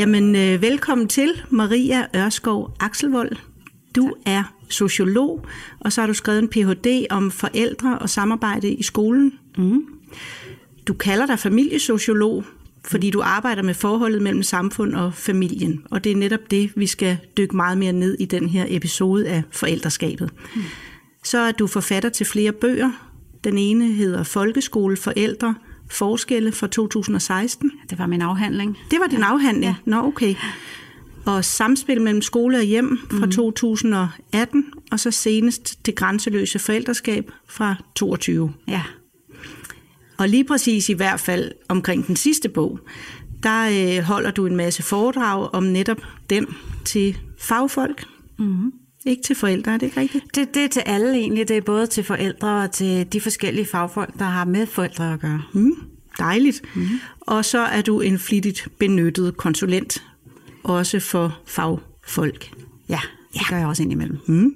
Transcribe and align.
Jamen, 0.00 0.36
øh, 0.36 0.62
velkommen 0.62 1.08
til 1.08 1.42
Maria 1.50 2.06
Ørskov 2.16 2.76
Akselvold. 2.80 3.36
Du 3.96 4.14
er 4.26 4.54
sociolog, 4.68 5.46
og 5.80 5.92
så 5.92 6.00
har 6.00 6.06
du 6.06 6.14
skrevet 6.14 6.38
en 6.38 6.48
Ph.D. 6.48 7.06
om 7.10 7.30
forældre 7.30 7.98
og 7.98 8.10
samarbejde 8.10 8.72
i 8.72 8.82
skolen. 8.82 9.32
Mm. 9.58 9.84
Du 10.86 10.94
kalder 10.94 11.26
dig 11.26 11.38
familiesociolog, 11.38 12.44
fordi 12.84 13.10
du 13.10 13.20
arbejder 13.22 13.62
med 13.62 13.74
forholdet 13.74 14.22
mellem 14.22 14.42
samfund 14.42 14.94
og 14.94 15.14
familien. 15.14 15.84
Og 15.90 16.04
det 16.04 16.12
er 16.12 16.16
netop 16.16 16.50
det, 16.50 16.72
vi 16.76 16.86
skal 16.86 17.16
dykke 17.36 17.56
meget 17.56 17.78
mere 17.78 17.92
ned 17.92 18.16
i 18.20 18.24
den 18.24 18.48
her 18.48 18.66
episode 18.68 19.28
af 19.28 19.42
forældreskabet. 19.50 20.30
Mm. 20.54 20.62
Så 21.24 21.38
er 21.38 21.52
du 21.52 21.66
forfatter 21.66 22.08
til 22.08 22.26
flere 22.26 22.52
bøger. 22.52 22.90
Den 23.44 23.58
ene 23.58 23.92
hedder 23.92 24.22
Folkeskole, 24.22 24.96
Forældre, 24.96 25.54
Forskelle 25.90 26.52
fra 26.52 26.66
2016. 26.66 27.70
Det 27.90 27.98
var 27.98 28.06
min 28.06 28.22
afhandling. 28.22 28.78
Det 28.90 29.00
var 29.00 29.06
din 29.06 29.18
ja. 29.18 29.24
afhandling? 29.24 29.64
Ja. 29.64 29.74
Nå, 29.84 29.96
okay. 29.96 30.34
Og 31.26 31.44
Samspil 31.44 32.00
mellem 32.00 32.22
skole 32.22 32.58
og 32.58 32.62
hjem 32.62 32.98
fra 33.10 33.26
mm. 33.26 33.32
2018, 33.32 34.64
og 34.90 35.00
så 35.00 35.10
senest 35.10 35.86
Det 35.86 35.94
grænseløse 35.94 36.58
forældreskab 36.58 37.30
fra 37.48 37.74
22. 37.96 38.52
Ja. 38.68 38.82
Og 40.18 40.28
lige 40.28 40.44
præcis 40.44 40.88
i 40.88 40.92
hvert 40.92 41.20
fald 41.20 41.52
omkring 41.68 42.06
den 42.06 42.16
sidste 42.16 42.48
bog, 42.48 42.80
der 43.42 43.96
øh, 43.98 44.04
holder 44.04 44.30
du 44.30 44.46
en 44.46 44.56
masse 44.56 44.82
foredrag 44.82 45.54
om 45.54 45.62
netop 45.62 46.00
den 46.30 46.46
til 46.84 47.18
fagfolk. 47.38 48.04
Mm. 48.38 48.72
Ikke 49.06 49.22
til 49.22 49.36
forældre, 49.36 49.72
er 49.72 49.78
det 49.78 49.86
ikke 49.86 50.00
rigtigt? 50.00 50.24
Det, 50.34 50.54
det 50.54 50.64
er 50.64 50.68
til 50.68 50.82
alle 50.86 51.14
egentlig. 51.14 51.48
Det 51.48 51.56
er 51.56 51.60
både 51.60 51.86
til 51.86 52.04
forældre 52.04 52.62
og 52.62 52.70
til 52.70 53.12
de 53.12 53.20
forskellige 53.20 53.66
fagfolk, 53.66 54.18
der 54.18 54.24
har 54.24 54.44
med 54.44 54.66
forældre 54.66 55.12
at 55.12 55.20
gøre. 55.20 55.42
Mm, 55.52 55.72
dejligt. 56.18 56.62
Mm. 56.74 56.88
Og 57.20 57.44
så 57.44 57.58
er 57.58 57.82
du 57.82 58.00
en 58.00 58.18
flittigt 58.18 58.68
benyttet 58.78 59.36
konsulent, 59.36 60.04
også 60.62 61.00
for 61.00 61.38
fagfolk. 61.46 62.50
Ja, 62.88 63.00
det 63.34 63.48
gør 63.48 63.56
jeg 63.56 63.66
også 63.66 63.82
indimellem. 63.82 64.18
Mm. 64.26 64.54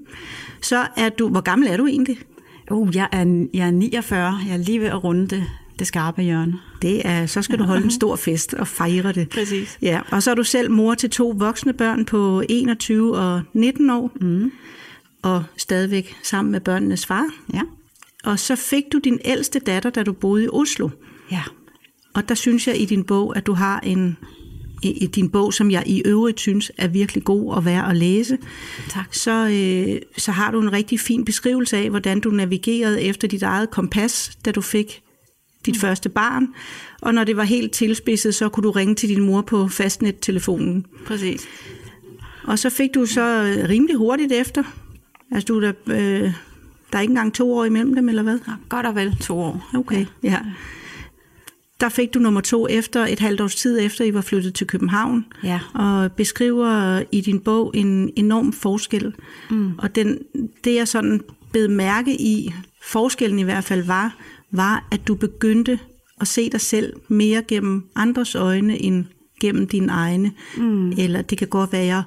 Så 0.62 0.86
er 0.97 1.08
du, 1.08 1.29
hvor 1.29 1.41
gammel 1.41 1.69
er 1.69 1.77
du 1.77 1.86
egentlig? 1.86 2.19
Uh, 2.70 2.97
jeg, 2.97 3.08
er, 3.12 3.47
jeg 3.55 3.67
er 3.67 3.70
49. 3.70 4.39
Jeg 4.47 4.53
er 4.53 4.56
lige 4.56 4.81
ved 4.81 4.86
at 4.86 5.05
runde 5.05 5.29
det, 5.29 5.45
det 5.78 5.86
skarpe 5.86 6.22
hjørne. 6.22 6.58
Det 6.83 7.03
er, 7.05 7.27
så 7.27 7.42
skal 7.42 7.58
du 7.58 7.64
holde 7.64 7.84
en 7.84 7.91
stor 8.00 8.17
fest 8.17 8.55
og 8.55 8.69
fejre 8.69 9.12
det. 9.12 9.28
Præcis. 9.28 9.78
Ja, 9.83 10.00
og 10.11 10.22
så 10.22 10.30
er 10.30 10.34
du 10.34 10.44
selv 10.44 10.70
mor 10.70 10.94
til 10.94 11.11
to 11.11 11.34
voksne 11.36 11.72
børn 11.72 12.05
på 12.05 12.42
21 12.48 13.17
og 13.19 13.42
19 13.53 13.91
år. 13.91 14.11
Mm. 14.20 14.52
Og 15.22 15.45
stadigvæk 15.56 16.17
sammen 16.22 16.52
med 16.52 16.61
børnenes 16.61 17.06
far. 17.06 17.27
Ja. 17.55 17.62
Og 18.25 18.39
så 18.39 18.56
fik 18.56 18.84
du 18.92 18.98
din 18.98 19.19
ældste 19.25 19.58
datter, 19.58 19.91
da 19.91 20.02
du 20.02 20.12
boede 20.12 20.45
i 20.45 20.48
Oslo. 20.48 20.89
Ja. 21.30 21.42
Og 22.14 22.28
der 22.28 22.34
synes 22.34 22.69
jeg 22.69 22.80
i 22.80 22.84
din 22.84 23.05
bog, 23.05 23.36
at 23.36 23.47
du 23.47 23.52
har 23.52 23.80
en 23.80 24.17
i 24.83 25.06
din 25.06 25.30
bog, 25.30 25.55
som 25.55 25.70
jeg 25.70 25.83
i 25.86 26.02
øvrigt 26.05 26.41
synes 26.41 26.72
er 26.77 26.89
virkelig 26.89 27.25
god 27.25 27.52
og 27.52 27.64
værd 27.64 27.91
at 27.91 27.97
læse, 27.97 28.39
tak. 28.89 29.14
Så, 29.14 29.48
øh, 29.48 30.00
så 30.17 30.33
har 30.33 30.50
du 30.50 30.61
en 30.61 30.72
rigtig 30.72 31.00
fin 31.00 31.25
beskrivelse 31.25 31.77
af, 31.77 31.91
hvordan 31.91 32.20
du 32.20 32.30
navigerede 32.30 33.02
efter 33.02 33.28
dit 33.28 33.42
eget 33.42 33.70
kompas, 33.70 34.39
da 34.45 34.51
du 34.51 34.61
fik 34.61 35.02
dit 35.67 35.75
mm. 35.75 35.80
første 35.80 36.08
barn. 36.08 36.48
Og 37.01 37.14
når 37.14 37.25
det 37.25 37.36
var 37.36 37.42
helt 37.42 37.73
tilspidset, 37.73 38.35
så 38.35 38.48
kunne 38.48 38.64
du 38.64 38.70
ringe 38.70 38.95
til 38.95 39.08
din 39.08 39.23
mor 39.23 39.41
på 39.41 39.69
fastnet-telefonen. 39.69 40.86
Præcis. 41.07 41.47
Og 42.45 42.58
så 42.58 42.70
fik 42.70 42.95
du 42.95 43.07
så 43.07 43.20
øh, 43.20 43.69
rimelig 43.69 43.97
hurtigt 43.97 44.33
efter. 44.33 44.63
Altså, 45.30 45.47
du 45.47 45.61
der, 45.61 45.73
øh, 45.86 46.33
der 46.92 46.98
er 46.98 47.01
ikke 47.01 47.11
engang 47.11 47.35
to 47.35 47.52
år 47.52 47.64
imellem 47.64 47.95
dem, 47.95 48.08
eller 48.08 48.23
hvad? 48.23 48.39
Ja, 48.48 48.52
godt 48.69 48.86
og 48.86 48.95
vel 48.95 49.17
to 49.17 49.39
år. 49.39 49.70
Okay, 49.75 50.07
ja 50.23 50.39
der 51.81 51.89
fik 51.89 52.14
du 52.14 52.19
nummer 52.19 52.41
to 52.41 52.69
efter 52.69 53.07
et 53.07 53.20
halvt 53.20 53.41
års 53.41 53.55
tid 53.55 53.81
efter, 53.81 54.05
I 54.05 54.14
var 54.14 54.20
flyttet 54.20 54.55
til 54.55 54.67
København. 54.67 55.25
Ja. 55.42 55.61
Og 55.75 56.13
beskriver 56.13 57.02
i 57.13 57.20
din 57.20 57.41
bog 57.41 57.73
en 57.75 58.11
enorm 58.17 58.52
forskel. 58.52 59.14
Mm. 59.51 59.73
Og 59.79 59.95
den, 59.95 60.19
det 60.64 60.75
jeg 60.75 60.89
sådan 60.89 61.20
bed 61.52 61.69
mærke 61.69 62.20
i, 62.20 62.55
forskellen 62.83 63.39
i 63.39 63.42
hvert 63.42 63.64
fald 63.64 63.85
var, 63.85 64.17
var, 64.51 64.89
at 64.93 65.09
du 65.09 65.15
begyndte 65.15 65.79
at 66.21 66.29
se 66.29 66.51
dig 66.51 66.61
selv 66.61 66.93
mere 67.09 67.43
gennem 67.49 67.85
andres 67.95 68.35
øjne 68.35 68.83
end 68.83 69.05
gennem 69.41 69.67
dine 69.67 69.93
egne. 69.93 70.33
Mm. 70.57 70.91
Eller 70.91 71.23
det 71.23 71.39
kan 71.39 71.49
godt 71.49 71.73
være, 71.73 71.83
at 71.83 71.89
jeg 71.89 72.03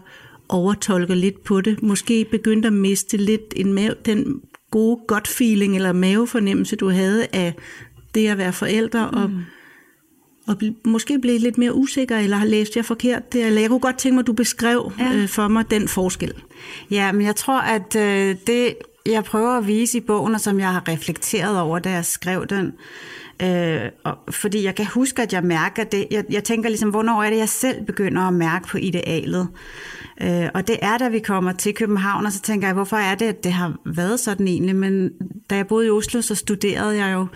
overtolker 0.50 1.16
lidt 1.16 1.44
på 1.44 1.62
det. 1.62 1.84
Måske 1.84 2.26
begyndte 2.32 2.68
at 2.68 2.74
miste 2.74 3.18
lidt 3.18 3.54
en 3.56 3.74
mave, 3.74 3.94
den 4.06 4.42
gode 4.72 5.00
godt 5.08 5.28
feeling 5.28 5.76
eller 5.76 5.94
mavefornemmelse, 5.94 6.76
du 6.76 6.90
havde 6.90 7.28
af 7.34 7.54
det 8.16 8.28
at 8.28 8.38
være 8.38 8.54
forældre, 8.54 9.12
mm. 9.12 9.18
og 9.18 9.30
og 10.48 10.56
måske 10.86 11.20
blive 11.20 11.38
lidt 11.38 11.58
mere 11.58 11.76
usikker, 11.76 12.18
eller 12.18 12.38
har 12.38 12.46
læst 12.46 12.76
jeg 12.76 12.86
forkert 12.86 13.34
det, 13.34 13.46
eller 13.46 13.62
jeg 13.62 13.70
kunne 13.70 13.80
godt 13.80 13.98
tænke 13.98 14.14
mig, 14.14 14.22
at 14.22 14.28
du 14.28 14.34
beskrev 14.34 14.92
ja. 15.00 15.14
øh, 15.14 15.28
for 15.28 15.48
mig 15.48 15.72
den 15.72 15.88
forskel. 15.88 16.34
Ja, 16.92 17.12
men 17.12 17.26
jeg 17.26 17.36
tror, 17.36 17.60
at 17.60 17.96
øh, 17.96 18.36
det, 18.48 18.76
jeg 19.12 19.24
prøver 19.24 19.58
at 19.58 19.68
vise 19.68 19.98
i 19.98 20.02
bogen, 20.02 20.36
og 20.36 20.42
som 20.42 20.60
jeg 20.60 20.72
har 20.72 20.88
reflekteret 20.88 21.60
over, 21.60 21.80
da 21.80 21.92
jeg 21.92 22.06
skrev 22.06 22.46
den, 22.48 22.74
øh, 23.42 23.82
og, 24.04 24.18
fordi 24.30 24.64
jeg 24.64 24.76
kan 24.76 24.86
huske, 24.86 25.22
at 25.22 25.34
jeg 25.34 25.44
mærker 25.44 25.84
det, 25.84 26.08
jeg, 26.12 26.24
jeg 26.30 26.44
tænker 26.44 26.70
ligesom, 26.70 26.90
hvornår 26.90 27.24
er 27.24 27.30
det, 27.30 27.38
jeg 27.38 27.50
selv 27.50 27.86
begynder 27.86 28.22
at 28.22 28.34
mærke 28.34 28.68
på 28.68 28.78
idealet? 28.78 29.48
Øh, 30.22 30.50
og 30.54 30.68
det 30.68 30.78
er, 30.82 30.98
da 30.98 31.08
vi 31.08 31.20
kommer 31.20 31.52
til 31.52 31.74
København, 31.74 32.26
og 32.26 32.32
så 32.32 32.42
tænker 32.42 32.68
jeg, 32.68 32.76
hvorfor 32.76 32.98
er 32.98 33.16
det, 33.16 33.26
at 33.26 33.44
det 33.44 33.54
har 33.54 33.74
været 33.86 34.20
sådan 34.20 34.48
egentlig? 34.48 34.76
Men 34.76 35.12
da 35.50 35.56
jeg 35.56 35.68
boede 35.68 35.88
i 35.88 35.90
Oslo, 35.90 36.22
så 36.22 36.36
studerede 36.36 36.98
jeg 36.98 37.14
jo, 37.14 37.28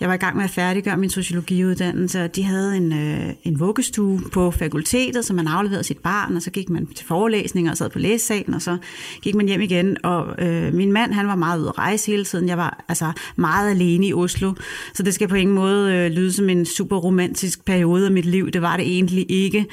jeg 0.00 0.08
var 0.08 0.14
i 0.14 0.18
gang 0.18 0.36
med 0.36 0.44
at 0.44 0.50
færdiggøre 0.50 0.96
min 0.96 1.10
sociologiuddannelse, 1.10 2.24
og 2.24 2.36
de 2.36 2.42
havde 2.42 2.76
en, 2.76 2.92
øh, 2.92 3.34
en 3.44 3.60
vuggestue 3.60 4.20
på 4.32 4.50
fakultetet, 4.50 5.24
så 5.24 5.34
man 5.34 5.46
afleverede 5.46 5.84
sit 5.84 5.98
barn, 5.98 6.36
og 6.36 6.42
så 6.42 6.50
gik 6.50 6.70
man 6.70 6.86
til 6.86 7.06
forelæsninger 7.06 7.70
og 7.70 7.76
sad 7.76 7.90
på 7.90 7.98
læsesalen, 7.98 8.54
og 8.54 8.62
så 8.62 8.76
gik 9.22 9.34
man 9.34 9.46
hjem 9.46 9.60
igen. 9.60 9.96
Og 10.04 10.44
øh, 10.44 10.74
min 10.74 10.92
mand, 10.92 11.12
han 11.12 11.26
var 11.26 11.34
meget 11.34 11.60
ude 11.60 11.68
at 11.68 11.78
rejse 11.78 12.10
hele 12.10 12.24
tiden. 12.24 12.48
Jeg 12.48 12.58
var 12.58 12.84
altså 12.88 13.12
meget 13.36 13.70
alene 13.70 14.06
i 14.06 14.14
Oslo, 14.14 14.52
så 14.94 15.02
det 15.02 15.14
skal 15.14 15.28
på 15.28 15.34
ingen 15.34 15.54
måde 15.54 15.94
øh, 15.94 16.10
lyde 16.10 16.32
som 16.32 16.48
en 16.48 16.66
super 16.66 16.96
romantisk 16.96 17.64
periode 17.64 18.06
af 18.06 18.12
mit 18.12 18.26
liv. 18.26 18.50
Det 18.50 18.62
var 18.62 18.76
det 18.76 18.86
egentlig 18.86 19.26
ikke. 19.28 19.66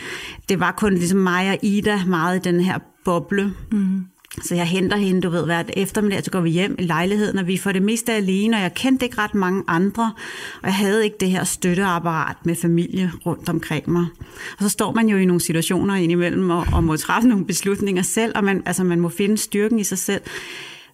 Det 0.50 0.60
var 0.60 0.72
kun 0.72 0.94
ligesom 0.94 1.20
mig 1.20 1.50
og 1.50 1.58
Ida 1.62 2.00
meget 2.08 2.36
i 2.36 2.50
den 2.50 2.60
her 2.60 2.80
boble. 3.06 3.54
Mm. 3.72 4.02
Så 4.42 4.56
jeg 4.56 4.66
henter 4.66 4.98
hende, 4.98 5.22
du 5.22 5.30
ved, 5.30 5.46
hver 5.46 5.64
eftermiddag, 5.74 6.24
så 6.24 6.32
går 6.32 6.42
vi 6.42 6.50
hjem 6.50 6.76
i 6.80 6.84
lejligheden, 6.84 7.38
og 7.38 7.48
vi 7.48 7.58
får 7.58 7.72
det 7.72 7.82
meste 7.82 8.14
alene, 8.14 8.58
og 8.58 8.62
jeg 8.62 8.74
kendte 8.74 9.06
ikke 9.06 9.18
ret 9.18 9.36
mange 9.36 9.64
andre, 9.68 10.14
og 10.62 10.68
jeg 10.68 10.76
havde 10.76 11.04
ikke 11.04 11.18
det 11.20 11.30
her 11.30 11.44
støtteapparat 11.44 12.46
med 12.46 12.56
familie 12.56 13.12
rundt 13.26 13.50
omkring 13.50 13.90
mig. 13.90 14.06
Og 14.58 14.64
så 14.64 14.70
står 14.70 14.94
man 14.94 15.10
jo 15.10 15.18
i 15.18 15.26
nogle 15.26 15.42
situationer 15.42 15.96
indimellem, 15.96 16.50
og, 16.50 16.66
og 16.74 16.84
må 16.84 16.98
træffe 16.98 17.30
nogle 17.30 17.46
beslutninger 17.46 18.04
selv, 18.04 18.32
og 18.36 18.44
man, 18.44 18.64
altså, 18.66 18.84
man 18.84 19.00
må 19.00 19.10
finde 19.10 19.38
styrken 19.38 19.80
i 19.80 19.84
sig 19.84 19.98
selv. 19.98 20.22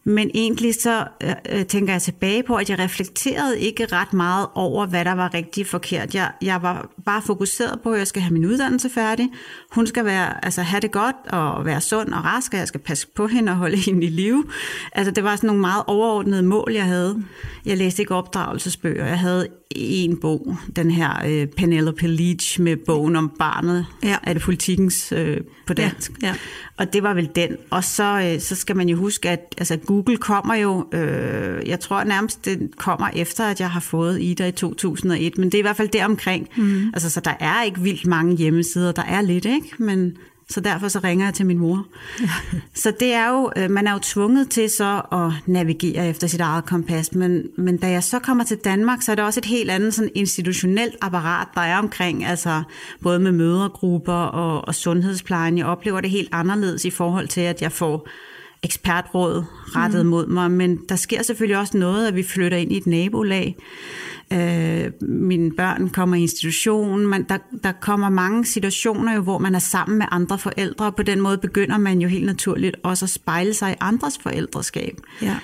Men 0.06 0.32
egentlig 0.34 0.76
så 0.76 1.08
øh, 1.24 1.34
øh 1.50 1.66
tænker 1.66 1.94
jeg 1.94 2.02
tilbage 2.02 2.44
på, 2.44 2.56
at 2.56 2.70
jeg 2.70 2.80
reflekterede 2.80 3.60
ikke 3.60 3.86
ret 3.86 4.14
meget 4.14 4.48
over, 4.56 4.86
hvad 4.86 5.06
der 5.06 5.12
var 5.12 5.34
rigtig 5.34 5.68
forkert. 5.68 6.16
Jeg, 6.16 6.32
jeg 6.42 6.62
var 6.62 6.90
bare 7.06 7.22
fokuseret 7.22 7.80
på, 7.82 7.92
at 7.92 8.00
jeg 8.00 8.08
skal 8.08 8.22
have 8.22 8.34
min 8.34 8.46
uddannelse 8.46 8.90
færdig. 8.90 9.30
Hun 9.74 9.88
skal 9.88 10.06
være, 10.06 10.46
altså, 10.46 10.62
have 10.62 10.82
det 10.82 10.92
godt 10.92 11.16
og 11.30 11.66
være 11.66 11.82
sund 11.82 12.14
og 12.14 12.26
rask, 12.26 12.54
og 12.54 12.60
jeg 12.60 12.68
skal 12.68 12.80
passe 12.80 13.08
på 13.16 13.28
hende 13.28 13.52
og 13.52 13.56
holde 13.56 13.78
hende 13.86 14.08
i 14.08 14.10
live. 14.10 14.46
Altså, 14.92 15.12
det 15.12 15.24
var 15.24 15.36
sådan 15.36 15.48
nogle 15.48 15.62
meget 15.62 15.84
overordnede 15.88 16.44
mål, 16.44 16.72
jeg 16.74 16.86
havde. 16.86 17.24
Jeg 17.66 17.78
læste 17.78 18.02
ikke 18.02 18.16
opdragelsesbøger. 18.16 19.06
Jeg 19.06 19.20
havde 19.20 19.48
en 19.76 20.18
bog, 20.18 20.58
den 20.76 20.92
her 20.92 21.26
øh, 21.28 21.48
Penelope 21.48 22.08
Leach 22.08 22.62
med 22.62 22.78
bogen 22.78 23.16
om 23.16 23.32
barnet, 23.40 23.86
ja. 24.04 24.16
er 24.24 24.34
det 24.34 24.42
politikens 24.42 25.12
øh, 25.12 25.38
på 25.68 25.74
dansk. 25.74 26.12
Ja, 26.22 26.28
ja. 26.28 26.34
Og 26.78 26.94
det 26.94 27.04
var 27.04 27.14
vel 27.14 27.30
den. 27.36 27.58
Og 27.70 27.84
så, 27.84 28.32
øh, 28.34 28.42
så 28.42 28.56
skal 28.56 28.76
man 28.76 28.90
jo 28.90 28.98
huske, 28.98 29.30
at 29.30 29.56
altså, 29.58 29.78
Google 29.78 30.18
kommer 30.18 30.56
jo, 30.56 30.88
øh, 30.94 31.68
jeg 31.68 31.80
tror 31.80 32.04
nærmest, 32.04 32.46
det 32.46 32.70
kommer 32.78 33.10
efter, 33.16 33.44
at 33.44 33.60
jeg 33.60 33.70
har 33.72 33.80
fået 33.80 34.22
Ida 34.22 34.48
i 34.48 34.52
2001, 34.52 35.38
men 35.38 35.46
det 35.46 35.54
er 35.54 35.60
i 35.60 35.62
hvert 35.62 35.78
fald 35.78 35.90
deromkring. 35.90 36.50
Mm. 36.58 36.88
Altså, 36.94 37.10
så 37.10 37.20
der 37.20 37.34
er 37.40 37.64
ikke 37.64 37.82
vildt 37.82 38.06
mange 38.06 38.38
hjemmesider. 38.38 38.92
Der 38.92 39.04
er 39.04 39.22
lidt, 39.22 39.46
ikke? 39.46 39.63
Men 39.78 40.18
så 40.50 40.60
derfor 40.60 40.88
så 40.88 41.00
ringer 41.00 41.26
jeg 41.26 41.34
til 41.34 41.46
min 41.46 41.58
mor. 41.58 41.88
så 42.84 42.94
det 43.00 43.14
er 43.14 43.30
jo, 43.30 43.52
øh, 43.58 43.72
man 43.72 43.88
er 43.88 43.94
jo 43.94 44.00
tvunget 44.00 44.50
til 44.50 44.70
så 44.70 45.02
at 45.12 45.50
navigere 45.52 46.10
efter 46.10 46.28
sit 46.28 46.42
eget 46.42 46.66
kompas, 46.66 47.14
men, 47.14 47.44
men 47.58 47.78
da 47.78 47.90
jeg 47.90 48.04
så 48.04 48.20
kommer 48.20 48.44
til 48.44 48.58
Danmark, 48.58 49.02
så 49.02 49.12
er 49.12 49.16
det 49.16 49.26
også 49.26 49.40
et 49.40 49.46
helt 49.46 49.72
andet 49.72 49.94
sådan 49.94 50.12
institutionelt 50.16 50.96
apparat, 51.02 51.48
der 51.56 51.62
er 51.62 51.78
omkring, 51.78 52.26
altså 52.26 52.64
både 53.02 53.20
med 53.20 53.32
mødergrupper 53.32 54.14
og, 54.14 54.68
og 54.68 54.76
sundhedsplejen. 54.76 55.58
Jeg 55.58 55.66
oplever 55.66 56.02
det 56.02 56.10
helt 56.10 56.30
anderledes 56.32 56.86
i 56.86 56.90
forhold 56.90 57.28
til, 57.28 57.42
at 57.42 57.62
jeg 57.62 57.72
får 57.72 58.08
ekspertråd 58.64 59.44
rettet 59.76 60.06
mm. 60.06 60.10
mod 60.10 60.28
mig, 60.28 60.52
men 60.52 60.80
der 60.90 60.96
sker 60.96 61.22
selvfølgelig 61.22 61.58
også 61.58 61.78
noget, 61.78 62.08
at 62.08 62.16
vi 62.16 62.24
flytter 62.24 62.58
ind 62.58 62.72
i 62.72 62.78
et 62.78 62.88
nabolag. 62.88 63.56
Øh, 64.34 64.92
mine 65.02 65.52
børn 65.52 65.90
kommer 65.90 66.16
i 66.16 66.22
institution. 66.22 67.08
Man, 67.08 67.24
der, 67.24 67.38
der 67.64 67.72
kommer 67.72 68.10
mange 68.10 68.46
situationer, 68.46 69.16
jo, 69.16 69.22
hvor 69.22 69.38
man 69.38 69.56
er 69.56 69.60
sammen 69.60 69.98
med 69.98 70.06
andre 70.12 70.38
forældre, 70.38 70.86
og 70.86 70.96
på 70.96 71.04
den 71.04 71.22
måde 71.22 71.38
begynder 71.38 71.78
man 71.78 72.00
jo 72.00 72.08
helt 72.08 72.26
naturligt 72.26 72.76
også 72.84 73.06
at 73.06 73.10
spejle 73.10 73.54
sig 73.54 73.72
i 73.72 73.76
andres 73.80 74.18
forældreskab. 74.18 74.98
Ja. 75.22 75.38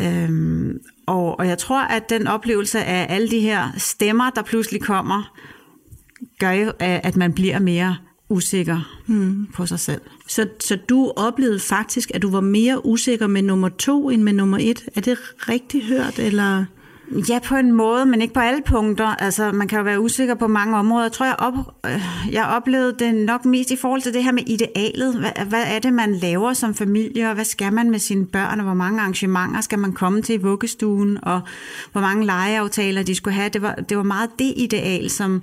Øhm, 0.00 0.78
og, 1.06 1.38
og 1.38 1.46
jeg 1.46 1.58
tror, 1.58 1.82
at 1.82 2.10
den 2.10 2.26
oplevelse 2.26 2.84
af 2.84 3.06
alle 3.14 3.30
de 3.30 3.40
her 3.40 3.68
stemmer, 3.76 4.30
der 4.30 4.42
pludselig 4.42 4.82
kommer, 4.82 5.34
gør 6.38 6.50
jo, 6.50 6.72
at 6.80 7.16
man 7.16 7.32
bliver 7.32 7.58
mere 7.58 7.96
usikker 8.28 9.02
mm. 9.06 9.46
på 9.54 9.66
sig 9.66 9.80
selv. 9.80 10.00
Så, 10.28 10.48
så 10.60 10.76
du 10.88 11.12
oplevede 11.16 11.60
faktisk, 11.60 12.10
at 12.14 12.22
du 12.22 12.30
var 12.30 12.40
mere 12.40 12.86
usikker 12.86 13.26
med 13.26 13.42
nummer 13.42 13.68
to 13.68 14.10
end 14.10 14.22
med 14.22 14.32
nummer 14.32 14.58
et. 14.60 14.84
Er 14.94 15.00
det 15.00 15.18
rigtigt 15.48 15.84
hørt, 15.84 16.18
eller... 16.18 16.64
Ja, 17.28 17.38
på 17.44 17.56
en 17.56 17.72
måde, 17.72 18.06
men 18.06 18.22
ikke 18.22 18.34
på 18.34 18.40
alle 18.40 18.62
punkter. 18.66 19.06
Altså, 19.06 19.52
man 19.52 19.68
kan 19.68 19.78
jo 19.78 19.84
være 19.84 20.00
usikker 20.00 20.34
på 20.34 20.46
mange 20.46 20.76
områder. 20.76 21.04
Jeg 21.04 21.12
tror, 21.12 21.26
jeg, 21.26 21.36
op, 21.38 21.54
øh, 21.86 22.02
jeg 22.32 22.46
oplevede 22.46 22.96
det 22.98 23.14
nok 23.14 23.44
mest 23.44 23.70
i 23.70 23.76
forhold 23.76 24.02
til 24.02 24.14
det 24.14 24.24
her 24.24 24.32
med 24.32 24.42
idealet. 24.46 25.14
Hvad, 25.14 25.46
hvad 25.48 25.64
er 25.66 25.78
det, 25.78 25.92
man 25.92 26.14
laver 26.14 26.52
som 26.52 26.74
familie, 26.74 27.28
og 27.28 27.34
hvad 27.34 27.44
skal 27.44 27.72
man 27.72 27.90
med 27.90 27.98
sine 27.98 28.26
børn, 28.26 28.58
og 28.58 28.64
hvor 28.64 28.74
mange 28.74 29.00
arrangementer 29.00 29.60
skal 29.60 29.78
man 29.78 29.92
komme 29.92 30.22
til 30.22 30.34
i 30.34 30.38
vuggestuen, 30.38 31.18
og 31.22 31.40
hvor 31.92 32.00
mange 32.00 32.26
legeaftaler 32.26 33.02
de 33.02 33.14
skulle 33.14 33.34
have. 33.34 33.48
Det 33.48 33.62
var, 33.62 33.74
det 33.74 33.96
var 33.96 34.02
meget 34.02 34.30
det 34.38 34.52
ideal, 34.56 35.10
som... 35.10 35.30
Mm 35.30 35.42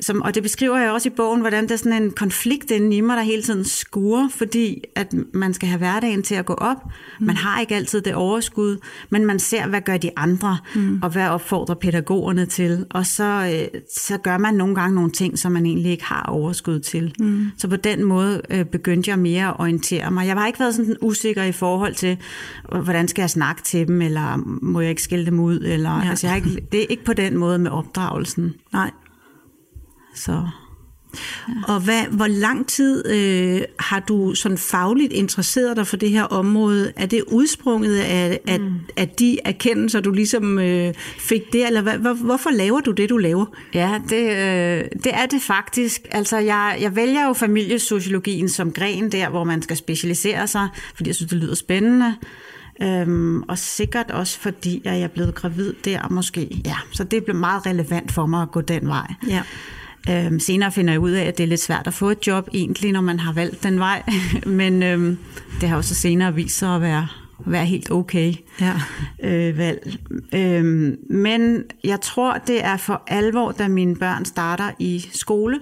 som, 0.00 0.22
og 0.22 0.34
det 0.34 0.42
beskriver 0.42 0.78
jeg 0.78 0.90
også 0.90 1.08
i 1.08 1.12
bogen, 1.16 1.40
hvordan 1.40 1.68
der 1.68 1.72
er 1.72 1.76
sådan 1.76 2.02
en 2.02 2.10
konflikt 2.10 2.70
inde 2.70 2.96
i 2.96 3.00
mig, 3.00 3.16
der 3.16 3.22
hele 3.22 3.42
tiden 3.42 3.64
skuer, 3.64 4.28
fordi 4.28 4.84
at 4.96 5.14
man 5.34 5.54
skal 5.54 5.68
have 5.68 5.78
hverdagen 5.78 6.22
til 6.22 6.34
at 6.34 6.46
gå 6.46 6.54
op. 6.54 6.76
Mm. 7.20 7.26
Man 7.26 7.36
har 7.36 7.60
ikke 7.60 7.74
altid 7.74 8.00
det 8.00 8.14
overskud, 8.14 8.76
men 9.10 9.26
man 9.26 9.38
ser, 9.38 9.66
hvad 9.66 9.80
gør 9.80 9.96
de 9.96 10.10
andre, 10.16 10.58
mm. 10.74 11.00
og 11.02 11.10
hvad 11.10 11.28
opfordrer 11.28 11.74
pædagogerne 11.74 12.46
til. 12.46 12.86
Og 12.90 13.06
så, 13.06 13.24
øh, 13.54 13.80
så 13.96 14.18
gør 14.18 14.38
man 14.38 14.54
nogle 14.54 14.74
gange 14.74 14.94
nogle 14.94 15.10
ting, 15.10 15.38
som 15.38 15.52
man 15.52 15.66
egentlig 15.66 15.92
ikke 15.92 16.04
har 16.04 16.22
overskud 16.22 16.80
til. 16.80 17.14
Mm. 17.18 17.50
Så 17.58 17.68
på 17.68 17.76
den 17.76 18.04
måde 18.04 18.42
øh, 18.50 18.64
begyndte 18.64 19.10
jeg 19.10 19.18
mere 19.18 19.48
at 19.48 19.54
orientere 19.58 20.10
mig. 20.10 20.26
Jeg 20.26 20.36
har 20.36 20.46
ikke 20.46 20.60
været 20.60 20.74
sådan 20.74 20.96
usikker 21.00 21.42
i 21.42 21.52
forhold 21.52 21.94
til, 21.94 22.18
hvordan 22.82 23.08
skal 23.08 23.22
jeg 23.22 23.30
snakke 23.30 23.62
til 23.62 23.88
dem, 23.88 24.02
eller 24.02 24.36
må 24.62 24.80
jeg 24.80 24.90
ikke 24.90 25.02
skille 25.02 25.26
dem 25.26 25.40
ud, 25.40 25.58
eller, 25.58 26.04
ja. 26.04 26.10
altså, 26.10 26.26
jeg 26.26 26.32
har 26.32 26.36
ikke, 26.36 26.66
det 26.72 26.80
er 26.80 26.86
ikke 26.88 27.04
på 27.04 27.12
den 27.12 27.36
måde 27.36 27.58
med 27.58 27.70
opdragelsen. 27.70 28.54
Nej. 28.72 28.90
Så, 30.14 30.32
ja. 30.32 31.74
Og 31.74 31.80
hvad, 31.80 32.02
hvor 32.10 32.26
lang 32.26 32.66
tid 32.66 33.08
øh, 33.08 33.62
har 33.78 34.00
du 34.00 34.34
sådan 34.34 34.58
fagligt 34.58 35.12
interesseret 35.12 35.76
dig 35.76 35.86
for 35.86 35.96
det 35.96 36.10
her 36.10 36.22
område? 36.22 36.92
Er 36.96 37.06
det 37.06 37.24
udsprunget 37.26 37.98
af, 37.98 38.40
af, 38.46 38.60
mm. 38.60 38.74
af 38.96 39.08
de 39.08 39.38
erkendelser, 39.44 40.00
du 40.00 40.10
ligesom 40.10 40.58
øh, 40.58 40.94
fik 41.18 41.52
der, 41.52 41.66
eller 41.66 41.82
hvad, 41.82 41.98
hvor, 41.98 42.14
hvorfor 42.14 42.50
laver 42.50 42.80
du 42.80 42.90
det, 42.90 43.10
du 43.10 43.16
laver? 43.16 43.46
Ja, 43.74 44.00
det, 44.08 44.22
øh, 44.22 44.84
det 45.04 45.14
er 45.14 45.26
det 45.26 45.42
faktisk. 45.42 46.02
Altså, 46.10 46.38
jeg, 46.38 46.78
jeg 46.80 46.96
vælger 46.96 47.26
jo 47.26 47.32
familiesociologien 47.32 48.48
som 48.48 48.72
gren 48.72 49.12
der, 49.12 49.28
hvor 49.28 49.44
man 49.44 49.62
skal 49.62 49.76
specialisere 49.76 50.46
sig, 50.46 50.68
fordi 50.94 51.08
jeg 51.08 51.14
synes, 51.14 51.30
det 51.30 51.38
lyder 51.38 51.54
spændende. 51.54 52.14
Øhm, 52.82 53.42
og 53.42 53.58
sikkert 53.58 54.10
også 54.10 54.40
fordi, 54.40 54.82
at 54.84 54.92
jeg 54.92 55.02
er 55.02 55.08
blevet 55.08 55.34
gravid 55.34 55.72
der 55.84 56.08
måske. 56.10 56.62
Ja, 56.64 56.76
så 56.92 57.04
det 57.04 57.24
blev 57.24 57.36
meget 57.36 57.66
relevant 57.66 58.12
for 58.12 58.26
mig 58.26 58.42
at 58.42 58.50
gå 58.50 58.60
den 58.60 58.88
vej. 58.88 59.14
Ja. 59.28 59.42
Øhm, 60.10 60.40
senere 60.40 60.72
finder 60.72 60.92
jeg 60.92 61.00
ud 61.00 61.10
af, 61.10 61.24
at 61.24 61.38
det 61.38 61.44
er 61.44 61.48
lidt 61.48 61.60
svært 61.60 61.86
at 61.86 61.94
få 61.94 62.10
et 62.10 62.26
job 62.26 62.48
egentlig, 62.54 62.92
når 62.92 63.00
man 63.00 63.18
har 63.20 63.32
valgt 63.32 63.62
den 63.62 63.78
vej. 63.78 64.02
Men 64.46 64.82
øhm, 64.82 65.18
det 65.60 65.68
har 65.68 65.76
også 65.76 65.94
senere 65.94 66.34
vist 66.34 66.58
sig 66.58 66.74
at 66.74 66.80
være, 66.80 67.08
være 67.46 67.66
helt 67.66 67.90
okay 67.90 68.34
ja. 68.60 68.74
øh, 69.22 69.58
valg. 69.58 69.98
Øhm, 70.34 70.96
men 71.10 71.64
jeg 71.84 72.00
tror, 72.00 72.38
det 72.46 72.64
er 72.64 72.76
for 72.76 73.02
alvor, 73.06 73.52
da 73.52 73.68
mine 73.68 73.96
børn 73.96 74.24
starter 74.24 74.70
i 74.78 75.08
skole, 75.12 75.60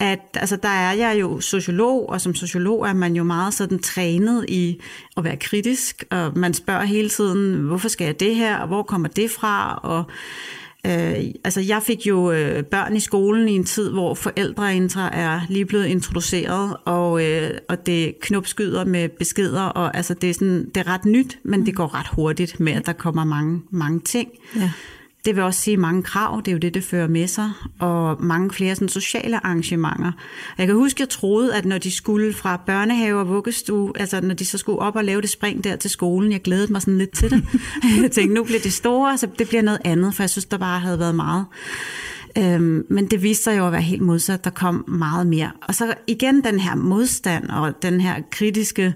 at 0.00 0.20
altså, 0.34 0.56
der 0.56 0.68
er 0.68 0.92
jeg 0.92 1.20
jo 1.20 1.40
sociolog, 1.40 2.08
og 2.08 2.20
som 2.20 2.34
sociolog 2.34 2.88
er 2.88 2.92
man 2.92 3.16
jo 3.16 3.24
meget 3.24 3.54
sådan 3.54 3.78
trænet 3.78 4.44
i 4.48 4.80
at 5.16 5.24
være 5.24 5.36
kritisk, 5.36 6.04
og 6.10 6.32
man 6.38 6.54
spørger 6.54 6.84
hele 6.84 7.08
tiden, 7.08 7.54
hvorfor 7.60 7.88
skal 7.88 8.04
jeg 8.04 8.20
det 8.20 8.36
her, 8.36 8.56
og 8.56 8.66
hvor 8.66 8.82
kommer 8.82 9.08
det 9.08 9.30
fra, 9.30 9.80
og 9.82 10.04
Øh, 10.86 11.24
altså 11.44 11.60
jeg 11.60 11.82
fik 11.82 12.06
jo 12.06 12.32
øh, 12.32 12.64
børn 12.64 12.96
i 12.96 13.00
skolen 13.00 13.48
i 13.48 13.52
en 13.52 13.64
tid, 13.64 13.90
hvor 13.90 14.14
forældreintra 14.14 15.10
er 15.16 15.40
lige 15.48 15.66
blevet 15.66 15.86
introduceret, 15.86 16.76
og, 16.84 17.24
øh, 17.24 17.50
og 17.68 17.86
det 17.86 18.20
knopskyder 18.20 18.84
med 18.84 19.08
beskeder, 19.08 19.62
og 19.62 19.96
altså 19.96 20.14
det 20.14 20.30
er, 20.30 20.34
sådan, 20.34 20.64
det 20.64 20.76
er 20.76 20.86
ret 20.86 21.04
nyt, 21.04 21.38
men 21.42 21.66
det 21.66 21.74
går 21.74 21.94
ret 21.94 22.06
hurtigt 22.12 22.60
med, 22.60 22.72
at 22.72 22.86
der 22.86 22.92
kommer 22.92 23.24
mange, 23.24 23.62
mange 23.70 24.00
ting. 24.00 24.28
Ja. 24.56 24.70
Det 25.26 25.36
vil 25.36 25.44
også 25.44 25.60
sige 25.60 25.76
mange 25.76 26.02
krav, 26.02 26.42
det 26.44 26.48
er 26.48 26.52
jo 26.52 26.58
det, 26.58 26.74
det 26.74 26.84
fører 26.84 27.08
med 27.08 27.26
sig, 27.26 27.50
og 27.78 28.24
mange 28.24 28.50
flere 28.50 28.74
sådan, 28.74 28.88
sociale 28.88 29.46
arrangementer. 29.46 30.12
Jeg 30.58 30.66
kan 30.66 30.76
huske, 30.76 31.00
jeg 31.00 31.08
troede, 31.08 31.54
at 31.54 31.64
når 31.64 31.78
de 31.78 31.90
skulle 31.90 32.34
fra 32.34 32.60
børnehave 32.66 33.20
og 33.20 33.28
vuggestue, 33.28 33.92
altså 33.96 34.20
når 34.20 34.34
de 34.34 34.44
så 34.44 34.58
skulle 34.58 34.78
op 34.78 34.96
og 34.96 35.04
lave 35.04 35.20
det 35.20 35.30
spring 35.30 35.64
der 35.64 35.76
til 35.76 35.90
skolen, 35.90 36.32
jeg 36.32 36.42
glædede 36.42 36.72
mig 36.72 36.82
sådan 36.82 36.98
lidt 36.98 37.10
til 37.10 37.30
det. 37.30 37.44
jeg 38.02 38.10
tænkte, 38.10 38.34
nu 38.34 38.44
bliver 38.44 38.60
det 38.60 38.72
store, 38.72 39.18
så 39.18 39.28
det 39.38 39.48
bliver 39.48 39.62
noget 39.62 39.80
andet, 39.84 40.14
for 40.14 40.22
jeg 40.22 40.30
synes, 40.30 40.44
der 40.44 40.58
bare 40.58 40.80
havde 40.80 40.98
været 40.98 41.14
meget. 41.14 41.44
Øhm, 42.38 42.86
men 42.90 43.06
det 43.06 43.22
viste 43.22 43.44
sig 43.44 43.58
jo 43.58 43.66
at 43.66 43.72
være 43.72 43.82
helt 43.82 44.02
modsat. 44.02 44.44
Der 44.44 44.50
kom 44.50 44.84
meget 44.88 45.26
mere. 45.26 45.50
Og 45.68 45.74
så 45.74 45.94
igen 46.06 46.44
den 46.44 46.60
her 46.60 46.74
modstand 46.74 47.48
og 47.48 47.82
den 47.82 48.00
her 48.00 48.14
kritiske 48.30 48.94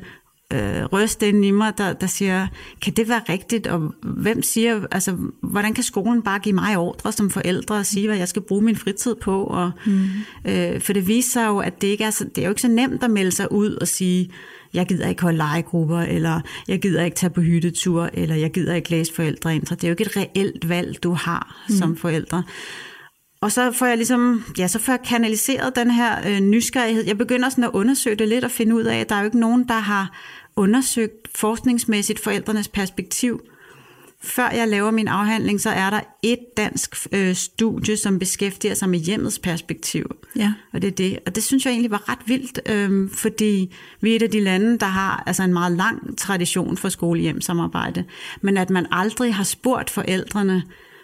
øh, 0.53 0.85
røst 0.85 1.23
ind 1.23 1.45
i 1.45 1.51
mig, 1.51 1.79
der, 1.79 1.93
der 1.93 2.07
siger, 2.07 2.47
kan 2.83 2.93
det 2.93 3.09
være 3.09 3.23
rigtigt, 3.29 3.67
og 3.67 3.95
hvem 4.03 4.43
siger, 4.43 4.81
altså, 4.91 5.17
hvordan 5.41 5.75
kan 5.75 5.85
skolen 5.85 6.23
bare 6.23 6.39
give 6.39 6.55
mig 6.55 6.77
ordre 6.77 7.13
som 7.13 7.31
forældre 7.31 7.75
og 7.75 7.87
sige, 7.87 8.07
hvad 8.07 8.17
jeg 8.17 8.29
skal 8.29 8.43
bruge 8.43 8.63
min 8.63 8.77
fritid 8.77 9.15
på? 9.15 9.45
Og, 9.45 9.71
mm. 9.87 10.09
øh, 10.45 10.81
for 10.81 10.93
det 10.93 11.07
viser 11.07 11.31
sig 11.31 11.47
jo, 11.47 11.59
at 11.59 11.83
det, 11.83 11.89
ikke 11.89 12.05
er 12.05 12.11
så, 12.11 12.25
det 12.25 12.39
er 12.39 12.43
jo 12.43 12.51
ikke 12.51 12.63
så 12.63 12.69
nemt 12.69 13.05
at 13.05 13.11
melde 13.11 13.33
sig 13.33 13.53
ud 13.53 13.75
og 13.75 13.89
sige, 13.89 14.31
jeg 14.75 14.87
gider 14.87 15.09
ikke 15.09 15.23
holde 15.23 15.39
legegrupper, 15.39 16.01
eller 16.01 16.41
jeg 16.69 16.81
gider 16.81 17.05
ikke 17.05 17.15
tage 17.15 17.31
på 17.31 17.41
hyttetur, 17.41 18.11
eller 18.15 18.35
jeg 18.35 18.51
gider 18.51 18.75
ikke 18.75 18.91
læse 18.91 19.15
forældreintra. 19.15 19.75
Det 19.75 19.85
er 19.85 19.89
jo 19.89 19.93
ikke 19.93 20.05
et 20.05 20.17
reelt 20.17 20.69
valg, 20.69 21.03
du 21.03 21.13
har 21.13 21.65
mm. 21.69 21.75
som 21.75 21.97
forældre. 21.97 22.43
Og 23.43 23.53
så 23.53 23.73
får 23.73 23.87
jeg 23.87 23.97
ligesom, 23.97 24.45
ja, 24.59 24.69
så 24.69 24.79
får 24.79 24.93
jeg 24.93 25.01
kanaliseret 25.05 25.77
den 25.77 25.91
her 25.91 26.29
øh, 26.29 26.41
nysgerrighed. 26.41 27.05
Jeg 27.07 27.19
begynder 27.19 27.49
sådan 27.49 27.65
at 27.65 27.71
undersøge 27.73 28.17
det 28.17 28.29
lidt 28.29 28.45
og 28.45 28.51
finde 28.51 28.77
ud 28.77 28.85
af, 28.85 28.97
at 28.97 29.09
der 29.09 29.15
er 29.15 29.21
jo 29.21 29.25
ikke 29.25 29.41
nogen, 29.41 29.69
der 29.69 29.79
har 29.79 30.13
undersøgt 30.61 31.29
forskningsmæssigt 31.35 32.19
forældrenes 32.19 32.69
perspektiv. 32.69 33.41
Før 34.23 34.51
jeg 34.51 34.69
laver 34.69 34.91
min 34.91 35.09
afhandling, 35.09 35.61
så 35.61 35.71
er 35.71 35.91
der 35.91 36.01
et 36.23 36.39
dansk 36.57 37.07
øh, 37.13 37.35
studie, 37.35 37.97
som 37.97 38.19
beskæftiger 38.19 38.75
sig 38.75 38.89
med 38.89 38.99
hjemmets 38.99 39.39
perspektiv. 39.39 40.17
Ja. 40.37 40.53
Og 40.73 40.83
det 40.83 40.89
er 40.89 40.93
det. 40.93 41.19
Og 41.27 41.35
det 41.35 41.43
synes 41.43 41.65
jeg 41.65 41.71
egentlig 41.71 41.91
var 41.91 42.09
ret 42.09 42.19
vildt, 42.27 42.61
øh, 42.69 43.11
fordi 43.11 43.75
vi 44.01 44.13
er 44.13 44.17
et 44.17 44.23
af 44.23 44.31
de 44.31 44.41
lande, 44.41 44.79
der 44.79 44.87
har 44.87 45.23
altså 45.27 45.43
en 45.43 45.53
meget 45.53 45.73
lang 45.73 46.19
tradition 46.19 46.77
for 46.77 46.89
skolehjemsamarbejde. 46.89 48.05
Men 48.41 48.57
at 48.57 48.71
man 48.71 48.87
aldrig 48.91 49.35
har 49.35 49.45
spurgt 49.45 49.91
forældrene, 49.91 50.63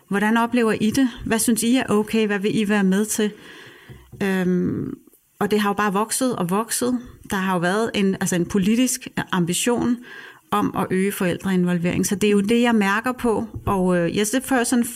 hvordan 0.09 0.37
oplever 0.37 0.73
I 0.73 0.91
det? 0.91 1.09
Hvad 1.25 1.39
synes 1.39 1.63
I 1.63 1.77
er 1.77 1.87
okay? 1.89 2.27
Hvad 2.27 2.39
vil 2.39 2.59
I 2.59 2.69
være 2.69 2.85
med 2.85 3.05
til? 3.05 3.33
Øhm, 4.23 4.95
og 5.39 5.51
det 5.51 5.61
har 5.61 5.71
jo 5.71 5.75
bare 5.75 5.93
vokset 5.93 6.37
og 6.37 6.51
vokset. 6.51 6.99
Der 7.31 7.37
har 7.37 7.55
jo 7.55 7.61
været 7.61 7.91
en, 7.95 8.15
altså 8.15 8.37
en 8.37 8.47
politisk 8.47 9.09
ambition 9.33 9.97
om 10.51 10.75
at 10.77 10.87
øge 10.91 11.13
forældreinvolvering. 11.13 12.07
Så 12.07 12.15
det 12.15 12.27
er 12.27 12.31
jo 12.31 12.41
det, 12.41 12.63
jeg 12.63 12.75
mærker 12.75 13.13
på. 13.13 13.47
Og 13.67 13.97
øh, 13.97 14.17
jeg 14.17 14.27
får 14.45 14.65
sådan 14.65 14.87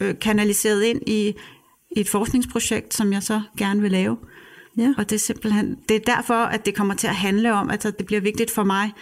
øh, 0.00 0.14
kanaliseret 0.20 0.82
ind 0.82 1.08
i, 1.08 1.34
et 1.96 2.08
forskningsprojekt, 2.08 2.94
som 2.94 3.12
jeg 3.12 3.22
så 3.22 3.42
gerne 3.58 3.80
vil 3.80 3.90
lave. 3.90 4.16
Ja. 4.78 4.94
Og 4.98 5.10
det 5.10 5.16
er 5.16 5.20
simpelthen 5.20 5.76
det 5.88 5.96
er 5.96 6.14
derfor, 6.14 6.34
at 6.34 6.66
det 6.66 6.74
kommer 6.74 6.94
til 6.94 7.06
at 7.06 7.14
handle 7.14 7.52
om, 7.52 7.70
at 7.70 7.82
det 7.82 8.06
bliver 8.06 8.20
vigtigt 8.20 8.50
for 8.50 8.64
mig 8.64 8.92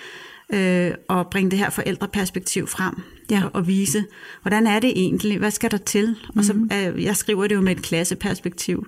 øh, 0.53 1.19
at 1.19 1.31
bringe 1.31 1.51
det 1.51 1.59
her 1.59 1.71
forældreperspektiv 1.71 2.67
frem 2.67 2.95
ja. 3.31 3.45
og, 3.45 3.51
og 3.55 3.67
vise, 3.67 4.05
hvordan 4.43 4.67
er 4.67 4.81
det 4.81 4.91
egentlig, 4.97 5.39
hvad 5.39 5.51
skal 5.51 5.71
der 5.71 5.77
til? 5.77 6.09
Mm-hmm. 6.09 6.39
Og 6.39 6.45
så, 6.45 6.53
øh, 6.53 7.05
jeg 7.05 7.17
skriver 7.17 7.47
det 7.47 7.55
jo 7.55 7.61
med 7.61 7.77
et 7.77 7.83
klasseperspektiv. 7.83 8.87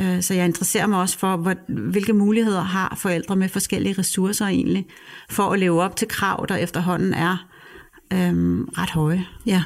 Øh, 0.00 0.22
så 0.22 0.34
jeg 0.34 0.44
interesserer 0.44 0.86
mig 0.86 1.00
også 1.00 1.18
for, 1.18 1.56
hvilke 1.68 2.12
muligheder 2.12 2.62
har 2.62 2.94
forældre 2.96 3.36
med 3.36 3.48
forskellige 3.48 3.94
ressourcer 3.98 4.46
egentlig, 4.46 4.86
for 5.30 5.42
at 5.42 5.60
leve 5.60 5.82
op 5.82 5.96
til 5.96 6.08
krav, 6.08 6.46
der 6.48 6.56
efterhånden 6.56 7.14
er 7.14 7.46
øhm, 8.12 8.64
ret 8.64 8.90
høje. 8.90 9.26
Ja, 9.46 9.62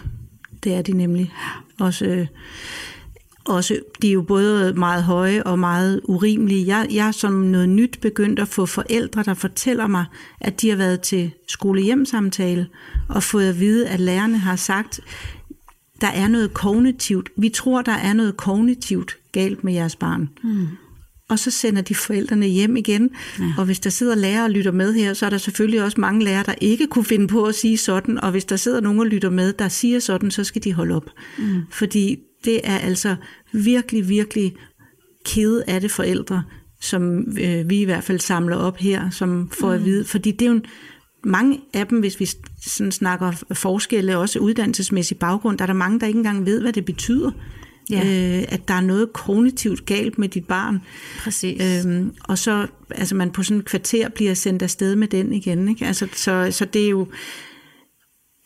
det 0.65 0.75
er 0.75 0.83
de 0.83 0.93
nemlig. 0.93 1.33
Også, 1.81 2.05
øh, 2.05 2.27
også, 3.45 3.81
de 4.03 4.09
er 4.09 4.13
jo 4.13 4.23
både 4.23 4.73
meget 4.73 5.05
høje 5.05 5.43
og 5.43 5.59
meget 5.59 6.01
urimelige. 6.05 6.77
Jeg, 6.77 6.87
jeg 6.91 7.09
er 7.09 7.13
som 7.13 7.33
noget 7.33 7.69
nyt 7.69 7.99
begyndt 8.03 8.39
at 8.39 8.49
få 8.49 8.67
forældre, 8.67 9.23
der 9.23 9.35
fortæller 9.35 9.87
mig, 9.87 10.05
at 10.41 10.61
de 10.61 10.69
har 10.69 10.77
været 10.77 11.01
til 11.01 11.31
skolehjemsamtale 11.49 12.67
og 13.09 13.23
fået 13.23 13.49
at 13.49 13.61
vide, 13.61 13.89
at 13.89 14.01
lærerne 14.01 14.39
har 14.39 14.57
sagt, 14.57 15.01
der 16.01 16.07
er 16.07 16.29
noget 16.29 16.55
kognitivt. 16.55 17.31
Vi 17.37 17.49
tror, 17.49 17.83
der 17.83 17.93
er 17.93 18.13
noget 18.13 18.37
kognitivt 18.37 19.17
galt 19.33 19.65
med 19.65 19.73
jeres 19.73 19.97
barn. 19.97 20.29
Mm. 20.43 20.67
Og 21.29 21.39
så 21.39 21.51
sender 21.51 21.83
de 21.83 21.95
forældrene 21.95 22.47
hjem 22.47 22.77
igen. 22.77 23.11
Ja. 23.39 23.45
Og 23.59 23.65
hvis 23.65 23.81
der 23.81 23.91
sidder 23.91 24.15
lærere 24.15 24.45
og 24.45 24.51
lytter 24.51 24.73
med 24.73 24.95
her, 24.95 25.15
så 25.15 25.27
er 25.27 25.31
der 25.31 25.39
selvfølgelig 25.39 25.83
også 25.83 26.01
mange 26.01 26.25
lærere, 26.25 26.45
der 26.47 26.55
ikke 26.61 26.87
kunne 26.87 27.05
finde 27.05 27.27
på 27.27 27.45
at 27.45 27.55
sige 27.55 27.79
sådan. 27.79 28.21
Og 28.21 28.31
hvis 28.31 28.45
der 28.45 28.57
sidder 28.57 28.81
nogen 28.81 29.01
og 29.01 29.07
lytter 29.07 29.31
med, 29.31 29.53
der 29.53 29.69
siger 29.69 30.01
sådan, 30.01 30.31
så 30.31 30.45
skal 30.45 30.65
de 30.65 30.73
holde 30.73 30.97
op. 30.97 31.11
Mm. 31.39 31.63
Fordi 31.71 32.19
det 32.45 32.61
er 32.65 32.79
altså 32.79 33.17
virkelig, 33.53 34.09
virkelig 34.09 34.55
kede 35.25 35.65
af 35.67 35.81
det 35.81 35.91
forældre, 35.91 36.43
som 36.81 37.19
øh, 37.41 37.71
vi 37.71 37.81
i 37.81 37.85
hvert 37.85 38.05
fald 38.05 38.21
samler 38.21 38.57
op 38.57 38.77
her, 38.77 39.11
som 39.11 39.51
får 39.61 39.69
mm. 39.69 39.75
at 39.75 39.85
vide. 39.85 40.05
Fordi 40.05 40.31
det 40.31 40.43
er 40.43 40.51
jo 40.51 40.57
en, 40.57 40.65
mange 41.25 41.61
af 41.75 41.87
dem, 41.87 42.01
hvis 42.01 42.21
vi 42.21 42.29
sådan 42.67 42.93
snakker 42.93 43.33
forskelle, 43.53 44.19
også 44.19 44.39
uddannelsesmæssig 44.39 45.19
baggrund, 45.19 45.59
der 45.59 45.65
er 45.65 45.67
der 45.67 45.75
mange, 45.75 46.01
der 46.01 46.07
ikke 46.07 46.17
engang 46.17 46.47
ved, 46.47 46.61
hvad 46.61 46.73
det 46.73 46.85
betyder. 46.85 47.31
Ja. 47.91 48.39
Øh, 48.39 48.45
at 48.49 48.69
der 48.69 48.75
er 48.75 48.81
noget 48.81 49.13
kognitivt 49.13 49.87
galt 49.87 50.19
med 50.19 50.29
dit 50.29 50.47
barn. 50.47 50.83
Præcis. 51.19 51.85
Øhm, 51.87 52.13
og 52.25 52.39
så, 52.39 52.67
altså 52.91 53.15
man 53.15 53.31
på 53.31 53.43
sådan 53.43 53.59
et 53.59 53.65
kvarter 53.65 54.09
bliver 54.09 54.35
sendt 54.35 54.63
afsted 54.63 54.97
med 54.97 55.09
den 55.09 55.33
igen. 55.33 55.69
Ikke? 55.69 55.87
Altså, 55.87 56.09
så, 56.13 56.49
så 56.51 56.65
det 56.65 56.85
er 56.85 56.91
jo, 56.91 57.07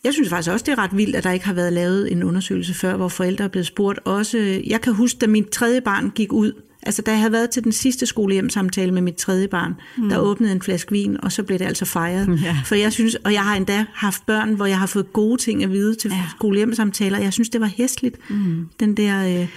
jeg 0.03 0.13
synes 0.13 0.29
faktisk 0.29 0.51
også, 0.51 0.65
det 0.65 0.71
er 0.71 0.77
ret 0.77 0.97
vildt, 0.97 1.15
at 1.15 1.23
der 1.23 1.31
ikke 1.31 1.45
har 1.45 1.53
været 1.53 1.73
lavet 1.73 2.11
en 2.11 2.23
undersøgelse 2.23 2.73
før, 2.73 2.97
hvor 2.97 3.07
forældre 3.07 3.43
er 3.43 3.49
blevet 3.49 3.65
spurgt. 3.65 3.99
Også, 4.03 4.61
jeg 4.67 4.81
kan 4.81 4.93
huske, 4.93 5.17
da 5.19 5.27
mit 5.27 5.49
tredje 5.49 5.81
barn 5.81 6.11
gik 6.15 6.33
ud, 6.33 6.51
altså 6.85 7.01
da 7.01 7.11
jeg 7.11 7.19
havde 7.19 7.31
været 7.31 7.49
til 7.49 7.63
den 7.63 7.71
sidste 7.71 8.05
skolehjemsamtale 8.05 8.91
med 8.91 9.01
mit 9.01 9.15
tredje 9.15 9.47
barn, 9.47 9.73
mm. 9.97 10.09
der 10.09 10.17
åbnede 10.17 10.51
en 10.51 10.61
flaske 10.61 10.91
vin, 10.91 11.17
og 11.23 11.31
så 11.31 11.43
blev 11.43 11.59
det 11.59 11.65
altså 11.65 11.85
fejret. 11.85 12.39
Ja. 12.43 12.57
For 12.65 12.75
jeg 12.75 12.93
synes, 12.93 13.15
og 13.15 13.33
jeg 13.33 13.41
har 13.41 13.55
endda 13.55 13.85
haft 13.93 14.25
børn, 14.25 14.53
hvor 14.53 14.65
jeg 14.65 14.79
har 14.79 14.87
fået 14.87 15.13
gode 15.13 15.41
ting 15.41 15.63
at 15.63 15.71
vide 15.71 15.95
til 15.95 16.11
ja. 16.11 16.23
skolehjemsamtaler. 16.37 17.19
Jeg 17.19 17.33
synes, 17.33 17.49
det 17.49 17.61
var 17.61 17.71
hæstligt, 17.77 18.17
mm. 18.29 18.69
den 18.79 18.97
der 18.97 19.25
øh, 19.27 19.47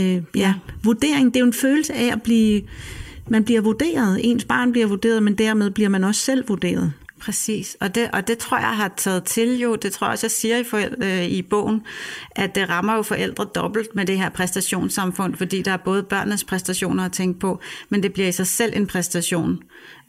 øh, 0.00 0.22
ja, 0.34 0.54
vurdering. 0.82 1.34
Det 1.34 1.36
er 1.36 1.40
jo 1.40 1.46
en 1.46 1.52
følelse 1.52 1.94
af 1.94 2.12
at 2.12 2.22
blive, 2.22 2.62
man 3.28 3.44
bliver 3.44 3.60
vurderet. 3.60 4.20
Ens 4.22 4.44
barn 4.44 4.72
bliver 4.72 4.86
vurderet, 4.86 5.22
men 5.22 5.34
dermed 5.34 5.70
bliver 5.70 5.88
man 5.88 6.04
også 6.04 6.20
selv 6.20 6.48
vurderet. 6.48 6.92
Præcis, 7.20 7.76
og 7.80 7.94
det, 7.94 8.10
og 8.12 8.28
det 8.28 8.38
tror 8.38 8.58
jeg 8.58 8.76
har 8.76 8.92
taget 8.96 9.24
til 9.24 9.58
jo, 9.58 9.74
det 9.74 9.92
tror 9.92 10.06
jeg 10.06 10.12
også, 10.12 10.26
jeg 10.26 10.30
siger 10.30 10.56
i, 10.56 10.64
forældre, 10.64 11.06
øh, 11.06 11.24
i 11.24 11.42
bogen, 11.42 11.82
at 12.30 12.54
det 12.54 12.68
rammer 12.68 12.94
jo 12.94 13.02
forældre 13.02 13.44
dobbelt 13.44 13.94
med 13.94 14.06
det 14.06 14.18
her 14.18 14.28
præstationssamfund, 14.28 15.36
fordi 15.36 15.62
der 15.62 15.72
er 15.72 15.76
både 15.76 16.02
børnenes 16.02 16.44
præstationer 16.44 17.04
at 17.04 17.12
tænke 17.12 17.40
på, 17.40 17.60
men 17.88 18.02
det 18.02 18.12
bliver 18.12 18.28
i 18.28 18.32
sig 18.32 18.46
selv 18.46 18.72
en 18.76 18.86
præstation 18.86 19.62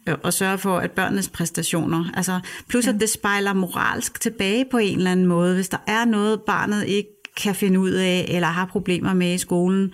øh, 0.08 0.14
og 0.22 0.32
sørge 0.32 0.58
for, 0.58 0.78
at 0.78 0.90
børnenes 0.90 1.28
præstationer, 1.28 2.04
altså 2.14 2.40
plus 2.68 2.86
at 2.86 3.00
det 3.00 3.10
spejler 3.10 3.52
moralsk 3.52 4.20
tilbage 4.20 4.64
på 4.70 4.78
en 4.78 4.98
eller 4.98 5.12
anden 5.12 5.26
måde, 5.26 5.54
hvis 5.54 5.68
der 5.68 5.78
er 5.86 6.04
noget, 6.04 6.40
barnet 6.40 6.86
ikke 6.86 7.21
kan 7.36 7.54
finde 7.54 7.80
ud 7.80 7.90
af, 7.90 8.26
eller 8.28 8.48
har 8.48 8.64
problemer 8.64 9.14
med 9.14 9.34
i 9.34 9.38
skolen, 9.38 9.92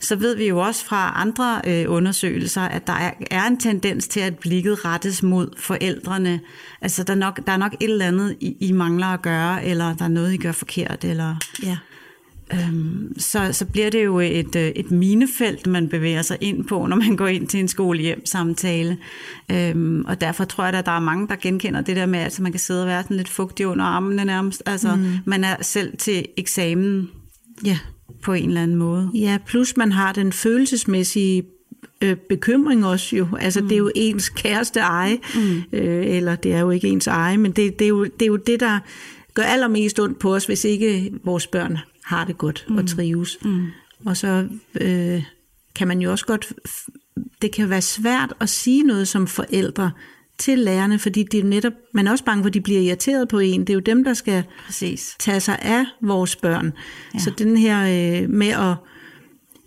så 0.00 0.16
ved 0.16 0.36
vi 0.36 0.48
jo 0.48 0.58
også 0.58 0.84
fra 0.84 1.12
andre 1.16 1.60
øh, 1.66 1.84
undersøgelser, 1.88 2.60
at 2.60 2.86
der 2.86 2.92
er, 2.92 3.10
er 3.30 3.46
en 3.46 3.58
tendens 3.60 4.08
til, 4.08 4.20
at 4.20 4.38
blikket 4.38 4.84
rettes 4.84 5.22
mod 5.22 5.48
forældrene. 5.58 6.40
Altså, 6.80 7.02
der 7.02 7.12
er 7.12 7.18
nok, 7.18 7.40
der 7.46 7.52
er 7.52 7.56
nok 7.56 7.72
et 7.80 7.90
eller 7.90 8.06
andet, 8.06 8.36
I, 8.40 8.56
I 8.60 8.72
mangler 8.72 9.06
at 9.06 9.22
gøre, 9.22 9.64
eller 9.64 9.94
der 9.94 10.04
er 10.04 10.08
noget, 10.08 10.32
I 10.34 10.36
gør 10.36 10.52
forkert, 10.52 11.04
eller... 11.04 11.36
Ja. 11.62 11.76
Øhm, 12.52 13.14
så, 13.18 13.52
så 13.52 13.64
bliver 13.64 13.90
det 13.90 14.04
jo 14.04 14.20
et, 14.20 14.56
øh, 14.56 14.68
et 14.68 14.90
minefelt, 14.90 15.66
man 15.66 15.88
bevæger 15.88 16.22
sig 16.22 16.38
ind 16.40 16.64
på, 16.64 16.86
når 16.86 16.96
man 16.96 17.16
går 17.16 17.26
ind 17.26 17.46
til 17.46 17.60
en 17.60 17.68
skolehjem-samtale. 17.68 18.98
Øhm, 19.50 20.04
og 20.04 20.20
derfor 20.20 20.44
tror 20.44 20.64
jeg, 20.64 20.74
at 20.74 20.86
der 20.86 20.92
er 20.92 21.00
mange, 21.00 21.28
der 21.28 21.36
genkender 21.36 21.80
det 21.80 21.96
der 21.96 22.06
med, 22.06 22.18
at 22.18 22.40
man 22.40 22.52
kan 22.52 22.58
sidde 22.58 22.82
og 22.82 22.86
være 22.86 23.02
sådan 23.02 23.16
lidt 23.16 23.28
fugtig 23.28 23.66
under 23.66 23.84
armene 23.84 24.24
nærmest. 24.24 24.62
Altså, 24.66 24.96
mm. 24.96 25.10
man 25.24 25.44
er 25.44 25.56
selv 25.60 25.96
til 25.96 26.26
eksamen 26.36 27.10
ja. 27.64 27.78
på 28.22 28.32
en 28.32 28.48
eller 28.48 28.62
anden 28.62 28.76
måde. 28.76 29.10
Ja, 29.14 29.38
plus 29.46 29.76
man 29.76 29.92
har 29.92 30.12
den 30.12 30.32
følelsesmæssige 30.32 31.42
øh, 32.02 32.16
bekymring 32.28 32.86
også 32.86 33.16
jo. 33.16 33.26
Altså 33.40 33.60
mm. 33.60 33.68
det 33.68 33.74
er 33.74 33.78
jo 33.78 33.90
ens 33.94 34.28
kæreste 34.28 34.80
eje, 34.80 35.18
mm. 35.34 35.62
øh, 35.72 36.06
eller 36.06 36.36
det 36.36 36.52
er 36.52 36.60
jo 36.60 36.70
ikke 36.70 36.88
ens 36.88 37.06
eje, 37.06 37.36
men 37.36 37.52
det, 37.52 37.78
det, 37.78 37.84
er 37.84 37.88
jo, 37.88 38.04
det 38.04 38.22
er 38.22 38.26
jo 38.26 38.36
det, 38.36 38.60
der 38.60 38.78
gør 39.34 39.42
allermest 39.42 40.00
ondt 40.00 40.18
på 40.18 40.34
os, 40.34 40.46
hvis 40.46 40.64
ikke 40.64 41.12
vores 41.24 41.46
børn 41.46 41.78
har 42.04 42.24
det 42.24 42.38
godt 42.38 42.66
mm. 42.68 42.76
og 42.76 42.88
trives. 42.88 43.38
Mm. 43.44 43.66
Og 44.04 44.16
så 44.16 44.48
øh, 44.80 45.22
kan 45.74 45.88
man 45.88 46.00
jo 46.00 46.10
også 46.10 46.26
godt, 46.26 46.52
det 47.42 47.52
kan 47.52 47.70
være 47.70 47.82
svært 47.82 48.32
at 48.40 48.48
sige 48.48 48.82
noget 48.82 49.08
som 49.08 49.26
forældre 49.26 49.90
til 50.38 50.58
lærerne, 50.58 50.98
fordi 50.98 51.22
det 51.22 51.40
er 51.40 51.44
netop, 51.44 51.72
man 51.92 52.06
er 52.06 52.10
også 52.10 52.24
bange 52.24 52.42
for, 52.42 52.48
at 52.48 52.54
de 52.54 52.60
bliver 52.60 52.80
irriteret 52.80 53.28
på 53.28 53.38
en. 53.38 53.60
Det 53.60 53.70
er 53.70 53.74
jo 53.74 53.80
dem, 53.80 54.04
der 54.04 54.14
skal 54.14 54.44
Præcis. 54.66 55.16
tage 55.18 55.40
sig 55.40 55.58
af 55.62 55.84
vores 56.00 56.36
børn. 56.36 56.72
Ja. 57.14 57.18
Så 57.18 57.30
den 57.38 57.56
her 57.56 57.80
øh, 58.22 58.30
med 58.30 58.48
at 58.48 58.74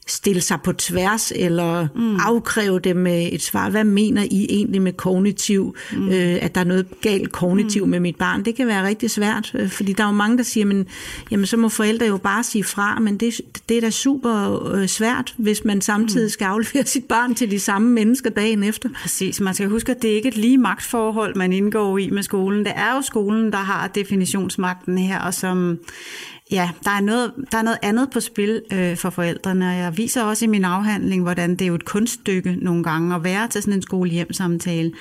stille 0.08 0.42
sig 0.42 0.60
på 0.64 0.74
tværs, 0.74 1.32
eller 1.36 1.88
mm. 1.96 2.16
afkræve 2.16 2.80
dem 2.80 2.98
med 2.98 3.30
et 3.32 3.42
svar. 3.42 3.70
Hvad 3.70 3.84
mener 3.84 4.24
I 4.24 4.46
egentlig 4.50 4.82
med 4.82 4.94
kognitiv? 4.94 5.76
Mm. 5.94 6.10
Øh, 6.10 6.38
at 6.42 6.56
der 6.56 6.62
er 6.62 6.66
noget 6.66 6.86
galt 7.02 7.32
kognitiv 7.32 7.84
mm. 7.84 7.92
med 7.92 8.00
mit 8.00 8.16
barn? 8.16 8.46
Det 8.46 8.56
kan 8.56 8.68
være 8.68 8.88
rigtig 8.88 9.12
svært, 9.12 9.52
øh, 9.56 9.70
fordi 9.70 9.94
der 9.94 10.04
er 10.04 10.08
jo 10.08 10.14
mange, 10.14 10.38
der 10.38 10.44
siger, 10.44 10.66
men, 10.66 10.88
jamen, 11.32 11.46
så 11.46 11.58
må 11.58 11.70
forældre 11.70 12.06
jo 12.06 12.18
bare 12.18 12.44
sige 12.44 12.64
fra, 12.64 13.00
men 13.00 13.18
det, 13.18 13.42
det 13.70 13.78
er 13.78 13.82
da 13.82 13.90
super 13.90 14.66
øh, 14.74 14.88
svært, 14.88 15.34
hvis 15.38 15.66
man 15.66 15.82
samtidig 15.82 16.26
mm. 16.26 16.30
skal 16.30 16.46
aflevere 16.46 16.86
sit 16.86 17.04
barn 17.04 17.36
til 17.36 17.52
de 17.52 17.60
samme 17.60 17.90
mennesker 17.90 18.30
dagen 18.30 18.64
efter. 18.64 18.90
Præcis, 19.02 19.40
man 19.40 19.54
skal 19.54 19.68
huske, 19.70 19.92
at 19.92 20.02
det 20.02 20.08
ikke 20.08 20.28
er 20.28 20.32
et 20.32 20.38
lige 20.38 20.58
magtforhold, 20.58 21.36
man 21.36 21.54
indgår 21.54 21.98
i 21.98 22.10
med 22.10 22.24
skolen. 22.24 22.66
Det 22.66 22.74
er 22.76 22.96
jo 22.96 23.02
skolen, 23.02 23.52
der 23.52 23.58
har 23.58 23.88
definitionsmagten 23.88 24.98
her, 24.98 25.20
og 25.20 25.34
som 25.34 25.80
Ja, 26.52 26.70
der 26.84 26.92
er 26.92 27.02
noget, 27.02 27.32
der 27.52 27.58
er 27.58 27.62
noget 27.62 27.78
andet 27.82 28.10
på 28.10 28.20
spil 28.20 28.62
øh, 28.74 28.98
for 28.98 29.10
forældrene, 29.10 29.70
og 29.70 29.78
jeg 29.78 29.98
viser 29.98 30.24
også 30.24 30.46
i 30.46 30.48
min 30.48 30.66
afhandling, 30.66 31.24
hvordan 31.24 31.52
det 31.52 31.62
er 31.62 31.68
jo 31.68 31.76
et 31.76 31.86
kunststykke 31.86 32.58
nogle 32.62 32.84
gange 32.84 33.16
at 33.16 33.24
være 33.24 33.48
til 33.48 33.62
sådan 33.62 33.74
en 33.74 33.82
skolehjemsamtale, 33.82 34.92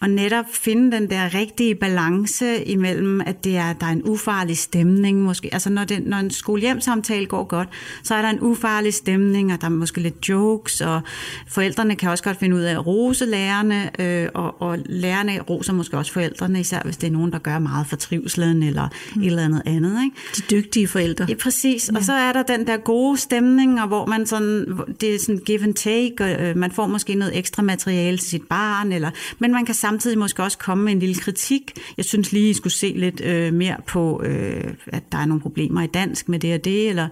og 0.00 0.10
netop 0.10 0.44
finde 0.52 0.96
den 0.96 1.10
der 1.10 1.34
rigtige 1.34 1.74
balance 1.74 2.64
imellem, 2.64 3.20
at 3.20 3.44
det 3.44 3.56
er, 3.56 3.72
der 3.72 3.86
er 3.86 3.90
en 3.90 4.02
ufarlig 4.04 4.58
stemning 4.58 5.22
måske. 5.22 5.48
Altså 5.52 5.70
når, 5.70 5.84
det, 5.84 6.06
når 6.06 6.16
en 6.16 6.30
skolehjemsamtale 6.30 7.26
går 7.26 7.44
godt, 7.44 7.68
så 8.02 8.14
er 8.14 8.22
der 8.22 8.28
en 8.28 8.40
ufarlig 8.40 8.94
stemning, 8.94 9.52
og 9.52 9.60
der 9.60 9.66
er 9.66 9.70
måske 9.70 10.00
lidt 10.00 10.28
jokes, 10.28 10.80
og 10.80 11.00
forældrene 11.48 11.96
kan 11.96 12.10
også 12.10 12.24
godt 12.24 12.38
finde 12.38 12.56
ud 12.56 12.60
af 12.60 12.72
at 12.72 12.86
rose 12.86 13.26
lærerne, 13.26 14.00
øh, 14.00 14.28
og, 14.34 14.62
og 14.62 14.78
lærerne 14.86 15.40
roser 15.40 15.72
måske 15.72 15.98
også 15.98 16.12
forældrene, 16.12 16.60
især 16.60 16.80
hvis 16.84 16.96
det 16.96 17.06
er 17.06 17.10
nogen, 17.10 17.32
der 17.32 17.38
gør 17.38 17.58
meget 17.58 17.86
for 17.86 17.96
trivselen 17.96 18.62
eller 18.62 18.88
mm. 19.14 19.22
et 19.22 19.26
eller 19.26 19.44
andet 19.44 19.62
andet. 19.66 20.02
Ikke? 20.04 20.16
De 20.36 20.42
dygtige 20.50 20.87
forældre. 20.88 21.26
Ja, 21.28 21.34
præcis. 21.34 21.90
Ja. 21.92 21.98
Og 21.98 22.04
så 22.04 22.12
er 22.12 22.32
der 22.32 22.42
den 22.42 22.66
der 22.66 22.76
gode 22.76 23.16
stemning, 23.18 23.80
og 23.80 23.88
hvor 23.88 24.06
man 24.06 24.26
sådan, 24.26 24.78
det 25.00 25.14
er 25.14 25.18
sådan 25.18 25.38
give 25.38 25.62
and 25.62 25.74
take, 25.74 26.14
og 26.20 26.30
øh, 26.30 26.56
man 26.56 26.72
får 26.72 26.86
måske 26.86 27.14
noget 27.14 27.38
ekstra 27.38 27.62
materiale 27.62 28.18
til 28.18 28.28
sit 28.28 28.42
barn, 28.48 28.92
eller, 28.92 29.10
men 29.38 29.52
man 29.52 29.66
kan 29.66 29.74
samtidig 29.74 30.18
måske 30.18 30.42
også 30.42 30.58
komme 30.58 30.84
med 30.84 30.92
en 30.92 30.98
lille 30.98 31.14
kritik. 31.14 31.72
Jeg 31.96 32.04
synes 32.04 32.32
lige, 32.32 32.50
I 32.50 32.54
skulle 32.54 32.72
se 32.72 32.92
lidt 32.96 33.20
øh, 33.24 33.54
mere 33.54 33.76
på, 33.86 34.22
øh, 34.24 34.64
at 34.86 35.02
der 35.12 35.18
er 35.18 35.26
nogle 35.26 35.40
problemer 35.40 35.82
i 35.82 35.86
dansk 35.86 36.28
med 36.28 36.38
det 36.38 36.54
og 36.54 36.64
det, 36.64 36.88
eller 36.88 37.08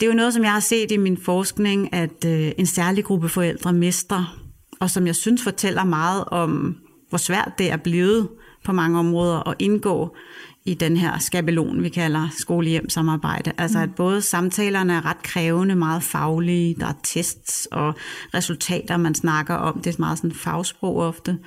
det 0.00 0.06
er 0.06 0.10
jo 0.10 0.16
noget, 0.16 0.34
som 0.34 0.42
jeg 0.42 0.52
har 0.52 0.60
set 0.60 0.92
i 0.92 0.96
min 0.96 1.16
forskning, 1.16 1.94
at 1.94 2.24
øh, 2.26 2.52
en 2.58 2.66
særlig 2.66 3.04
gruppe 3.04 3.28
forældre 3.28 3.72
mister, 3.72 4.38
og 4.80 4.90
som 4.90 5.06
jeg 5.06 5.14
synes 5.14 5.42
fortæller 5.42 5.84
meget 5.84 6.24
om, 6.24 6.76
hvor 7.08 7.18
svært 7.18 7.52
det 7.58 7.70
er 7.70 7.76
blevet 7.76 8.28
på 8.64 8.72
mange 8.72 8.98
områder 8.98 9.48
at 9.48 9.54
indgå 9.58 10.16
i 10.66 10.74
den 10.74 10.96
her 10.96 11.18
skabelon, 11.18 11.82
vi 11.82 11.88
kalder 11.88 12.28
skolehjem-samarbejde. 12.38 13.52
Altså 13.58 13.78
at 13.78 13.94
både 13.94 14.22
samtalerne 14.22 14.92
er 14.92 15.06
ret 15.06 15.22
krævende, 15.22 15.74
meget 15.74 16.02
faglige, 16.02 16.76
der 16.80 16.86
er 16.86 16.94
tests 17.02 17.68
og 17.72 17.94
resultater, 18.34 18.96
man 18.96 19.14
snakker 19.14 19.54
om. 19.54 19.80
Det 19.80 19.94
er 19.94 19.96
meget 19.98 20.18
sådan 20.18 20.32
fagsprog 20.32 20.96
ofte. 20.96 21.38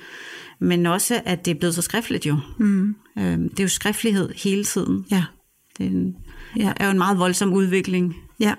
Men 0.60 0.86
også, 0.86 1.20
at 1.24 1.44
det 1.44 1.50
er 1.50 1.58
blevet 1.58 1.74
så 1.74 1.82
skriftligt 1.82 2.26
jo. 2.26 2.36
Mm. 2.58 2.96
Øhm, 3.18 3.48
det 3.48 3.60
er 3.60 3.64
jo 3.64 3.68
skriftlighed 3.68 4.32
hele 4.36 4.64
tiden. 4.64 5.06
Ja. 5.10 5.24
Det 5.78 5.86
er, 5.86 5.90
en, 5.90 6.16
ja. 6.56 6.72
er 6.76 6.84
jo 6.84 6.90
en 6.90 6.98
meget 6.98 7.18
voldsom 7.18 7.52
udvikling. 7.52 8.16
Ja, 8.40 8.54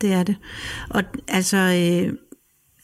det 0.00 0.12
er 0.12 0.22
det. 0.22 0.36
Og 0.88 1.02
altså... 1.28 1.56
Øh 1.56 2.18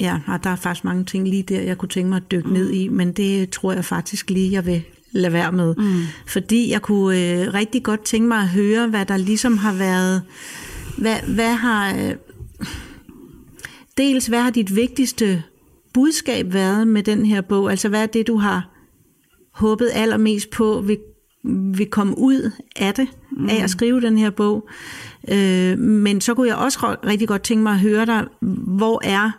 Ja, 0.00 0.20
og 0.26 0.44
der 0.44 0.50
er 0.50 0.56
faktisk 0.56 0.84
mange 0.84 1.04
ting 1.04 1.28
lige 1.28 1.42
der, 1.42 1.60
jeg 1.60 1.78
kunne 1.78 1.88
tænke 1.88 2.08
mig 2.08 2.16
at 2.16 2.30
dykke 2.30 2.48
mm. 2.48 2.54
ned 2.54 2.70
i, 2.70 2.88
men 2.88 3.12
det 3.12 3.50
tror 3.50 3.72
jeg 3.72 3.84
faktisk 3.84 4.30
lige, 4.30 4.52
jeg 4.52 4.66
vil 4.66 4.82
lade 5.12 5.32
være 5.32 5.52
med. 5.52 5.74
Mm. 5.76 6.02
Fordi 6.26 6.70
jeg 6.70 6.82
kunne 6.82 7.42
øh, 7.42 7.54
rigtig 7.54 7.82
godt 7.82 8.04
tænke 8.04 8.28
mig 8.28 8.38
at 8.38 8.48
høre, 8.48 8.88
hvad 8.88 9.06
der 9.06 9.16
ligesom 9.16 9.58
har 9.58 9.72
været... 9.72 10.22
Hvad, 10.98 11.16
hvad 11.34 11.54
har... 11.54 11.94
Øh, 11.94 12.14
dels, 13.96 14.26
hvad 14.26 14.40
har 14.40 14.50
dit 14.50 14.76
vigtigste 14.76 15.42
budskab 15.94 16.52
været 16.52 16.88
med 16.88 17.02
den 17.02 17.26
her 17.26 17.40
bog? 17.40 17.70
Altså, 17.70 17.88
hvad 17.88 18.02
er 18.02 18.06
det, 18.06 18.26
du 18.26 18.36
har 18.36 18.70
håbet 19.52 19.90
allermest 19.94 20.50
på 20.50 20.80
vil, 20.80 20.98
vil 21.74 21.86
komme 21.86 22.18
ud 22.18 22.50
af 22.76 22.94
det? 22.94 23.08
af 23.48 23.62
at 23.62 23.70
skrive 23.70 24.00
den 24.00 24.18
her 24.18 24.30
bog. 24.30 24.68
Øh, 25.28 25.78
men 25.78 26.20
så 26.20 26.34
kunne 26.34 26.48
jeg 26.48 26.56
også 26.56 26.96
rigtig 27.06 27.28
godt 27.28 27.42
tænke 27.42 27.62
mig 27.62 27.72
at 27.72 27.78
høre 27.78 28.06
dig, 28.06 28.24
hvor 28.78 29.00
er, 29.04 29.30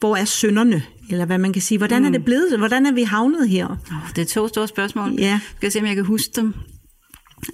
hvor 0.00 0.16
er 0.16 0.24
sønderne? 0.24 0.82
Eller 1.12 1.24
hvad 1.24 1.38
man 1.38 1.52
kan 1.52 1.62
sige. 1.62 1.78
Hvordan 1.78 2.04
er 2.04 2.10
det 2.10 2.24
blevet? 2.24 2.58
Hvordan 2.58 2.86
er 2.86 2.92
vi 2.92 3.02
havnet 3.02 3.48
her? 3.48 3.68
Oh, 3.68 4.10
det 4.16 4.22
er 4.22 4.26
to 4.26 4.48
store 4.48 4.68
spørgsmål. 4.68 5.14
Ja. 5.18 5.40
Skal 5.56 5.66
jeg 5.66 5.72
se, 5.72 5.80
om 5.80 5.86
jeg 5.86 5.94
kan 5.94 6.04
huske 6.04 6.32
dem. 6.36 6.54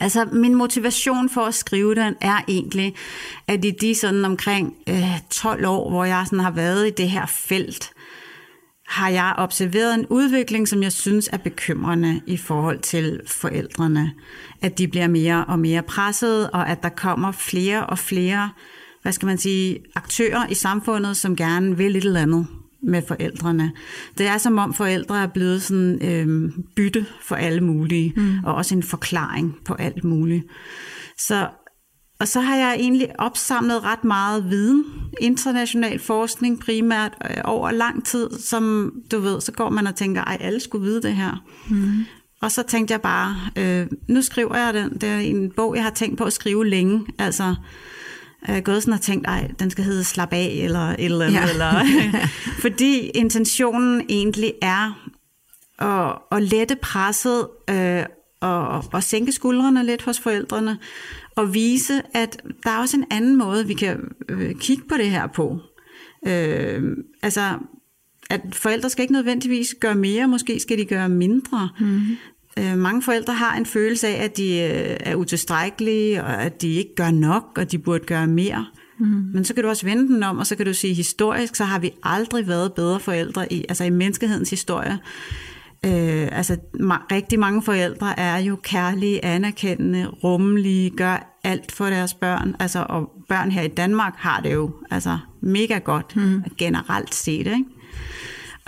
Altså, 0.01 0.25
min 0.33 0.55
motivation 0.55 1.29
for 1.29 1.41
at 1.41 1.55
skrive 1.55 1.95
den 1.95 2.15
er 2.21 2.41
egentlig, 2.49 2.95
at 3.47 3.65
i 3.65 3.71
de 3.71 3.95
sådan 3.95 4.25
omkring 4.25 4.75
øh, 4.89 5.21
12 5.31 5.67
år, 5.67 5.91
hvor 5.91 6.05
jeg 6.05 6.23
sådan 6.27 6.41
har 6.41 6.51
været 6.51 6.87
i 6.87 6.91
det 6.91 7.11
her 7.11 7.27
felt, 7.27 7.91
har 8.87 9.09
jeg 9.09 9.35
observeret 9.39 9.95
en 9.95 10.07
udvikling, 10.07 10.69
som 10.69 10.83
jeg 10.83 10.93
synes 10.93 11.29
er 11.33 11.37
bekymrende 11.37 12.21
i 12.27 12.37
forhold 12.37 12.79
til 12.79 13.21
forældrene. 13.27 14.13
At 14.63 14.79
de 14.79 14.89
bliver 14.89 15.09
mere 15.09 15.45
og 15.45 15.59
mere 15.59 15.83
presset, 15.83 16.51
og 16.51 16.69
at 16.69 16.83
der 16.83 16.89
kommer 16.89 17.33
flere 17.33 17.87
og 17.87 17.99
flere, 17.99 18.51
hvad 19.03 19.13
skal 19.13 19.27
man 19.27 19.39
sige, 19.39 19.79
aktører 19.95 20.47
i 20.47 20.55
samfundet, 20.55 21.17
som 21.17 21.37
gerne 21.37 21.77
vil 21.77 21.97
et 21.97 22.05
eller 22.05 22.23
andet 22.23 22.47
med 22.83 23.03
forældrene. 23.09 23.73
Det 24.19 24.27
er 24.27 24.39
som 24.39 24.59
om 24.59 24.75
forældre 24.75 25.23
er 25.23 25.27
blevet 25.27 25.63
sådan 25.63 25.99
øh, 26.03 26.51
bytte 26.77 27.07
for 27.23 27.37
alle 27.37 27.61
mulige, 27.61 28.13
mm. 28.17 28.39
og 28.45 28.55
også 28.55 28.75
en 28.75 28.83
forklaring 28.83 29.57
på 29.65 29.75
alt 29.75 30.05
muligt. 30.05 30.45
Så, 31.19 31.49
og 32.21 32.29
så 32.29 32.41
har 32.41 32.57
jeg 32.57 32.77
egentlig 32.79 33.09
opsamlet 33.19 33.85
ret 33.85 34.05
meget 34.05 34.51
viden, 34.51 34.85
international 35.21 35.99
forskning 35.99 36.61
primært, 36.61 37.13
øh, 37.31 37.37
over 37.45 37.71
lang 37.71 38.05
tid, 38.05 38.31
som 38.39 38.93
du 39.11 39.19
ved, 39.19 39.41
så 39.41 39.53
går 39.53 39.71
man 39.71 39.87
og 39.87 39.95
tænker, 39.95 40.25
ej, 40.25 40.37
alle 40.41 40.61
skulle 40.61 40.85
vide 40.85 41.03
det 41.03 41.13
her. 41.17 41.45
Mm. 41.71 42.05
Og 42.43 42.51
så 42.51 42.63
tænkte 42.63 42.93
jeg 42.93 43.01
bare, 43.01 43.37
øh, 43.57 43.87
nu 44.09 44.23
skriver 44.23 44.57
jeg 44.57 44.75
den. 44.75 44.91
Det 44.95 45.09
er 45.09 45.19
en 45.19 45.51
bog, 45.51 45.77
jeg 45.77 45.85
har 45.85 45.91
tænkt 45.91 46.19
på 46.19 46.25
at 46.25 46.33
skrive 46.33 46.67
længe. 46.67 47.07
Altså, 47.19 47.55
jeg 48.47 48.57
er 48.57 48.61
gået 48.61 48.83
sådan 48.83 48.95
og 48.95 49.01
tænkt, 49.01 49.27
ej, 49.27 49.51
den 49.59 49.71
skal 49.71 49.85
hedde 49.85 50.05
Slap 50.05 50.33
af, 50.33 50.61
eller 50.63 50.81
et 50.81 51.05
eller 51.05 51.27
andet. 51.27 51.41
Ja. 51.41 51.51
Eller, 51.51 51.85
fordi 52.63 52.99
intentionen 52.99 54.07
egentlig 54.09 54.53
er 54.63 55.09
at, 55.79 56.19
at 56.33 56.43
lette 56.43 56.77
presset 56.83 57.49
øh, 57.71 58.05
og, 58.41 58.85
og 58.93 59.03
sænke 59.03 59.33
skuldrene 59.33 59.87
lidt 59.87 60.03
hos 60.03 60.21
forældrene, 60.21 60.79
og 61.37 61.55
vise, 61.55 62.03
at 62.15 62.43
der 62.65 62.71
er 62.71 62.79
også 62.79 62.97
en 62.97 63.05
anden 63.11 63.37
måde, 63.37 63.67
vi 63.67 63.75
kan 63.75 64.01
øh, 64.29 64.55
kigge 64.55 64.83
på 64.89 64.95
det 64.97 65.11
her 65.11 65.27
på. 65.27 65.61
Øh, 66.27 66.83
altså, 67.23 67.59
at 68.31 68.41
forældre 68.53 68.91
skal 68.91 69.03
ikke 69.03 69.13
nødvendigvis 69.13 69.75
gøre 69.81 69.95
mere, 69.95 70.29
måske 70.29 70.61
skal 70.61 70.79
de 70.79 70.85
gøre 70.85 71.09
mindre. 71.09 71.69
Mm-hmm. 71.81 72.17
Øh, 72.59 72.79
mange 72.79 73.03
forældre 73.03 73.35
har 73.35 73.57
en 73.57 73.67
følelse 73.67 74.09
af, 74.09 74.25
at 74.25 74.37
de 74.37 74.49
øh, 74.49 74.97
er 75.01 75.15
utilstrækkelige, 75.15 76.25
og 76.25 76.43
at 76.43 76.63
de 76.63 76.69
ikke 76.69 76.95
gør 76.97 77.11
nok, 77.11 77.45
og 77.57 77.73
de 77.73 77.79
burde 77.79 78.05
gøre 78.05 78.27
mere. 78.27 78.67
Mm. 78.99 79.07
Men 79.07 79.45
så 79.45 79.55
kan 79.55 79.63
du 79.63 79.69
også 79.69 79.87
vende 79.87 80.09
den 80.09 80.23
om, 80.23 80.39
og 80.39 80.47
så 80.47 80.57
kan 80.57 80.67
du 80.67 80.75
sige, 80.75 80.95
historisk, 80.95 81.57
så 81.57 81.65
har 81.65 81.79
vi 81.79 81.91
aldrig 82.03 82.49
været 82.49 82.73
bedre 82.73 83.01
forældre 83.01 83.53
i, 83.53 83.65
altså 83.69 83.85
i 83.85 83.91
menneskehedens 83.91 84.51
historie. 84.51 84.99
Øh, 85.85 86.29
altså 86.33 86.57
ma- 86.77 87.07
rigtig 87.13 87.39
mange 87.39 87.63
forældre 87.63 88.21
er 88.21 88.39
jo 88.39 88.57
kærlige, 88.63 89.25
anerkendende, 89.25 90.07
rummelige, 90.07 90.91
gør 90.91 91.39
alt 91.45 91.73
for 91.73 91.87
deres 91.87 92.15
børn. 92.15 92.57
Altså, 92.59 92.87
og 92.89 93.11
børn 93.29 93.51
her 93.51 93.63
i 93.63 93.69
Danmark 93.69 94.15
har 94.17 94.41
det 94.41 94.53
jo 94.53 94.71
altså 94.91 95.19
mega 95.41 95.79
godt, 95.79 96.17
mm. 96.17 96.43
generelt 96.59 97.15
set, 97.15 97.47
ikke? 97.47 97.65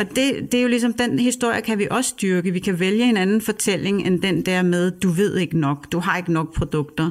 Og 0.01 0.07
det, 0.17 0.53
det 0.53 0.55
er 0.55 0.63
jo 0.63 0.69
ligesom, 0.69 0.93
den 0.93 1.19
historie 1.19 1.61
kan 1.61 1.79
vi 1.79 1.89
også 1.91 2.09
styrke. 2.09 2.53
Vi 2.53 2.59
kan 2.59 2.81
vælge 2.81 3.05
en 3.05 3.17
anden 3.17 3.41
fortælling 3.41 4.07
end 4.07 4.23
den 4.23 4.47
der 4.47 4.63
med, 4.63 4.91
du 4.91 5.11
ved 5.11 5.37
ikke 5.37 5.59
nok, 5.59 5.93
du 5.93 5.99
har 5.99 6.17
ikke 6.17 6.33
nok 6.33 6.55
produkter, 6.55 7.11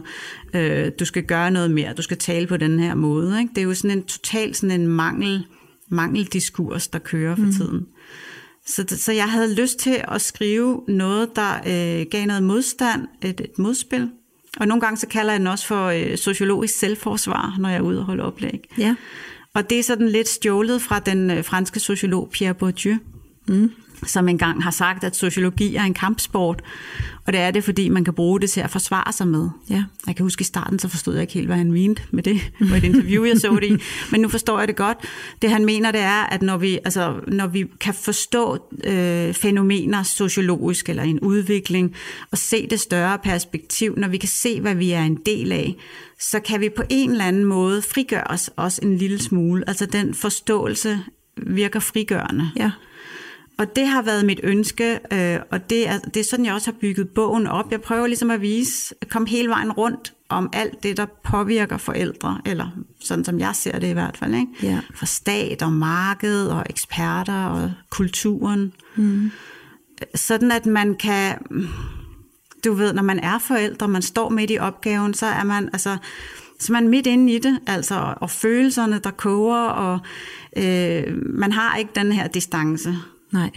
øh, 0.53 0.91
du 0.99 1.05
skal 1.05 1.23
gøre 1.23 1.51
noget 1.51 1.71
mere, 1.71 1.93
du 1.93 2.01
skal 2.01 2.17
tale 2.17 2.47
på 2.47 2.57
den 2.57 2.79
her 2.79 2.95
måde. 2.95 3.39
Ikke? 3.39 3.49
Det 3.49 3.57
er 3.57 3.65
jo 3.65 3.73
sådan 3.73 3.97
en 3.97 4.03
total 4.03 4.55
sådan 4.55 4.81
en 4.81 4.87
mangel, 4.87 5.45
mangeldiskurs, 5.89 6.87
der 6.87 6.99
kører 6.99 7.35
for 7.35 7.43
mm. 7.43 7.51
tiden. 7.51 7.85
Så, 8.67 8.85
så 8.87 9.11
jeg 9.11 9.31
havde 9.31 9.55
lyst 9.55 9.79
til 9.79 10.01
at 10.07 10.21
skrive 10.21 10.83
noget, 10.87 11.35
der 11.35 11.55
øh, 11.55 12.05
gav 12.11 12.25
noget 12.25 12.43
modstand, 12.43 13.07
et, 13.21 13.41
et 13.41 13.59
modspil. 13.59 14.09
Og 14.57 14.67
nogle 14.67 14.81
gange 14.81 14.97
så 14.97 15.07
kalder 15.07 15.33
jeg 15.33 15.39
den 15.39 15.47
også 15.47 15.67
for 15.67 15.85
øh, 15.85 16.17
sociologisk 16.17 16.79
selvforsvar, 16.79 17.55
når 17.59 17.69
jeg 17.69 17.77
er 17.77 17.81
ude 17.81 17.99
og 17.99 18.05
holde 18.05 18.23
oplæg. 18.23 18.69
Ja. 18.77 18.95
Og 19.59 19.69
det 19.69 19.79
er 19.79 19.83
sådan 19.83 20.09
lidt 20.09 20.29
stjålet 20.29 20.81
fra 20.81 20.99
den 20.99 21.29
øh, 21.29 21.43
franske 21.43 21.79
sociolog 21.79 22.29
Pierre 22.31 22.53
Bourdieu, 22.53 22.97
mm 23.47 23.71
som 24.05 24.29
engang 24.29 24.63
har 24.63 24.71
sagt, 24.71 25.03
at 25.03 25.15
sociologi 25.15 25.75
er 25.75 25.83
en 25.83 25.93
kampsport, 25.93 26.61
og 27.25 27.33
det 27.33 27.41
er 27.41 27.51
det, 27.51 27.63
fordi 27.63 27.89
man 27.89 28.03
kan 28.03 28.13
bruge 28.13 28.39
det 28.39 28.49
til 28.49 28.61
at 28.61 28.69
forsvare 28.69 29.13
sig 29.13 29.27
med. 29.27 29.49
Ja. 29.69 29.83
Jeg 30.07 30.15
kan 30.15 30.23
huske 30.23 30.41
i 30.41 30.45
starten, 30.45 30.79
så 30.79 30.87
forstod 30.87 31.13
jeg 31.13 31.21
ikke 31.21 31.33
helt, 31.33 31.47
hvad 31.47 31.57
han 31.57 31.71
mente 31.71 32.01
med 32.11 32.23
det, 32.23 32.51
på 32.69 32.75
et 32.75 32.83
interview, 32.83 33.23
jeg 33.23 33.37
så 33.37 33.57
det 33.61 33.71
i, 33.71 33.83
men 34.11 34.21
nu 34.21 34.29
forstår 34.29 34.59
jeg 34.59 34.67
det 34.67 34.75
godt. 34.75 34.97
Det 35.41 35.49
han 35.49 35.65
mener, 35.65 35.91
det 35.91 36.01
er, 36.01 36.23
at 36.23 36.41
når 36.41 36.57
vi, 36.57 36.79
altså, 36.85 37.15
når 37.27 37.47
vi 37.47 37.65
kan 37.79 37.93
forstå 37.93 38.57
øh, 38.83 39.33
fænomener 39.33 40.03
sociologisk, 40.03 40.89
eller 40.89 41.03
en 41.03 41.19
udvikling, 41.19 41.95
og 42.31 42.37
se 42.37 42.67
det 42.67 42.79
større 42.79 43.17
perspektiv, 43.23 43.93
når 43.97 44.07
vi 44.07 44.17
kan 44.17 44.29
se, 44.29 44.61
hvad 44.61 44.75
vi 44.75 44.91
er 44.91 45.03
en 45.03 45.19
del 45.25 45.51
af, 45.51 45.75
så 46.19 46.39
kan 46.39 46.61
vi 46.61 46.69
på 46.69 46.83
en 46.89 47.11
eller 47.11 47.25
anden 47.25 47.45
måde 47.45 47.81
frigøre 47.81 48.23
os 48.27 48.51
også 48.55 48.79
en 48.83 48.97
lille 48.97 49.19
smule. 49.19 49.63
Altså 49.67 49.85
den 49.85 50.13
forståelse 50.13 50.99
virker 51.37 51.79
frigørende. 51.79 52.49
Ja. 52.55 52.71
Og 53.59 53.75
det 53.75 53.87
har 53.87 54.01
været 54.01 54.25
mit 54.25 54.39
ønske, 54.43 54.99
øh, 55.13 55.39
og 55.51 55.69
det 55.69 55.89
er, 55.89 55.99
det 55.99 56.19
er 56.19 56.23
sådan, 56.23 56.45
jeg 56.45 56.53
også 56.53 56.71
har 56.71 56.77
bygget 56.81 57.09
bogen 57.09 57.47
op. 57.47 57.71
Jeg 57.71 57.81
prøver 57.81 58.07
ligesom 58.07 58.31
at 58.31 58.41
vise, 58.41 58.95
komme 59.09 59.27
hele 59.27 59.49
vejen 59.49 59.71
rundt 59.71 60.13
om 60.29 60.49
alt 60.53 60.83
det, 60.83 60.97
der 60.97 61.05
påvirker 61.23 61.77
forældre, 61.77 62.41
eller 62.45 62.67
sådan 62.99 63.25
som 63.25 63.39
jeg 63.39 63.55
ser 63.55 63.79
det 63.79 63.87
i 63.87 63.93
hvert 63.93 64.17
fald. 64.17 64.35
Ikke? 64.35 64.47
Ja. 64.63 64.79
For 64.95 65.05
stat 65.05 65.61
og 65.61 65.71
marked 65.71 66.47
og 66.47 66.65
eksperter 66.69 67.45
og 67.45 67.71
kulturen. 67.89 68.73
Mm. 68.95 69.31
Sådan 70.15 70.51
at 70.51 70.65
man 70.65 70.95
kan, 70.95 71.37
du 72.65 72.73
ved, 72.73 72.93
når 72.93 73.03
man 73.03 73.19
er 73.19 73.39
forældre, 73.39 73.87
man 73.87 74.01
står 74.01 74.29
midt 74.29 74.51
i 74.51 74.57
opgaven, 74.57 75.13
så 75.13 75.25
er 75.25 75.43
man 75.43 75.69
altså 75.73 75.97
så 76.59 76.73
man 76.73 76.87
midt 76.87 77.07
inde 77.07 77.33
i 77.33 77.39
det, 77.39 77.59
altså, 77.67 78.13
og 78.17 78.29
følelserne, 78.29 78.99
der 79.03 79.11
koger, 79.11 79.67
og 79.67 79.99
øh, 80.57 81.03
man 81.25 81.51
har 81.51 81.75
ikke 81.75 81.91
den 81.95 82.11
her 82.11 82.27
distance. 82.27 82.95
Nej. 83.33 83.51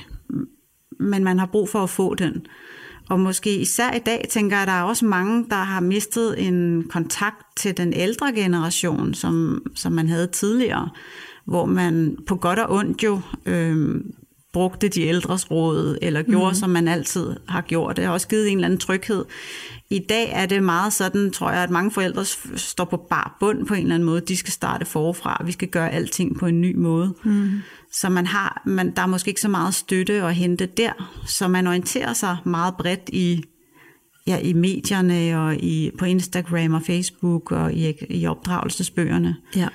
Men 0.98 1.24
man 1.24 1.38
har 1.38 1.46
brug 1.46 1.68
for 1.68 1.82
at 1.82 1.90
få 1.90 2.14
den. 2.14 2.46
Og 3.08 3.20
måske 3.20 3.56
især 3.56 3.92
i 3.92 3.98
dag, 3.98 4.26
tænker 4.30 4.56
jeg, 4.56 4.62
at 4.62 4.68
der 4.68 4.74
er 4.74 4.82
også 4.82 5.04
mange, 5.04 5.46
der 5.50 5.56
har 5.56 5.80
mistet 5.80 6.46
en 6.46 6.84
kontakt 6.90 7.46
til 7.56 7.76
den 7.76 7.92
ældre 7.92 8.32
generation, 8.32 9.14
som, 9.14 9.62
som 9.74 9.92
man 9.92 10.08
havde 10.08 10.26
tidligere, 10.26 10.88
hvor 11.44 11.66
man 11.66 12.16
på 12.26 12.36
godt 12.36 12.58
og 12.58 12.76
ondt 12.76 13.04
jo 13.04 13.20
øh, 13.46 14.00
brugte 14.52 14.88
de 14.88 15.02
ældres 15.02 15.50
råd, 15.50 15.98
eller 16.02 16.22
gjorde, 16.22 16.50
mm. 16.50 16.54
som 16.54 16.70
man 16.70 16.88
altid 16.88 17.36
har 17.48 17.60
gjort. 17.60 17.96
Det 17.96 18.04
har 18.04 18.12
også 18.12 18.28
givet 18.28 18.48
en 18.48 18.58
eller 18.58 18.66
anden 18.66 18.80
tryghed. 18.80 19.24
I 19.90 19.98
dag 19.98 20.30
er 20.32 20.46
det 20.46 20.62
meget 20.62 20.92
sådan, 20.92 21.30
tror 21.30 21.50
jeg, 21.50 21.62
at 21.62 21.70
mange 21.70 21.90
forældre 21.90 22.24
står 22.56 22.84
på 22.84 22.96
bar 22.96 23.36
bund 23.40 23.66
på 23.66 23.74
en 23.74 23.82
eller 23.82 23.94
anden 23.94 24.06
måde. 24.06 24.20
De 24.20 24.36
skal 24.36 24.52
starte 24.52 24.84
forfra. 24.84 25.42
Vi 25.46 25.52
skal 25.52 25.68
gøre 25.68 25.90
alting 25.90 26.38
på 26.38 26.46
en 26.46 26.60
ny 26.60 26.76
måde. 26.76 27.14
Mm. 27.24 27.50
Så 27.92 28.08
man 28.08 28.26
har, 28.26 28.62
man, 28.66 28.96
der 28.96 29.02
er 29.02 29.06
måske 29.06 29.28
ikke 29.28 29.40
så 29.40 29.48
meget 29.48 29.74
støtte 29.74 30.22
at 30.22 30.34
hente 30.34 30.66
der, 30.66 30.92
så 31.26 31.48
man 31.48 31.66
orienterer 31.66 32.12
sig 32.12 32.36
meget 32.44 32.74
bredt 32.78 33.08
i, 33.12 33.44
ja, 34.26 34.38
i 34.38 34.52
medierne 34.52 35.40
og 35.40 35.54
i, 35.54 35.90
på 35.98 36.04
Instagram 36.04 36.74
og 36.74 36.82
Facebook 36.82 37.52
og 37.52 37.72
i, 37.72 37.94
i 38.10 38.26
opdragelsesbøgerne. 38.26 39.36
Ja. 39.56 39.68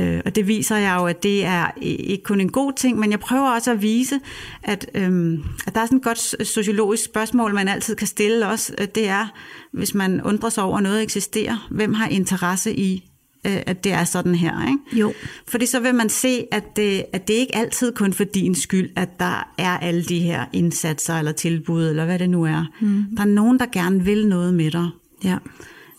Øh, 0.00 0.20
og 0.24 0.34
det 0.36 0.48
viser 0.48 0.76
jeg 0.76 0.96
jo, 1.00 1.06
at 1.06 1.22
det 1.22 1.44
er 1.44 1.70
ikke 1.80 2.24
kun 2.24 2.40
en 2.40 2.52
god 2.52 2.72
ting, 2.72 2.98
men 2.98 3.10
jeg 3.10 3.20
prøver 3.20 3.50
også 3.50 3.70
at 3.70 3.82
vise, 3.82 4.20
at, 4.62 4.90
øhm, 4.94 5.44
at 5.66 5.74
der 5.74 5.80
er 5.80 5.86
sådan 5.86 5.98
et 5.98 6.04
godt 6.04 6.46
sociologisk 6.46 7.04
spørgsmål, 7.04 7.54
man 7.54 7.68
altid 7.68 7.96
kan 7.96 8.06
stille 8.06 8.48
også. 8.48 8.88
Det 8.94 9.08
er, 9.08 9.28
hvis 9.72 9.94
man 9.94 10.22
undrer 10.22 10.50
sig 10.50 10.64
over, 10.64 10.76
at 10.76 10.82
noget 10.82 11.02
eksisterer, 11.02 11.68
hvem 11.70 11.94
har 11.94 12.08
interesse 12.08 12.76
i, 12.76 13.11
øh, 13.46 13.62
at 13.66 13.84
det 13.84 13.92
er 13.92 14.04
sådan 14.04 14.34
her. 14.34 14.68
Ikke? 14.68 15.00
Jo. 15.00 15.12
Fordi 15.48 15.66
så 15.66 15.80
vil 15.80 15.94
man 15.94 16.08
se, 16.08 16.46
at 16.52 16.76
det, 16.76 17.04
at 17.12 17.28
det 17.28 17.34
ikke 17.34 17.56
altid 17.56 17.92
kun 17.92 18.12
for 18.12 18.24
din 18.24 18.54
skyld, 18.54 18.90
at 18.96 19.20
der 19.20 19.52
er 19.58 19.78
alle 19.78 20.04
de 20.04 20.18
her 20.18 20.44
indsatser 20.52 21.14
eller 21.14 21.32
tilbud, 21.32 21.88
eller 21.88 22.04
hvad 22.04 22.18
det 22.18 22.30
nu 22.30 22.44
er. 22.44 22.64
Mm. 22.80 23.04
Der 23.16 23.22
er 23.22 23.26
nogen, 23.26 23.58
der 23.58 23.66
gerne 23.72 24.04
vil 24.04 24.28
noget 24.28 24.54
med 24.54 24.70
dig. 24.70 24.88
Ja. 25.24 25.38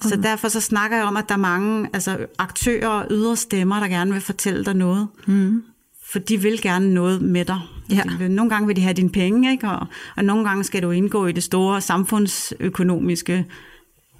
Så 0.02 0.16
derfor 0.16 0.48
så 0.48 0.62
snakker 0.62 0.98
jeg 0.98 1.06
om, 1.06 1.18
at 1.18 1.30
der 1.30 1.36
er 1.36 1.40
mange 1.40 1.90
altså, 1.94 2.26
aktører 2.38 2.88
og 2.88 3.08
ydre 3.12 3.36
stemmer, 3.36 3.80
der 3.80 3.88
gerne 3.88 4.12
vil 4.12 4.22
fortælle 4.22 4.66
dig 4.66 4.74
noget. 4.74 5.08
Mm. 5.26 5.64
For 6.12 6.20
de 6.20 6.42
vil 6.42 6.62
gerne 6.62 6.94
noget 6.94 7.22
med 7.22 7.46
dig. 7.46 7.60
Ja. 7.90 8.02
Vil, 8.20 8.32
nogle 8.32 8.50
gange 8.50 8.68
vil 8.68 8.76
de 8.76 8.82
have 8.82 8.94
dine 8.94 9.10
penge, 9.10 9.52
ikke? 9.52 9.68
Og, 9.68 9.88
og 10.16 10.26
nogle 10.26 10.48
gange 10.48 10.64
skal 10.64 10.84
du 10.84 10.92
indgå 10.92 11.26
i 11.26 11.32
det 11.32 11.44
store 11.44 11.82
samfundsøkonomiske 11.82 13.46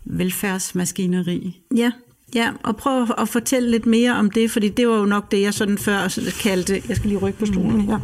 velfærdsmaskineri. 0.06 1.62
Ja, 1.76 1.92
Ja, 2.36 2.52
og 2.64 2.78
prøv 2.78 3.08
at 3.18 3.30
fortælle 3.30 3.72
lidt 3.72 3.86
mere 3.86 4.16
om 4.16 4.32
det, 4.32 4.52
fordi 4.52 4.70
det 4.70 4.88
var 4.88 4.98
jo 4.98 5.06
nok 5.06 5.32
det, 5.32 5.42
jeg 5.42 5.54
sådan 5.54 5.78
før 5.78 6.20
kaldte, 6.42 6.82
jeg 6.90 6.96
skal 6.96 7.10
lige 7.10 7.20
rykke 7.20 7.40
på 7.40 7.46
stolen 7.46 7.82
her, 7.82 8.00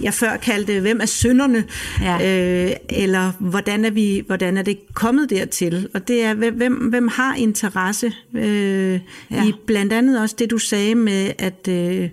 jeg 0.00 0.14
før 0.14 0.36
kaldte, 0.36 0.80
hvem 0.80 1.00
er 1.00 1.06
synderne, 1.06 1.64
ja. 2.00 2.14
øh, 2.14 2.72
eller 2.90 3.32
hvordan 3.38 3.84
er, 3.84 3.90
vi, 3.90 4.22
hvordan 4.26 4.56
er 4.56 4.62
det 4.62 4.78
kommet 4.94 5.30
dertil, 5.30 5.88
og 5.94 6.08
det 6.08 6.24
er, 6.24 6.34
hvem, 6.34 6.74
hvem 6.74 7.08
har 7.08 7.34
interesse 7.34 8.12
øh, 8.34 9.00
ja. 9.30 9.44
i 9.44 9.52
blandt 9.66 9.92
andet 9.92 10.20
også 10.20 10.36
det, 10.38 10.50
du 10.50 10.58
sagde 10.58 10.94
med, 10.94 11.32
at 11.38 11.68
øh, 11.68 12.08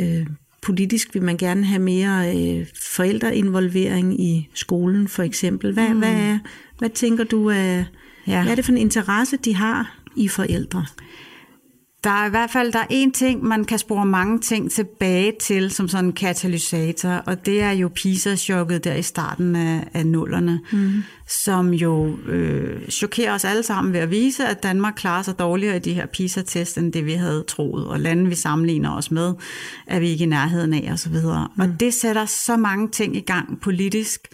øh, 0.00 0.26
politisk 0.62 1.14
vil 1.14 1.22
man 1.22 1.36
gerne 1.36 1.64
have 1.64 1.82
mere 1.82 2.36
øh, 2.36 2.66
forældreinvolvering 2.82 4.20
i 4.20 4.48
skolen, 4.54 5.08
for 5.08 5.22
eksempel. 5.22 5.72
Hvad, 5.72 5.88
mm. 5.88 5.98
hvad, 5.98 6.12
er, 6.12 6.38
hvad 6.78 6.88
tænker 6.88 7.24
du, 7.24 7.46
er, 7.46 7.84
ja. 8.26 8.42
hvad 8.42 8.52
er 8.52 8.54
det 8.54 8.64
for 8.64 8.72
en 8.72 8.78
interesse, 8.78 9.36
de 9.36 9.54
har 9.54 9.99
i 10.16 10.28
forældre? 10.28 10.86
Der 12.04 12.10
er 12.10 12.26
i 12.26 12.30
hvert 12.30 12.50
fald 12.50 12.72
der 12.72 12.78
er 12.78 12.86
en 12.90 13.12
ting, 13.12 13.44
man 13.44 13.64
kan 13.64 13.78
spore 13.78 14.06
mange 14.06 14.38
ting 14.38 14.70
tilbage 14.70 15.32
til 15.40 15.70
som 15.70 15.88
sådan 15.88 16.04
en 16.04 16.12
katalysator, 16.12 17.10
og 17.10 17.46
det 17.46 17.62
er 17.62 17.70
jo 17.70 17.88
PISA-chokket 17.88 18.84
der 18.84 18.94
i 18.94 19.02
starten 19.02 19.56
af, 19.56 19.88
af 19.94 20.06
nullerne, 20.06 20.60
mm. 20.72 21.02
som 21.28 21.74
jo 21.74 22.18
øh, 22.26 22.88
chokerer 22.88 23.34
os 23.34 23.44
alle 23.44 23.62
sammen 23.62 23.92
ved 23.92 24.00
at 24.00 24.10
vise, 24.10 24.46
at 24.46 24.62
Danmark 24.62 24.94
klarer 24.96 25.22
sig 25.22 25.38
dårligere 25.38 25.76
i 25.76 25.78
de 25.78 25.94
her 25.94 26.06
PISA-test, 26.06 26.78
end 26.78 26.92
det 26.92 27.06
vi 27.06 27.12
havde 27.12 27.44
troet, 27.48 27.86
og 27.86 28.00
lande 28.00 28.28
vi 28.28 28.34
sammenligner 28.34 28.96
os 28.96 29.10
med, 29.10 29.34
er 29.86 30.00
vi 30.00 30.08
ikke 30.08 30.24
i 30.24 30.28
nærheden 30.28 30.74
af 30.74 30.90
osv. 30.92 31.14
Mm. 31.14 31.60
Og 31.60 31.80
det 31.80 31.94
sætter 31.94 32.24
så 32.24 32.56
mange 32.56 32.88
ting 32.88 33.16
i 33.16 33.20
gang 33.20 33.60
politisk, 33.60 34.28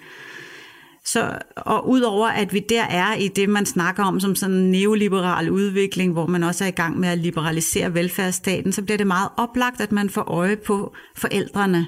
så, 1.07 1.39
og 1.57 1.89
udover 1.89 2.29
at 2.29 2.53
vi 2.53 2.61
der 2.69 2.83
er 2.83 3.15
i 3.15 3.29
det, 3.29 3.49
man 3.49 3.67
snakker 3.67 4.05
om 4.05 4.21
som 4.21 4.35
sådan 4.35 4.57
en 4.57 4.71
neoliberal 4.71 5.51
udvikling, 5.51 6.13
hvor 6.13 6.27
man 6.27 6.43
også 6.43 6.65
er 6.65 6.69
i 6.69 6.71
gang 6.71 6.99
med 6.99 7.09
at 7.09 7.19
liberalisere 7.19 7.95
velfærdsstaten, 7.95 8.73
så 8.73 8.83
bliver 8.83 8.99
det 8.99 9.07
meget 9.07 9.29
oplagt, 9.37 9.81
at 9.81 9.93
man 9.93 10.11
får 10.11 10.23
øje 10.23 10.57
på 10.57 10.95
forældrene. 11.17 11.87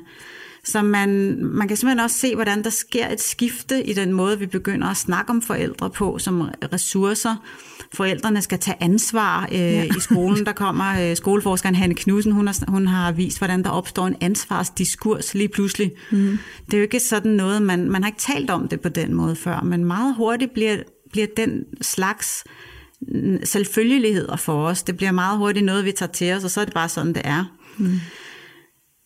Så 0.73 0.83
man, 0.83 1.39
man 1.45 1.69
kan 1.69 1.77
simpelthen 1.77 2.05
også 2.05 2.19
se, 2.19 2.35
hvordan 2.35 2.65
der 2.65 2.71
sker 2.71 3.09
et 3.09 3.21
skifte 3.21 3.87
i 3.87 3.93
den 3.93 4.13
måde, 4.13 4.39
vi 4.39 4.47
begynder 4.47 4.87
at 4.89 4.97
snakke 4.97 5.31
om 5.31 5.43
forældre 5.43 5.91
på 5.91 6.19
som 6.19 6.49
ressourcer. 6.73 7.37
Forældrene 7.93 8.43
skal 8.43 8.59
tage 8.59 8.77
ansvar 8.81 9.49
øh, 9.53 9.59
ja. 9.61 9.85
i 9.85 10.01
skolen. 10.01 10.47
Der 10.47 10.53
kommer 10.53 11.11
øh, 11.11 11.17
skoleforskeren 11.17 11.75
Hanne 11.75 11.95
Knudsen, 11.95 12.33
hun 12.33 12.47
har, 12.47 12.71
hun 12.71 12.87
har 12.87 13.13
vist, 13.13 13.39
hvordan 13.39 13.63
der 13.63 13.71
opstår 13.71 14.07
en 14.07 14.17
ansvarsdiskurs 14.21 15.35
lige 15.35 15.49
pludselig. 15.49 15.93
Mm. 16.11 16.39
Det 16.67 16.75
er 16.75 16.79
jo 16.79 16.83
ikke 16.83 17.01
sådan 17.01 17.33
noget, 17.33 17.63
man, 17.63 17.91
man 17.91 18.03
har 18.03 18.09
ikke 18.09 18.21
talt 18.21 18.51
om 18.51 18.69
det 18.69 18.81
på 18.81 18.89
den 18.89 19.15
måde 19.15 19.37
før, 19.37 19.61
men 19.61 19.85
meget 19.85 20.15
hurtigt 20.15 20.55
bliver, 20.55 20.77
bliver 21.13 21.27
den 21.37 21.65
slags 21.81 22.45
selvfølgeligheder 23.45 24.37
for 24.37 24.67
os. 24.67 24.83
Det 24.83 24.97
bliver 24.97 25.13
meget 25.13 25.39
hurtigt 25.39 25.67
noget, 25.67 25.85
vi 25.85 25.93
tager 25.93 26.13
til 26.13 26.33
os, 26.33 26.45
og 26.45 26.51
så 26.51 26.61
er 26.61 26.65
det 26.65 26.75
bare 26.75 26.89
sådan, 26.89 27.13
det 27.13 27.23
er. 27.25 27.45
Mm. 27.79 28.01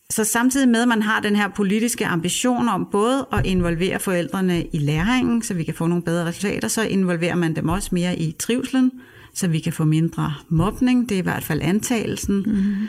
Så 0.09 0.23
samtidig 0.23 0.69
med, 0.69 0.81
at 0.81 0.87
man 0.87 1.01
har 1.01 1.19
den 1.19 1.35
her 1.35 1.47
politiske 1.47 2.05
ambition 2.05 2.69
om 2.69 2.87
både 2.91 3.27
at 3.33 3.45
involvere 3.45 3.99
forældrene 3.99 4.65
i 4.73 4.77
læringen, 4.77 5.41
så 5.41 5.53
vi 5.53 5.63
kan 5.63 5.73
få 5.73 5.87
nogle 5.87 6.03
bedre 6.03 6.25
resultater, 6.25 6.67
så 6.67 6.83
involverer 6.83 7.35
man 7.35 7.55
dem 7.55 7.69
også 7.69 7.89
mere 7.91 8.19
i 8.19 8.31
trivselen, 8.31 8.91
så 9.33 9.47
vi 9.47 9.59
kan 9.59 9.73
få 9.73 9.83
mindre 9.83 10.33
mobning, 10.49 11.09
det 11.09 11.15
er 11.15 11.19
i 11.19 11.23
hvert 11.23 11.43
fald 11.43 11.61
antagelsen. 11.61 12.35
Mm-hmm. 12.35 12.87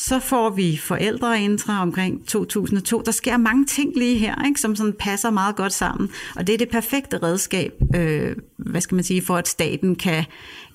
Så 0.00 0.20
får 0.20 0.50
vi 0.50 0.76
forældreintra 0.76 1.82
omkring 1.82 2.26
2002. 2.26 3.02
Der 3.06 3.12
sker 3.12 3.36
mange 3.36 3.66
ting 3.66 3.92
lige 3.96 4.18
her, 4.18 4.46
ikke, 4.46 4.60
som 4.60 4.76
sådan 4.76 4.92
passer 4.92 5.30
meget 5.30 5.56
godt 5.56 5.72
sammen. 5.72 6.10
Og 6.36 6.46
det 6.46 6.52
er 6.52 6.58
det 6.58 6.68
perfekte 6.68 7.22
redskab, 7.22 7.72
øh, 7.94 8.36
hvad 8.56 8.80
skal 8.80 8.94
man 8.94 9.04
sige, 9.04 9.22
for 9.22 9.36
at 9.36 9.48
staten 9.48 9.96
kan 9.96 10.24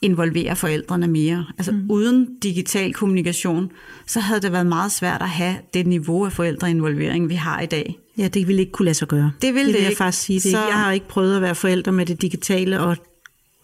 involvere 0.02 0.56
forældrene 0.56 1.08
mere. 1.08 1.46
Altså 1.58 1.72
mm. 1.72 1.86
uden 1.90 2.28
digital 2.44 2.94
kommunikation, 2.94 3.72
så 4.08 4.20
havde 4.20 4.42
det 4.42 4.52
været 4.52 4.68
meget 4.68 4.92
svært 4.92 5.22
at 5.22 5.30
have 5.30 5.56
det 5.74 5.88
niveau 5.88 6.26
af 6.26 6.32
forældreinvolvering, 6.32 7.30
vi 7.30 7.36
har 7.36 7.62
i 7.62 7.66
dag. 7.66 8.00
Ja, 8.18 8.28
det 8.28 8.48
ville 8.48 8.60
ikke 8.60 8.72
kunne 8.72 8.86
lade 8.86 8.96
sig 8.96 9.08
gøre. 9.08 9.32
Det 9.42 9.54
vil 9.54 9.66
det, 9.66 9.74
det 9.74 9.82
vil 9.82 9.88
jeg 9.88 9.98
faktisk 9.98 10.24
sige. 10.24 10.40
Det. 10.40 10.52
Så... 10.52 10.68
Jeg 10.68 10.80
har 10.80 10.92
ikke 10.92 11.08
prøvet 11.08 11.36
at 11.36 11.42
være 11.42 11.56
forælder 11.56 11.92
med 11.92 12.06
det 12.06 12.22
digitale, 12.22 12.80
og 12.80 12.98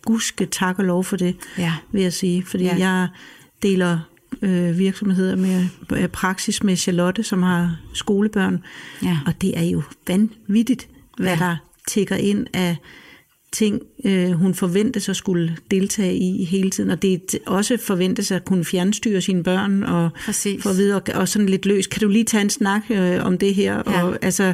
guske 0.06 0.45
tak 0.45 0.80
og 0.80 0.86
lov 0.86 1.04
for 1.04 1.17
det, 1.17 1.36
ja. 1.58 1.74
vil 1.91 2.02
jeg 2.02 2.13
sige. 2.13 2.45
Fordi 2.45 2.63
ja. 2.63 2.76
jeg 2.78 3.08
deler 3.63 4.00
øh, 4.42 4.78
virksomheder 4.78 5.36
med 5.36 5.65
øh, 5.94 6.08
praksis 6.08 6.63
med 6.63 6.76
Charlotte, 6.76 7.24
som 7.24 7.44
har 7.44 7.80
skolebørn. 7.94 8.63
Ja. 9.04 9.20
Og 9.26 9.42
det 9.42 9.58
er 9.58 9.63
jo 9.63 9.82
vanvittigt, 10.08 10.88
hvad 11.18 11.38
ja. 11.38 11.46
der 11.46 11.58
tigger 11.88 12.15
ind 12.15 12.48
af 12.54 12.78
ting, 13.52 13.82
øh, 14.06 14.32
hun 14.32 14.54
forventes 14.54 15.10
at 15.10 15.15
skulle 15.15 15.58
deltage 15.72 16.15
i 16.15 16.44
hele 16.46 16.70
tiden, 16.70 16.89
og 16.89 17.02
det 17.02 17.13
er 17.13 17.38
også 17.46 17.78
forventes 17.78 18.32
at 18.32 18.46
kunne 18.46 18.65
fjernstyre 18.65 19.22
sine 19.22 19.44
børn 19.44 19.84
og 19.84 20.10
Præcis. 20.26 20.63
få 20.63 20.74
videre, 20.74 21.02
og 21.15 21.28
sådan 21.28 21.50
lidt 21.50 21.65
løs. 21.65 21.88
Kan 21.88 22.02
du 22.02 22.08
lige 22.08 22.24
tage 22.24 22.42
en 22.42 22.50
snak 22.50 22.82
øh, 22.89 23.26
om 23.26 23.38
det 23.38 23.56
her? 23.56 23.76
Ja. 23.88 24.04
Og, 24.04 24.18
altså, 24.22 24.54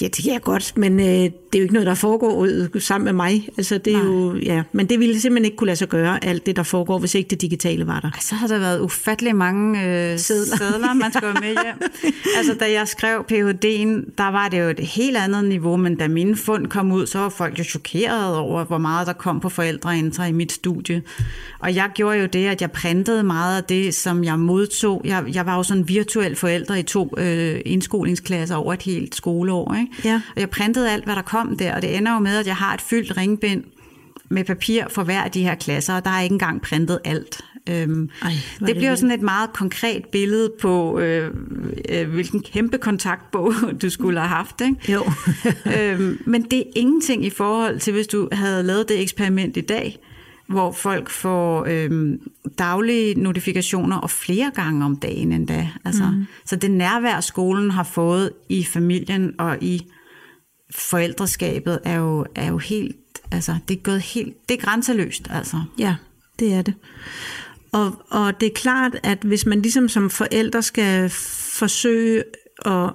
Ja, 0.00 0.06
det 0.06 0.24
kan 0.24 0.32
jeg 0.32 0.42
godt, 0.42 0.76
men 0.76 1.00
øh, 1.00 1.06
det 1.06 1.54
er 1.54 1.58
jo 1.58 1.62
ikke 1.62 1.74
noget, 1.74 1.86
der 1.86 1.94
foregår 1.94 2.78
sammen 2.78 3.04
med 3.04 3.12
mig. 3.12 3.48
Altså, 3.56 3.78
det 3.78 3.94
er 3.94 4.04
jo, 4.04 4.36
ja, 4.36 4.62
men 4.72 4.86
det 4.86 5.00
ville 5.00 5.20
simpelthen 5.20 5.44
ikke 5.44 5.56
kunne 5.56 5.66
lade 5.66 5.76
sig 5.76 5.88
gøre, 5.88 6.24
alt 6.24 6.46
det, 6.46 6.56
der 6.56 6.62
foregår, 6.62 6.98
hvis 6.98 7.14
ikke 7.14 7.30
det 7.30 7.40
digitale 7.40 7.86
var 7.86 8.00
der. 8.00 8.10
Så 8.20 8.34
har 8.34 8.46
der 8.46 8.58
været 8.58 8.80
ufattelig 8.80 9.36
mange 9.36 9.80
øh, 9.80 10.18
sædler. 10.18 10.56
sædler, 10.56 10.94
man 10.94 11.12
skal 11.12 11.28
med 11.40 11.48
hjem. 11.48 11.90
altså, 12.36 12.54
da 12.60 12.72
jeg 12.72 12.88
skrev 12.88 13.24
PhD'en, 13.32 14.14
der 14.18 14.30
var 14.30 14.48
det 14.48 14.60
jo 14.60 14.68
et 14.68 14.80
helt 14.80 15.16
andet 15.16 15.44
niveau, 15.44 15.76
men 15.76 15.96
da 15.96 16.08
mine 16.08 16.36
fund 16.36 16.66
kom 16.66 16.92
ud, 16.92 17.06
så 17.06 17.18
var 17.18 17.28
folk 17.28 17.58
jo 17.58 17.64
chokeret 17.64 18.36
over, 18.36 18.64
hvor 18.64 18.78
meget 18.78 19.06
der 19.06 19.12
kom 19.12 19.40
på 19.40 19.48
forældreintra 19.48 20.26
i 20.26 20.32
mit 20.32 20.52
studie. 20.52 21.02
Og 21.58 21.74
jeg 21.74 21.90
gjorde 21.94 22.18
jo 22.18 22.26
det, 22.26 22.46
at 22.46 22.60
jeg 22.60 22.70
printede 22.70 23.22
meget 23.22 23.56
af 23.56 23.64
det, 23.64 23.94
som 23.94 24.24
jeg 24.24 24.38
modtog. 24.38 25.02
Jeg, 25.04 25.24
jeg 25.34 25.46
var 25.46 25.56
jo 25.56 25.62
sådan 25.62 25.88
virtuel 25.88 26.36
forælder 26.36 26.74
i 26.74 26.82
to 26.82 27.14
øh, 27.18 27.60
indskolingsklasser 27.64 28.56
over 28.56 28.74
et 28.74 28.82
helt 28.82 29.09
skoleår. 29.14 29.74
Ikke? 29.74 30.08
Ja. 30.08 30.20
Og 30.34 30.40
jeg 30.40 30.50
printede 30.50 30.90
alt, 30.90 31.04
hvad 31.04 31.16
der 31.16 31.22
kom 31.22 31.56
der, 31.56 31.74
og 31.74 31.82
det 31.82 31.96
ender 31.96 32.12
jo 32.12 32.18
med, 32.18 32.36
at 32.36 32.46
jeg 32.46 32.56
har 32.56 32.74
et 32.74 32.80
fyldt 32.80 33.16
ringbind 33.16 33.64
med 34.28 34.44
papir 34.44 34.84
for 34.88 35.02
hver 35.02 35.22
af 35.22 35.30
de 35.30 35.42
her 35.42 35.54
klasser, 35.54 35.94
og 35.94 36.04
der 36.04 36.10
er 36.10 36.20
ikke 36.20 36.32
engang 36.32 36.62
printet 36.62 36.98
alt. 37.04 37.44
Øhm, 37.68 38.10
Ej, 38.22 38.30
det, 38.58 38.68
det 38.68 38.76
bliver 38.76 38.90
jo 38.90 38.96
sådan 38.96 39.10
et 39.10 39.22
meget 39.22 39.52
konkret 39.52 40.04
billede 40.12 40.52
på, 40.60 40.98
øh, 40.98 41.30
øh, 41.88 42.10
hvilken 42.10 42.42
kæmpe 42.42 42.78
kontaktbog 42.78 43.54
du 43.82 43.90
skulle 43.90 44.20
have 44.20 44.28
haft. 44.28 44.60
Ikke? 44.60 44.92
Jo. 44.92 45.04
øhm, 45.78 46.22
men 46.26 46.42
det 46.42 46.58
er 46.58 46.70
ingenting 46.76 47.24
i 47.24 47.30
forhold 47.30 47.80
til, 47.80 47.92
hvis 47.92 48.06
du 48.06 48.28
havde 48.32 48.62
lavet 48.62 48.88
det 48.88 49.02
eksperiment 49.02 49.56
i 49.56 49.60
dag, 49.60 49.98
hvor 50.50 50.72
folk 50.72 51.10
får 51.10 51.64
øh, 51.68 52.18
daglige 52.58 53.14
notifikationer 53.14 53.96
og 53.96 54.10
flere 54.10 54.50
gange 54.54 54.84
om 54.84 54.96
dagen 54.96 55.32
endda. 55.32 55.68
Altså, 55.84 56.04
mm. 56.04 56.26
Så 56.46 56.56
det 56.56 56.70
nærvær, 56.70 57.20
skolen 57.20 57.70
har 57.70 57.82
fået 57.82 58.32
i 58.48 58.64
familien 58.64 59.34
og 59.38 59.62
i 59.62 59.86
forældreskabet, 60.74 61.78
er 61.84 61.96
jo, 61.96 62.26
er 62.34 62.48
jo 62.48 62.58
helt, 62.58 62.96
altså 63.30 63.56
det 63.68 63.76
er 63.76 63.80
gået 63.80 64.00
helt, 64.00 64.48
det 64.48 64.54
er 64.54 64.60
grænseløst, 64.60 65.28
altså. 65.30 65.62
Ja, 65.78 65.94
det 66.38 66.54
er 66.54 66.62
det. 66.62 66.74
Og, 67.72 68.02
og 68.10 68.40
det 68.40 68.46
er 68.46 68.54
klart, 68.54 68.96
at 69.02 69.18
hvis 69.18 69.46
man 69.46 69.62
ligesom 69.62 69.88
som 69.88 70.10
forældre 70.10 70.62
skal 70.62 71.10
forsøge 71.58 72.24
at 72.66 72.90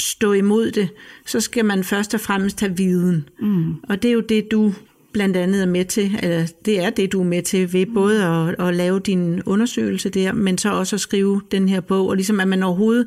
stå 0.00 0.32
imod 0.32 0.70
det, 0.70 0.88
så 1.26 1.40
skal 1.40 1.64
man 1.64 1.84
først 1.84 2.14
og 2.14 2.20
fremmest 2.20 2.60
have 2.60 2.76
viden. 2.76 3.28
Mm. 3.40 3.74
Og 3.88 4.02
det 4.02 4.08
er 4.08 4.12
jo 4.12 4.20
det, 4.20 4.50
du 4.50 4.74
blandt 5.16 5.36
andet 5.36 5.62
er 5.62 5.66
med 5.66 5.84
til, 5.84 6.18
eller 6.22 6.46
det 6.64 6.84
er 6.84 6.90
det, 6.90 7.12
du 7.12 7.20
er 7.20 7.24
med 7.24 7.42
til, 7.42 7.72
ved 7.72 7.86
både 7.94 8.24
at, 8.24 8.66
at 8.68 8.74
lave 8.74 9.00
din 9.00 9.42
undersøgelse 9.42 10.08
der, 10.08 10.32
men 10.32 10.58
så 10.58 10.72
også 10.72 10.96
at 10.96 11.00
skrive 11.00 11.40
den 11.50 11.68
her 11.68 11.80
bog, 11.80 12.08
og 12.08 12.16
ligesom 12.16 12.40
at 12.40 12.48
man 12.48 12.62
overhovedet, 12.62 13.06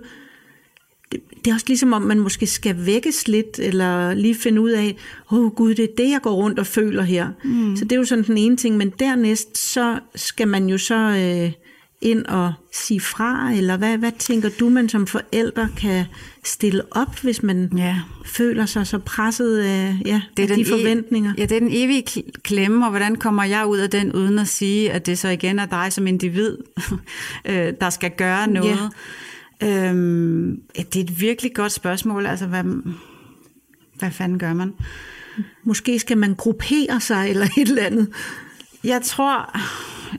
det, 1.12 1.19
det 1.45 1.52
er 1.52 1.54
også 1.54 1.65
ligesom 1.67 1.93
om, 1.93 2.02
man 2.02 2.19
måske 2.19 2.48
skal 2.48 2.86
vækkes 2.86 3.28
lidt, 3.28 3.60
eller 3.60 4.13
lige 4.13 4.36
finde 4.36 4.62
ud 4.62 4.69
af, 4.69 4.95
åh 5.32 5.39
oh, 5.39 5.52
gud, 5.52 5.76
det 5.76 5.84
er 5.84 5.95
det, 5.98 6.10
jeg 6.10 6.19
går 6.24 6.34
rundt 6.34 6.60
og 6.60 6.67
føler 6.67 7.04
her. 7.04 7.30
Mm. 7.43 7.76
Så 7.76 7.84
det 7.84 7.91
er 7.91 7.98
jo 7.98 8.06
sådan 8.06 8.24
den 8.24 8.38
ene 8.38 8.58
ting, 8.58 8.78
men 8.78 8.93
dernæst, 9.00 9.58
så 9.58 10.00
skal 10.15 10.48
man 10.48 10.69
jo 10.69 10.78
så... 10.78 10.95
Øh, 10.95 11.52
ind 12.01 12.25
og 12.25 12.53
sige 12.71 13.01
fra, 13.01 13.51
eller 13.51 13.77
hvad, 13.77 13.97
hvad 13.97 14.12
tænker 14.19 14.49
du, 14.59 14.69
man 14.69 14.89
som 14.89 15.07
forældre 15.07 15.69
kan 15.77 16.05
stille 16.43 16.81
op, 16.91 17.19
hvis 17.19 17.43
man 17.43 17.71
ja. 17.77 18.01
føler 18.25 18.65
sig 18.65 18.88
så 18.88 18.97
presset 18.97 19.57
af, 19.57 19.95
ja, 20.05 20.21
det 20.38 20.45
er 20.45 20.49
af 20.49 20.57
de 20.57 20.65
forventninger? 20.65 21.33
E- 21.33 21.35
ja, 21.38 21.45
det 21.45 21.55
er 21.55 21.59
den 21.59 21.69
evige 21.71 22.23
klemme, 22.43 22.85
og 22.85 22.89
hvordan 22.89 23.15
kommer 23.15 23.43
jeg 23.43 23.65
ud 23.65 23.77
af 23.77 23.89
den, 23.89 24.13
uden 24.13 24.39
at 24.39 24.47
sige, 24.47 24.91
at 24.91 25.05
det 25.05 25.19
så 25.19 25.27
igen 25.27 25.59
er 25.59 25.65
dig 25.65 25.93
som 25.93 26.07
individ, 26.07 26.57
øh, 27.49 27.73
der 27.81 27.89
skal 27.89 28.12
gøre 28.12 28.47
noget? 28.49 28.89
Ja. 29.62 29.89
Øhm, 29.89 30.62
det 30.75 30.95
er 30.95 31.03
et 31.03 31.21
virkelig 31.21 31.53
godt 31.53 31.71
spørgsmål, 31.71 32.25
altså 32.25 32.45
hvad, 32.45 32.63
hvad 33.95 34.12
fanden 34.12 34.39
gør 34.39 34.53
man? 34.53 34.73
Måske 35.63 35.99
skal 35.99 36.17
man 36.17 36.33
gruppere 36.35 37.01
sig, 37.01 37.29
eller 37.29 37.45
et 37.57 37.67
eller 37.67 37.83
andet. 37.83 38.09
Jeg 38.83 39.01
tror, 39.01 39.59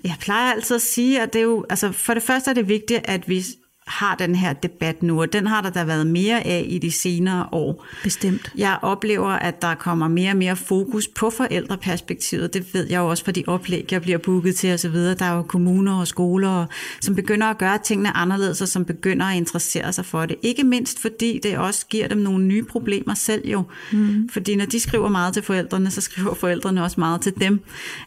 jeg 0.05 0.15
plejer 0.21 0.53
altid 0.53 0.77
at 0.77 0.83
sige, 0.83 1.23
at 1.23 1.33
det 1.33 1.39
er 1.39 1.43
jo, 1.43 1.67
altså 1.71 1.93
for 1.93 2.15
det 2.15 2.23
første 2.23 2.51
er 2.51 2.55
det 2.55 2.69
vigtigt, 2.69 3.01
at 3.05 3.29
vi 3.29 3.45
har 3.91 4.15
den 4.15 4.35
her 4.35 4.53
debat 4.53 5.03
nu, 5.03 5.21
og 5.21 5.33
den 5.33 5.47
har 5.47 5.61
der 5.61 5.71
da 5.71 5.85
været 5.85 6.07
mere 6.07 6.47
af 6.47 6.67
i 6.69 6.79
de 6.79 6.91
senere 6.91 7.47
år. 7.53 7.87
Bestemt. 8.03 8.53
Jeg 8.57 8.79
oplever, 8.83 9.29
at 9.29 9.63
der 9.63 9.75
kommer 9.75 10.09
mere 10.09 10.31
og 10.31 10.37
mere 10.37 10.57
fokus 10.57 11.09
på 11.09 11.31
forældreperspektivet. 11.31 12.55
Det 12.55 12.75
ved 12.75 12.87
jeg 12.91 12.99
jo 12.99 13.09
også 13.09 13.25
fra 13.25 13.33
de 13.33 13.45
oplæg, 13.47 13.93
jeg 13.93 14.03
bliver 14.03 14.19
booket 14.19 14.57
til 14.57 14.75
osv. 14.75 14.95
Der 14.95 15.25
er 15.25 15.37
jo 15.37 15.43
kommuner 15.43 16.01
og 16.01 16.07
skoler, 16.07 16.67
som 17.01 17.15
begynder 17.15 17.47
at 17.47 17.59
gøre 17.59 17.79
tingene 17.85 18.17
anderledes, 18.17 18.61
og 18.61 18.69
som 18.69 18.85
begynder 18.85 19.27
at 19.27 19.37
interessere 19.37 19.93
sig 19.93 20.05
for 20.05 20.27
det. 20.27 20.37
Ikke 20.43 20.65
mindst 20.65 21.01
fordi 21.01 21.41
det 21.43 21.59
også 21.59 21.87
giver 21.87 22.09
dem 22.09 22.19
nogle 22.19 22.45
nye 22.45 22.63
problemer 22.63 23.15
selv 23.15 23.49
jo. 23.49 23.63
Mm. 23.93 24.29
Fordi 24.29 24.57
når 24.57 24.65
de 24.67 24.81
skriver 24.81 25.09
meget 25.09 25.35
til 25.35 25.43
forældrene, 25.43 25.91
så 25.91 26.01
skriver 26.01 26.35
forældrene 26.35 26.83
også 26.83 27.01
meget 27.01 27.21
til 27.21 27.33
dem. 27.41 27.61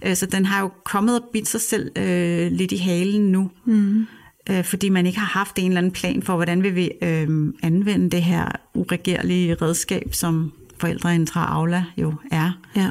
Øh, 0.06 0.16
så 0.16 0.26
den 0.26 0.46
har 0.46 0.62
jo 0.62 0.70
kommet 0.86 1.22
og 1.22 1.26
bidt 1.34 1.48
sig 1.48 1.62
selv 1.62 1.92
øh, 1.98 2.52
lidt 2.52 2.72
i 2.72 2.78
halen 2.78 3.32
nu. 3.32 3.52
Mm 3.66 4.08
øh, 4.50 4.64
fordi 4.64 4.90
man 4.90 5.06
ikke 5.06 5.20
har 5.20 5.40
haft 5.40 5.60
en 5.60 5.66
eller 5.66 5.78
anden 5.78 5.92
plan 5.92 6.22
for, 6.22 6.36
hvordan 6.36 6.64
vil 6.64 6.76
vi 6.76 6.92
øh, 7.02 7.54
anvende 7.64 8.10
det 8.10 8.24
her 8.24 8.46
uregerlige 8.74 9.56
redskab, 9.56 10.14
som 10.14 10.54
forældreintra 10.78 11.54
Aula 11.54 11.84
jo 11.98 12.14
er. 12.32 12.52
Ja. 12.76 12.90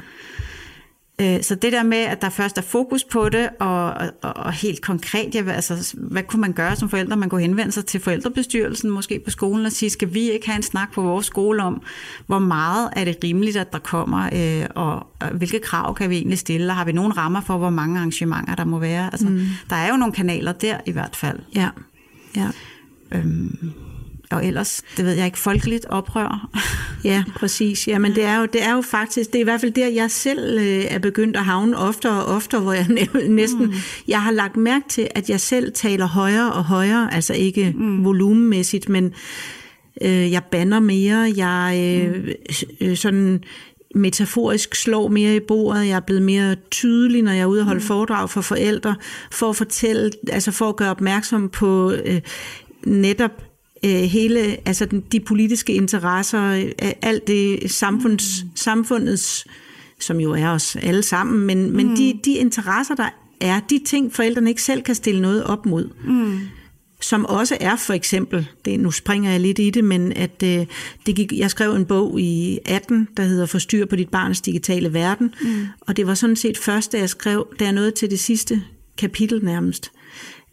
Øh, 1.21 1.43
så 1.43 1.55
det 1.55 1.73
der 1.73 1.83
med, 1.83 1.99
at 1.99 2.23
der 2.23 2.29
først 2.29 2.59
er 2.59 2.63
fokus 2.63 3.05
på 3.05 3.29
det, 3.29 3.49
og, 3.61 3.95
og, 4.23 4.37
og 4.37 4.53
helt 4.53 4.83
konkret, 4.83 5.35
ja, 5.35 5.51
altså, 5.51 5.95
hvad 5.97 6.23
kunne 6.23 6.41
man 6.41 6.53
gøre 6.53 6.77
som 6.77 6.89
forældre? 6.89 7.17
Man 7.17 7.29
kunne 7.29 7.41
henvende 7.41 7.73
sig 7.73 7.87
til 7.87 8.01
forældrebestyrelsen, 8.01 8.91
måske 8.91 9.21
på 9.25 9.31
skolen, 9.31 9.67
og 9.67 9.73
sige, 9.73 9.91
skal 9.91 10.15
vi 10.15 10.31
ikke 10.31 10.47
have 10.47 10.57
en 10.57 10.63
snak 10.63 10.93
på 10.93 11.03
vores 11.03 11.27
skole 11.27 11.63
om, 11.63 11.83
hvor 12.27 12.39
meget 12.39 12.91
er 12.97 13.05
det 13.05 13.17
rimeligt, 13.25 13.57
at 13.57 13.73
der 13.73 13.79
kommer, 13.79 14.31
øh, 14.33 14.67
og, 14.75 15.07
og 15.21 15.29
hvilke 15.29 15.59
krav 15.59 15.95
kan 15.95 16.11
vi 16.11 16.17
egentlig 16.17 16.39
stille, 16.39 16.73
og 16.73 16.77
har 16.77 16.85
vi 16.85 16.93
nogle 16.93 17.13
rammer 17.13 17.41
for, 17.41 17.59
hvor 17.59 17.71
mange 17.71 17.99
arrangementer 17.99 18.55
der 18.55 18.65
må 18.65 18.79
være? 18.79 19.07
Altså, 19.13 19.29
mm. 19.29 19.41
Der 19.71 19.77
er 19.77 19.89
jo 19.89 19.97
nogle 19.97 20.15
kanaler 20.15 20.53
der 20.53 20.79
i 20.87 20.91
hvert 20.91 21.17
fald. 21.17 21.39
Ja, 21.55 21.69
ja. 22.37 22.49
Øhm, 23.13 23.73
og 24.33 24.47
ellers, 24.47 24.83
det 24.97 25.05
ved 25.05 25.13
jeg 25.13 25.27
ikke, 25.27 25.39
folkeligt 25.39 25.87
oprør. 25.87 26.49
ja, 27.05 27.25
præcis. 27.37 27.89
Jamen 27.89 28.15
det 28.15 28.25
er, 28.25 28.39
jo, 28.39 28.47
det 28.47 28.63
er 28.63 28.73
jo 28.73 28.81
faktisk, 28.81 29.33
det 29.33 29.39
er 29.39 29.41
i 29.41 29.45
hvert 29.45 29.61
fald 29.61 29.73
der, 29.73 29.89
jeg 29.89 30.11
selv 30.11 30.59
øh, 30.59 30.85
er 30.89 30.99
begyndt 30.99 31.37
at 31.37 31.45
havne 31.45 31.77
oftere 31.77 32.25
og 32.25 32.35
oftere, 32.35 32.61
hvor 32.61 32.73
jeg 32.73 32.87
næsten, 33.29 33.67
mm. 33.67 33.75
jeg 34.09 34.23
har 34.23 34.31
lagt 34.31 34.57
mærke 34.57 34.89
til, 34.89 35.09
at 35.15 35.31
jeg 35.31 35.41
selv 35.41 35.73
taler 35.73 36.07
højere 36.07 36.53
og 36.53 36.65
højere, 36.65 37.15
altså 37.15 37.35
ikke 37.35 37.75
mm. 37.77 38.05
volumenmæssigt, 38.05 38.89
men 38.89 39.13
øh, 40.03 40.33
jeg 40.33 40.43
banner 40.45 40.81
mere, 40.81 41.33
jeg 41.37 42.01
øh, 42.05 42.25
mm. 42.25 42.29
øh, 42.81 42.97
sådan 42.97 43.43
metaforisk 43.95 44.75
slår 44.75 45.09
mere 45.09 45.37
i 45.37 45.41
bordet, 45.41 45.87
jeg 45.87 45.97
er 45.97 46.01
blevet 46.01 46.23
mere 46.23 46.57
tydelig, 46.71 47.23
når 47.23 47.33
jeg 47.33 47.41
er 47.41 47.47
ude 47.47 47.61
og 47.61 47.67
holde 47.67 47.81
mm. 47.81 47.87
foredrag 47.87 48.31
for 48.31 48.41
forældre, 48.41 48.97
for 49.33 49.51
at 49.51 49.57
fortælle, 49.57 50.11
altså 50.29 50.51
for 50.51 50.69
at 50.69 50.77
gøre 50.77 50.91
opmærksom 50.91 51.49
på 51.49 51.93
øh, 51.93 52.21
netop 52.87 53.52
hele, 53.91 54.69
altså 54.69 54.85
den, 54.85 55.05
de 55.13 55.21
politiske 55.21 55.73
interesser, 55.73 56.43
øh, 56.43 56.93
alt 57.03 57.27
det 57.27 57.71
samfunds, 57.71 58.45
mm. 58.45 58.51
samfundets, 58.55 59.47
som 60.01 60.21
jo 60.21 60.33
er 60.33 60.49
os 60.49 60.77
alle 60.77 61.03
sammen, 61.03 61.47
men, 61.47 61.71
mm. 61.71 61.77
men 61.77 61.97
de, 61.97 62.21
de 62.25 62.35
interesser, 62.35 62.95
der 62.95 63.09
er, 63.41 63.61
de 63.61 63.81
ting, 63.87 64.15
forældrene 64.15 64.51
ikke 64.51 64.63
selv 64.63 64.83
kan 64.83 64.95
stille 64.95 65.23
noget 65.23 65.45
op 65.45 65.67
mod. 65.67 65.89
Mm 66.05 66.41
som 67.05 67.27
også 67.27 67.57
er 67.61 67.77
for 67.77 67.93
eksempel, 67.93 68.49
det, 68.65 68.81
nu 68.81 68.91
springer 68.91 69.31
jeg 69.31 69.41
lidt 69.41 69.59
i 69.59 69.71
det, 69.71 69.85
men 69.85 70.13
at 70.13 70.43
øh, 70.45 70.67
det 71.07 71.17
gik, 71.17 71.33
jeg 71.33 71.51
skrev 71.51 71.75
en 71.75 71.87
bog 71.87 72.21
i 72.21 72.59
18, 72.67 73.09
der 73.17 73.23
hedder 73.23 73.47
Forstyr 73.47 73.87
på 73.87 73.97
dit 73.97 74.09
barns 74.09 74.41
digitale 74.41 74.93
verden, 74.93 75.35
mm. 75.43 75.67
og 75.81 75.97
det 75.97 76.07
var 76.07 76.15
sådan 76.15 76.37
set 76.37 76.59
først, 76.59 76.93
da 76.93 76.99
jeg 76.99 77.09
skrev, 77.09 77.47
da 77.59 77.65
jeg 77.65 77.73
nåede 77.73 77.91
til 77.91 78.11
det 78.11 78.21
sidste 78.21 78.63
kapitel 78.99 79.45
nærmest, 79.45 79.93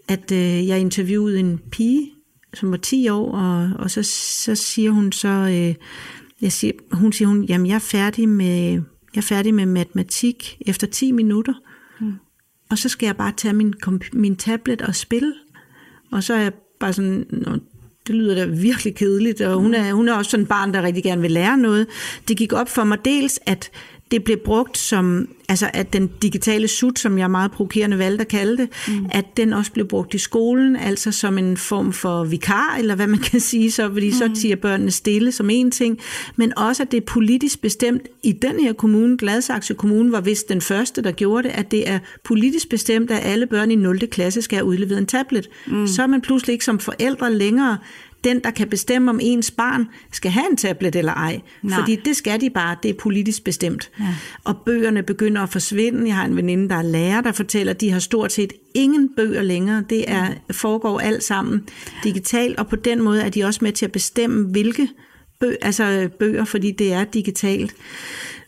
at 0.08 0.32
øh, 0.32 0.68
jeg 0.68 0.80
interviewede 0.80 1.40
en 1.40 1.60
pige, 1.72 2.12
som 2.54 2.72
var 2.72 2.78
10 2.78 3.10
år, 3.10 3.32
og, 3.32 3.70
og 3.80 3.92
så, 3.92 4.04
så 4.04 4.56
siger 4.56 4.92
hun 4.92 5.12
så, 5.12 5.28
øh, 5.28 5.76
jeg 6.42 6.52
siger, 6.52 6.74
hun 6.92 7.14
siger, 7.14 7.28
hun, 7.28 7.44
jamen 7.44 7.68
jeg 7.68 7.76
er 7.76 7.80
færdig 7.80 8.30
med, 8.30 8.72
jeg 9.16 9.18
er 9.18 9.22
færdig 9.22 9.54
med 9.54 9.66
matematik 9.66 10.58
efter 10.62 10.88
10 10.88 11.12
minutter, 11.12 11.54
mm. 12.00 12.14
og 12.70 12.78
så 12.78 12.90
skal 12.90 13.06
jeg 13.06 13.18
bare 13.18 13.34
tage 13.38 13.54
min, 13.54 13.74
min 14.14 14.36
tablet 14.36 14.82
og 14.82 14.96
spille, 14.96 15.34
og 16.12 16.24
så 16.24 16.34
er 16.34 16.40
jeg 16.40 16.54
bare 16.80 16.94
sådan, 16.94 17.26
det 18.08 18.16
lyder 18.16 18.36
da 18.36 18.46
virkelig 18.46 18.96
kedeligt, 18.96 19.42
og 19.42 19.62
hun 19.62 19.74
er, 19.74 19.94
hun 19.94 20.10
er 20.10 20.14
også 20.14 20.32
sådan 20.32 20.44
en 20.44 20.48
barn, 20.48 20.74
der 20.74 20.82
rigtig 20.82 21.04
gerne 21.04 21.22
vil 21.22 21.32
lære 21.32 21.58
noget. 21.58 21.88
Det 22.28 22.38
gik 22.38 22.54
op 22.54 22.70
for 22.70 22.84
mig 22.84 23.06
dels, 23.06 23.40
at 23.46 23.72
det 24.12 24.24
blev 24.24 24.38
brugt 24.38 24.78
som, 24.78 25.28
altså 25.50 25.70
at 25.74 25.94
den 25.94 26.10
digitale 26.22 26.68
sut, 26.68 27.00
som 27.00 27.18
jeg 27.18 27.32
meget 27.32 27.52
provokerende 27.52 27.98
valgte 27.98 28.22
at 28.22 28.28
kalde 28.28 28.58
det, 28.58 28.70
mm. 28.88 29.06
at 29.12 29.38
den 29.38 29.54
også 29.54 29.72
blev 29.72 29.88
brugt 29.88 30.14
i 30.14 30.18
skolen, 30.18 30.76
altså 30.76 31.12
som 31.12 31.38
en 31.38 31.58
form 31.58 31.94
for 31.94 32.24
vikar, 32.24 32.76
eller 32.80 32.96
hvad 32.96 33.08
man 33.08 33.20
kan 33.20 33.40
sige 33.40 33.72
så, 33.72 33.90
fordi 33.90 34.08
mm. 34.08 34.14
så 34.14 34.32
tiger 34.36 34.56
børnene 34.56 34.92
stille 34.92 35.32
som 35.32 35.50
en 35.50 35.72
ting, 35.72 36.00
men 36.36 36.58
også 36.58 36.84
at 36.84 36.92
det 36.92 36.98
er 36.98 37.06
politisk 37.06 37.62
bestemt 37.62 38.02
i 38.24 38.32
den 38.32 38.60
her 38.60 38.74
kommune, 38.74 39.18
Gladsaxe 39.18 39.74
Kommune 39.74 40.12
var 40.12 40.22
vist 40.22 40.50
den 40.50 40.62
første, 40.62 41.02
der 41.02 41.12
gjorde 41.12 41.48
det, 41.48 41.56
at 41.56 41.72
det 41.72 41.90
er 41.90 42.00
politisk 42.24 42.70
bestemt, 42.70 43.12
at 43.12 43.20
alle 43.24 43.46
børn 43.46 43.72
i 43.72 43.76
0. 43.76 44.00
klasse 44.00 44.42
skal 44.42 44.56
have 44.56 44.66
udleveret 44.66 44.98
en 44.98 45.06
tablet. 45.06 45.50
Mm. 45.68 45.88
Så 45.88 46.04
er 46.04 46.08
man 46.08 46.22
pludselig 46.22 46.54
ikke 46.54 46.66
som 46.66 46.80
forældre 46.80 47.34
længere 47.34 47.78
den, 48.24 48.40
der 48.44 48.52
kan 48.52 48.70
bestemme, 48.70 49.12
om 49.12 49.20
ens 49.22 49.52
barn 49.52 49.88
skal 50.12 50.32
have 50.32 50.46
en 50.52 50.58
tablet 50.58 50.96
eller 50.96 51.14
ej. 51.14 51.42
Nej. 51.64 51.80
Fordi 51.80 51.96
det 51.96 52.16
skal 52.16 52.42
de 52.42 52.50
bare, 52.50 52.78
det 52.84 52.90
er 52.90 52.94
politisk 52.94 53.44
bestemt. 53.44 53.92
Ja. 54.00 54.16
Og 54.44 54.58
bøgerne 54.58 55.04
begynder 55.04 55.42
at 55.42 55.50
forsvinde. 55.50 56.08
Jeg 56.08 56.16
har 56.16 56.26
en 56.26 56.36
veninde, 56.36 56.70
der 56.70 56.76
er 56.76 56.82
lærer, 56.82 57.22
der 57.22 57.32
fortæller, 57.32 57.74
at 57.74 57.82
de 57.82 57.92
har 57.92 58.00
stort 58.00 58.32
set 58.32 58.54
ingen 58.76 59.10
bøger 59.16 59.42
længere. 59.42 59.84
Det 59.90 60.12
er, 60.12 60.28
foregår 60.52 61.00
alt 61.00 61.24
sammen 61.24 61.64
digitalt, 62.04 62.60
og 62.60 62.68
på 62.68 62.76
den 62.76 63.02
måde 63.02 63.22
er 63.22 63.30
de 63.30 63.44
også 63.44 63.60
med 63.64 63.72
til 63.72 63.86
at 63.86 63.92
bestemme, 63.92 64.48
hvilke 64.48 64.90
bø, 65.40 65.54
altså 65.62 66.10
bøger, 66.20 66.46
fordi 66.46 66.72
det 66.72 66.94
er 66.94 67.04
digitalt. 67.04 67.76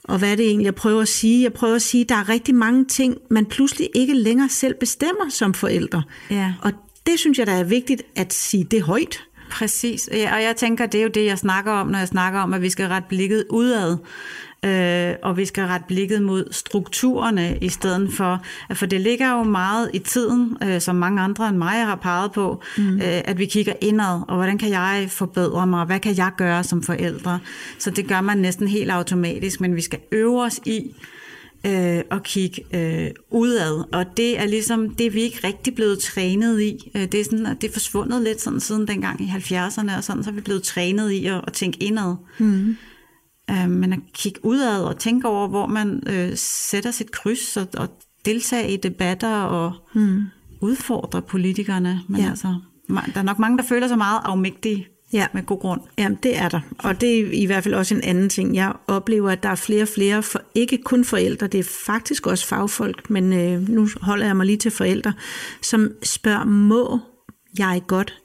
Og 0.03 0.17
hvad 0.19 0.31
er 0.31 0.35
det 0.35 0.45
egentlig, 0.45 0.65
jeg 0.65 0.75
prøver 0.75 1.01
at 1.01 1.07
sige? 1.07 1.43
Jeg 1.43 1.53
prøver 1.53 1.75
at 1.75 1.81
sige, 1.81 2.01
at 2.01 2.09
der 2.09 2.15
er 2.15 2.29
rigtig 2.29 2.55
mange 2.55 2.85
ting, 2.85 3.17
man 3.29 3.45
pludselig 3.45 3.89
ikke 3.95 4.13
længere 4.13 4.49
selv 4.49 4.75
bestemmer 4.79 5.29
som 5.29 5.53
forældre. 5.53 6.03
Ja. 6.29 6.53
Og 6.61 6.71
det 7.05 7.19
synes 7.19 7.39
jeg, 7.39 7.47
der 7.47 7.53
er 7.53 7.63
vigtigt 7.63 8.03
at 8.15 8.33
sige 8.33 8.63
det 8.63 8.81
højt. 8.81 9.23
Præcis, 9.51 10.09
ja, 10.13 10.35
og 10.35 10.43
jeg 10.43 10.55
tænker, 10.55 10.85
det 10.85 10.97
er 10.97 11.03
jo 11.03 11.09
det, 11.09 11.25
jeg 11.25 11.37
snakker 11.37 11.71
om, 11.71 11.87
når 11.87 11.99
jeg 11.99 12.07
snakker 12.07 12.39
om, 12.39 12.53
at 12.53 12.61
vi 12.61 12.69
skal 12.69 12.87
ret 12.87 13.05
blikket 13.05 13.45
udad, 13.49 13.97
øh, 14.65 15.15
og 15.23 15.37
vi 15.37 15.45
skal 15.45 15.65
ret 15.65 15.85
blikket 15.87 16.21
mod 16.21 16.45
strukturerne 16.51 17.57
i 17.61 17.69
stedet 17.69 18.13
for, 18.13 18.41
for 18.73 18.85
det 18.85 19.01
ligger 19.01 19.31
jo 19.31 19.43
meget 19.43 19.89
i 19.93 19.99
tiden, 19.99 20.57
øh, 20.63 20.81
som 20.81 20.95
mange 20.95 21.21
andre 21.21 21.49
end 21.49 21.57
mig 21.57 21.85
har 21.85 21.95
peget 21.95 22.31
på, 22.31 22.61
mm. 22.77 22.95
øh, 22.95 23.01
at 23.25 23.39
vi 23.39 23.45
kigger 23.45 23.73
indad, 23.81 24.21
og 24.27 24.35
hvordan 24.35 24.57
kan 24.57 24.69
jeg 24.69 25.07
forbedre 25.09 25.67
mig, 25.67 25.79
og 25.79 25.85
hvad 25.85 25.99
kan 25.99 26.17
jeg 26.17 26.31
gøre 26.37 26.63
som 26.63 26.83
forældre? 26.83 27.39
Så 27.79 27.89
det 27.89 28.07
gør 28.07 28.21
man 28.21 28.37
næsten 28.37 28.67
helt 28.67 28.91
automatisk, 28.91 29.61
men 29.61 29.75
vi 29.75 29.81
skal 29.81 29.99
øve 30.11 30.43
os 30.43 30.59
i, 30.65 30.95
øh, 31.65 32.01
og 32.11 32.23
kigge 32.23 32.61
øh, 32.73 33.11
udad. 33.29 33.83
Og 33.93 34.17
det 34.17 34.39
er 34.39 34.45
ligesom, 34.45 34.95
det 34.95 35.13
vi 35.13 35.21
ikke 35.21 35.47
rigtig 35.47 35.75
blevet 35.75 35.99
trænet 35.99 36.61
i. 36.61 36.91
Øh, 36.95 37.01
det, 37.01 37.13
er 37.13 37.23
sådan, 37.23 37.45
det 37.45 37.63
er 37.63 37.73
forsvundet 37.73 38.21
lidt 38.21 38.41
sådan 38.41 38.59
siden 38.59 38.87
dengang 38.87 39.21
i 39.21 39.25
70'erne, 39.25 39.97
og 39.97 40.03
sådan, 40.03 40.23
så 40.23 40.29
er 40.29 40.33
vi 40.33 40.41
blevet 40.41 40.63
trænet 40.63 41.11
i 41.11 41.25
at, 41.25 41.41
at 41.47 41.53
tænke 41.53 41.83
indad. 41.83 42.15
Mm. 42.39 42.77
Øh, 43.51 43.69
men 43.69 43.93
at 43.93 43.99
kigge 44.13 44.45
udad 44.45 44.83
og 44.83 44.99
tænke 44.99 45.27
over, 45.27 45.47
hvor 45.47 45.67
man 45.67 46.03
øh, 46.07 46.31
sætter 46.35 46.91
sit 46.91 47.11
kryds 47.11 47.57
og, 47.57 47.67
og 47.77 47.89
deltage 48.25 48.73
i 48.73 48.77
debatter 48.77 49.35
og 49.35 49.73
mm. 49.93 50.23
udfordre 50.61 51.21
politikerne. 51.21 52.01
Men 52.07 52.21
ja. 52.21 52.29
altså, 52.29 52.55
der 52.89 53.19
er 53.19 53.21
nok 53.21 53.39
mange, 53.39 53.57
der 53.57 53.63
føler 53.63 53.87
sig 53.87 53.97
meget 53.97 54.21
afmægtige 54.23 54.87
Ja. 55.13 55.27
Med 55.33 55.43
god 55.43 55.59
grund. 55.59 55.81
Jamen, 55.97 56.17
det 56.23 56.37
er 56.37 56.49
der. 56.49 56.59
Og 56.77 57.01
det 57.01 57.19
er 57.19 57.25
i 57.31 57.45
hvert 57.45 57.63
fald 57.63 57.73
også 57.73 57.95
en 57.95 58.03
anden 58.03 58.29
ting. 58.29 58.55
Jeg 58.55 58.73
oplever, 58.87 59.29
at 59.31 59.43
der 59.43 59.49
er 59.49 59.55
flere 59.55 59.81
og 59.81 59.87
flere, 59.87 60.23
for, 60.23 60.41
ikke 60.55 60.77
kun 60.77 61.05
forældre, 61.05 61.47
det 61.47 61.59
er 61.59 61.69
faktisk 61.85 62.27
også 62.27 62.47
fagfolk, 62.47 63.09
men 63.09 63.33
øh, 63.33 63.69
nu 63.69 63.87
holder 64.01 64.25
jeg 64.25 64.35
mig 64.37 64.45
lige 64.45 64.57
til 64.57 64.71
forældre, 64.71 65.13
som 65.61 65.91
spørger, 66.03 66.45
må 66.45 66.99
jeg 67.57 67.81
godt? 67.87 68.17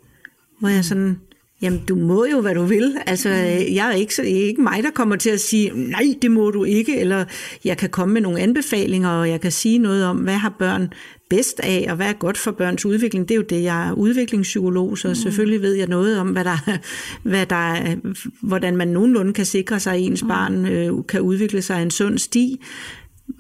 Hvor 0.60 0.68
jeg 0.68 0.84
sådan, 0.84 1.18
Jamen, 1.62 1.84
du 1.88 1.96
må 1.96 2.24
jo, 2.24 2.40
hvad 2.40 2.54
du 2.54 2.64
vil. 2.64 2.96
Altså, 3.06 3.28
jeg 3.28 3.88
er 3.88 3.92
ikke, 3.92 4.14
så, 4.14 4.22
det 4.22 4.42
er 4.42 4.46
ikke 4.46 4.62
mig, 4.62 4.82
der 4.82 4.90
kommer 4.90 5.16
til 5.16 5.30
at 5.30 5.40
sige, 5.40 5.70
nej, 5.74 6.14
det 6.22 6.30
må 6.30 6.50
du 6.50 6.64
ikke, 6.64 7.00
eller 7.00 7.24
jeg 7.64 7.76
kan 7.76 7.90
komme 7.90 8.14
med 8.14 8.20
nogle 8.20 8.40
anbefalinger, 8.40 9.10
og 9.10 9.28
jeg 9.28 9.40
kan 9.40 9.52
sige 9.52 9.78
noget 9.78 10.04
om, 10.04 10.16
hvad 10.16 10.34
har 10.34 10.54
børn 10.58 10.92
bedst 11.30 11.60
af, 11.60 11.86
og 11.88 11.96
hvad 11.96 12.06
er 12.06 12.12
godt 12.12 12.38
for 12.38 12.50
børns 12.50 12.84
udvikling. 12.84 13.28
Det 13.28 13.34
er 13.34 13.36
jo 13.36 13.42
det, 13.42 13.62
jeg 13.62 13.88
er 13.88 13.92
udviklingspsykolog, 13.92 14.98
så 14.98 15.08
mm. 15.08 15.14
selvfølgelig 15.14 15.62
ved 15.62 15.74
jeg 15.74 15.86
noget 15.86 16.18
om, 16.18 16.28
hvad 16.28 16.44
der, 16.44 16.78
hvad 17.30 17.46
der, 17.46 17.96
hvordan 18.40 18.76
man 18.76 18.88
nogenlunde 18.88 19.32
kan 19.32 19.46
sikre 19.46 19.80
sig, 19.80 19.94
at 19.94 20.00
ens 20.00 20.22
mm. 20.22 20.28
barn 20.28 20.66
øh, 20.66 20.92
kan 21.08 21.20
udvikle 21.20 21.62
sig 21.62 21.82
en 21.82 21.90
sund 21.90 22.18
sti. 22.18 22.60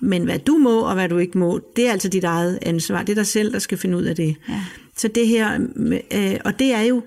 Men 0.00 0.24
hvad 0.24 0.38
du 0.38 0.58
må, 0.58 0.80
og 0.80 0.94
hvad 0.94 1.08
du 1.08 1.18
ikke 1.18 1.38
må, 1.38 1.60
det 1.76 1.86
er 1.86 1.92
altså 1.92 2.08
dit 2.08 2.24
eget 2.24 2.58
ansvar. 2.62 3.02
Det 3.02 3.12
er 3.12 3.14
dig 3.14 3.26
selv, 3.26 3.52
der 3.52 3.58
skal 3.58 3.78
finde 3.78 3.96
ud 3.96 4.04
af 4.04 4.16
det. 4.16 4.36
Ja. 4.48 4.64
Så 4.96 5.08
det 5.08 5.28
her, 5.28 5.60
øh, 6.14 6.36
og 6.44 6.58
det 6.58 6.72
er 6.72 6.82
jo, 6.82 7.02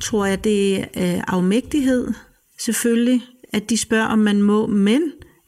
tror 0.00 0.26
jeg, 0.26 0.44
det 0.44 0.76
er 0.76 0.84
øh, 0.96 1.22
afmægtighed, 1.26 2.08
selvfølgelig, 2.60 3.22
at 3.52 3.70
de 3.70 3.76
spørger, 3.76 4.06
om 4.06 4.18
man 4.18 4.42
må, 4.42 4.66
men 4.66 5.02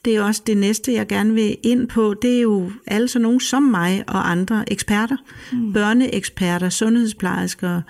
det 0.07 0.16
er 0.16 0.23
også 0.23 0.42
det 0.47 0.57
næste, 0.57 0.92
jeg 0.92 1.07
gerne 1.07 1.35
vil 1.35 1.57
ind 1.62 1.88
på. 1.88 2.14
Det 2.23 2.37
er 2.37 2.40
jo 2.40 2.71
alle 2.87 3.09
sådan 3.09 3.23
nogen 3.23 3.40
som 3.40 3.62
mig 3.62 4.05
og 4.07 4.31
andre 4.31 4.73
eksperter. 4.73 5.16
Mm. 5.53 5.73
Børneeksperter, 5.73 6.69
sundhedsplejersker, 6.69 7.83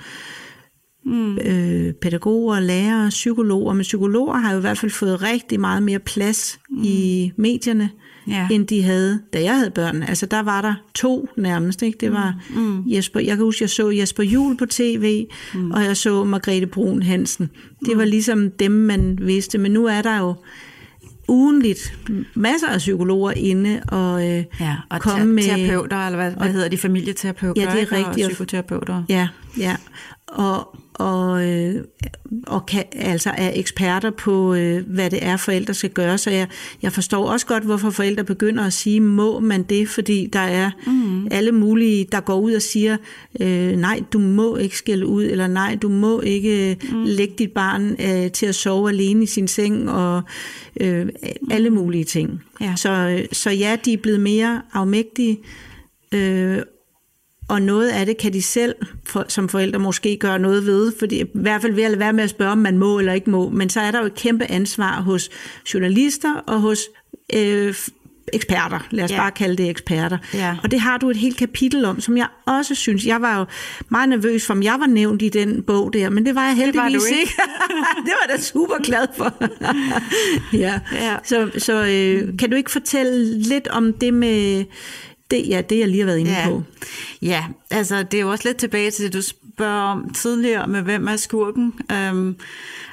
mm. 1.05 1.39
øh, 1.39 1.93
pædagoger, 1.93 2.61
lærere, 2.61 3.09
psykologer, 3.09 3.75
men 3.75 3.83
psykologer 3.83 4.37
har 4.37 4.53
jo 4.53 4.59
i 4.59 4.61
hvert 4.61 4.79
fald 4.79 4.93
fået 4.93 5.23
rigtig 5.23 5.61
meget 5.61 5.83
mere 5.83 5.99
plads 5.99 6.59
mm. 6.71 6.83
i 6.85 7.33
medierne, 7.37 7.91
ja. 8.29 8.49
end 8.51 8.67
de 8.67 8.83
havde, 8.83 9.21
da 9.33 9.43
jeg 9.43 9.57
havde 9.57 9.71
børn. 9.71 10.03
Altså 10.03 10.27
der 10.27 10.43
var 10.43 10.63
der 10.63 10.75
to 10.95 11.29
nærmest, 11.37 11.83
ikke? 11.83 11.99
Det 12.01 12.13
var 12.13 12.35
mm. 12.57 12.83
Jesper, 12.87 13.21
jeg 13.21 13.37
kan 13.37 13.45
huske, 13.45 13.63
jeg 13.63 13.71
så 13.71 13.91
Jesper 13.91 14.23
Jul 14.23 14.57
på 14.57 14.67
tv, 14.67 15.27
mm. 15.55 15.71
og 15.71 15.85
jeg 15.85 15.97
så 15.97 16.25
Margrethe 16.25 16.67
Brun 16.67 17.03
Hansen. 17.03 17.51
Det 17.87 17.97
var 17.97 18.05
mm. 18.05 18.11
ligesom 18.11 18.51
dem, 18.51 18.73
man 18.73 19.19
vidste, 19.23 19.59
men 19.59 19.73
nu 19.73 19.87
er 19.87 20.03
der 20.03 20.19
jo 20.19 20.35
ugenligt 21.29 21.99
masser 22.35 22.69
af 22.69 22.79
psykologer 22.79 23.31
inde 23.31 23.83
og, 23.89 24.29
øh, 24.29 24.45
ja, 24.61 24.77
og 24.91 25.01
komme 25.01 25.27
med... 25.27 25.43
terapeuter, 25.43 26.07
eller 26.07 26.17
hvad, 26.17 26.31
hvad 26.31 26.53
hedder 26.53 26.69
de, 26.69 26.79
familieterapeuter? 26.79 27.63
Ja, 27.63 27.71
det 27.71 27.83
er 27.83 27.93
rigtigt. 27.93 28.27
Og 28.27 28.31
psykoterapeuter. 28.31 29.03
Ja, 29.09 29.29
ja. 29.59 29.77
Og, 30.27 30.77
og, 30.99 31.49
øh, 31.49 31.85
og 32.47 32.67
kan, 32.67 32.85
altså 32.93 33.31
er 33.37 33.51
eksperter 33.55 34.11
på, 34.11 34.55
øh, 34.55 34.87
hvad 34.87 35.11
det 35.11 35.19
er, 35.25 35.37
forældre 35.37 35.75
skal 35.75 35.91
gøre. 35.91 36.19
Så 36.19 36.31
jeg, 36.31 36.47
jeg 36.83 36.93
forstår 36.93 37.31
også 37.31 37.47
godt, 37.47 37.65
hvorfor 37.65 37.91
forældre 37.91 38.25
begynder 38.25 38.65
at 38.65 38.73
sige, 38.73 39.01
må 39.01 39.41
man 39.41 39.63
det, 39.63 39.89
fordi 39.89 40.29
der 40.33 40.39
er 40.39 40.71
mm. 40.87 41.29
alle 41.31 41.53
mulige, 41.53 42.07
der 42.13 42.21
går 42.21 42.41
ud 42.41 42.53
og 42.53 42.63
siger, 42.63 42.97
øh, 43.41 43.77
nej, 43.77 44.03
du 44.13 44.19
må 44.19 44.57
ikke 44.57 44.79
skælde 44.79 45.07
ud, 45.07 45.25
eller 45.25 45.47
nej, 45.47 45.79
du 45.83 45.89
må 45.89 46.21
ikke 46.21 46.77
mm. 46.93 47.03
lægge 47.05 47.35
dit 47.39 47.53
barn 47.53 47.91
øh, 47.91 48.31
til 48.31 48.47
at 48.47 48.55
sove 48.55 48.89
alene 48.89 49.23
i 49.23 49.27
sin 49.27 49.49
seng, 49.49 49.91
og 49.91 50.23
øh, 50.81 51.09
alle 51.51 51.71
mulige 51.71 52.05
ting. 52.05 52.43
Ja. 52.61 52.73
Så, 52.77 53.23
så 53.33 53.51
ja, 53.51 53.77
de 53.85 53.93
er 53.93 53.97
blevet 53.97 54.21
mere 54.21 54.63
afmægtige, 54.73 55.39
øh, 56.15 56.59
og 57.49 57.63
noget 57.63 57.89
af 57.89 58.07
det 58.07 58.17
kan 58.17 58.33
de 58.33 58.43
selv 58.43 58.75
for, 59.05 59.25
som 59.29 59.49
forældre 59.49 59.79
måske 59.79 60.17
gøre 60.17 60.39
noget 60.39 60.67
ved, 60.67 60.93
fordi 60.99 61.21
i 61.21 61.27
hvert 61.35 61.63
fald 61.63 61.73
ved 61.73 61.85
at 61.85 61.91
lade 61.91 62.01
være 62.01 62.13
med 62.13 62.25
at 62.25 62.31
spørge, 62.31 62.53
om 62.53 62.59
man 62.59 62.79
må 62.79 62.99
eller 62.99 63.13
ikke 63.13 63.31
må, 63.31 63.49
men 63.49 63.69
så 63.69 63.81
er 63.81 63.91
der 63.91 64.01
jo 64.01 64.07
et 64.07 64.15
kæmpe 64.15 64.51
ansvar 64.51 65.01
hos 65.01 65.31
journalister 65.75 66.35
og 66.47 66.61
hos 66.61 66.79
øh, 67.35 67.75
eksperter, 68.33 68.87
lad 68.91 69.05
os 69.05 69.11
ja. 69.11 69.17
bare 69.17 69.31
kalde 69.31 69.57
det 69.57 69.71
eksperter. 69.71 70.19
Ja. 70.35 70.57
Og 70.63 70.71
det 70.71 70.81
har 70.81 70.99
du 70.99 71.11
et 71.11 71.17
helt 71.17 71.37
kapitel 71.37 71.85
om, 71.85 72.01
som 72.01 72.17
jeg 72.17 72.27
også 72.47 72.75
synes, 72.75 73.07
jeg 73.07 73.21
var 73.21 73.39
jo 73.39 73.45
meget 73.89 74.09
nervøs 74.09 74.47
for, 74.47 74.55
om 74.55 74.63
jeg 74.63 74.77
var 74.81 74.87
nævnt 74.87 75.23
i 75.23 75.29
den 75.29 75.63
bog 75.63 75.93
der, 75.93 76.11
men 76.11 76.27
det 76.27 76.35
var 76.35 76.47
jeg 76.47 76.57
heldigvis 76.57 76.93
det 76.93 77.01
var 77.01 77.07
ikke. 77.07 77.21
ikke. 77.21 77.33
det 78.07 78.13
var 78.13 78.27
jeg 78.29 78.37
da 78.37 78.43
super 78.43 78.83
glad 78.83 79.07
for. 79.17 79.35
ja. 80.65 80.81
ja. 80.93 81.17
Så, 81.25 81.51
så 81.59 81.85
øh, 81.85 82.39
kan 82.39 82.51
du 82.51 82.57
ikke 82.57 82.71
fortælle 82.71 83.39
lidt 83.39 83.69
om 83.69 83.93
det 83.93 84.15
med 84.15 84.65
det, 85.31 85.49
ja, 85.49 85.61
det 85.61 85.79
jeg 85.79 85.89
lige 85.89 86.01
har 86.01 86.07
været 86.07 86.19
inde 86.19 86.31
ja. 86.31 86.49
på. 86.49 86.63
Ja, 87.23 87.45
altså 87.71 88.03
det 88.03 88.15
er 88.15 88.21
jo 88.21 88.31
også 88.31 88.49
lidt 88.49 88.57
tilbage 88.57 88.91
til 88.91 89.05
det, 89.05 89.13
du 89.13 89.23
spørger 89.23 89.83
om 89.83 90.11
tidligere 90.11 90.67
med, 90.67 90.83
hvem 90.83 91.09
er 91.09 91.17
skurken. 91.17 91.75
Øhm, 91.93 92.37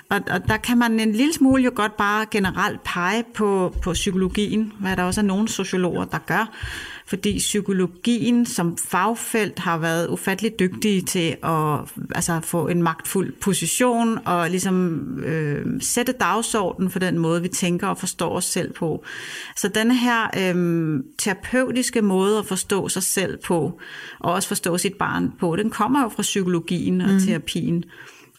og, 0.09 0.21
og 0.29 0.47
der 0.47 0.57
kan 0.57 0.77
man 0.77 0.99
en 0.99 1.11
lille 1.11 1.33
smule 1.33 1.63
jo 1.63 1.71
godt 1.75 1.97
bare 1.97 2.25
generelt 2.31 2.83
pege 2.83 3.23
på, 3.33 3.75
på 3.81 3.93
psykologien, 3.93 4.73
hvad 4.79 4.97
der 4.97 5.03
også 5.03 5.21
er 5.21 5.25
nogle 5.25 5.49
sociologer, 5.49 6.05
der 6.05 6.17
gør 6.17 6.51
fordi 7.05 7.37
psykologien 7.37 8.45
som 8.45 8.77
fagfelt 8.77 9.59
har 9.59 9.77
været 9.77 10.07
ufattelig 10.07 10.59
dygtige 10.59 11.01
til 11.01 11.35
at 11.43 11.79
altså, 12.15 12.39
få 12.43 12.67
en 12.67 12.83
magtfuld 12.83 13.33
position 13.41 14.19
og 14.25 14.49
ligesom 14.49 14.99
øh, 15.19 15.65
sætte 15.81 16.11
dagsordenen 16.11 16.89
for 16.89 16.99
den 16.99 17.17
måde, 17.17 17.41
vi 17.41 17.47
tænker 17.47 17.87
og 17.87 17.97
forstår 17.97 18.35
os 18.35 18.45
selv 18.45 18.73
på. 18.73 19.03
Så 19.57 19.67
den 19.67 19.91
her 19.91 20.27
øh, 20.39 20.99
terapeutiske 21.17 22.01
måde 22.01 22.37
at 22.37 22.45
forstå 22.45 22.89
sig 22.89 23.03
selv 23.03 23.37
på, 23.45 23.79
og 24.19 24.33
også 24.33 24.47
forstå 24.47 24.77
sit 24.77 24.95
barn 24.95 25.31
på, 25.39 25.55
den 25.55 25.69
kommer 25.69 26.03
jo 26.03 26.09
fra 26.09 26.21
psykologien 26.21 27.01
og 27.01 27.09
mm. 27.09 27.19
terapien. 27.19 27.83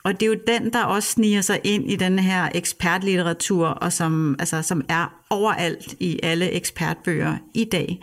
Og 0.05 0.21
det 0.21 0.23
er 0.23 0.27
jo 0.27 0.37
den, 0.47 0.73
der 0.73 0.85
også 0.85 1.11
sniger 1.11 1.41
sig 1.41 1.61
ind 1.65 1.91
i 1.91 1.97
den 1.97 2.19
her 2.19 2.49
ekspertlitteratur, 2.55 3.67
og 3.67 3.93
som, 3.93 4.37
altså, 4.39 4.63
som 4.63 4.83
er 4.89 5.15
overalt 5.31 5.95
i 6.01 6.21
alle 6.23 6.51
ekspertbøger 6.51 7.37
i 7.55 7.65
dag. 7.65 8.01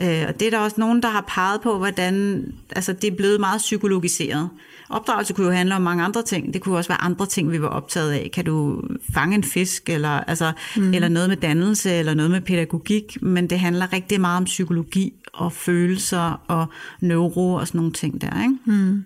Øh, 0.00 0.24
og 0.28 0.40
det 0.40 0.46
er 0.46 0.50
der 0.50 0.58
også 0.58 0.80
nogen, 0.80 1.02
der 1.02 1.08
har 1.08 1.24
peget 1.28 1.60
på, 1.60 1.78
hvordan 1.78 2.44
altså, 2.76 2.92
det 2.92 3.12
er 3.12 3.16
blevet 3.16 3.40
meget 3.40 3.58
psykologiseret. 3.58 4.50
Opdragelse 4.88 5.34
kunne 5.34 5.46
jo 5.46 5.52
handle 5.52 5.74
om 5.74 5.82
mange 5.82 6.04
andre 6.04 6.22
ting. 6.22 6.54
Det 6.54 6.62
kunne 6.62 6.76
også 6.76 6.88
være 6.88 7.00
andre 7.00 7.26
ting, 7.26 7.52
vi 7.52 7.62
var 7.62 7.68
optaget 7.68 8.12
af. 8.12 8.30
Kan 8.34 8.44
du 8.44 8.82
fange 9.14 9.34
en 9.34 9.44
fisk, 9.44 9.88
eller, 9.88 10.08
altså, 10.08 10.52
mm. 10.76 10.94
eller 10.94 11.08
noget 11.08 11.28
med 11.28 11.36
dannelse, 11.36 11.92
eller 11.92 12.14
noget 12.14 12.30
med 12.30 12.40
pædagogik. 12.40 13.22
Men 13.22 13.50
det 13.50 13.60
handler 13.60 13.92
rigtig 13.92 14.20
meget 14.20 14.36
om 14.36 14.44
psykologi 14.44 15.12
og 15.32 15.52
følelser 15.52 16.42
og 16.48 16.66
neuro 17.00 17.54
og 17.54 17.66
sådan 17.66 17.78
nogle 17.78 17.92
ting 17.92 18.20
der. 18.20 18.42
Ikke? 18.42 18.54
Mm. 18.64 19.04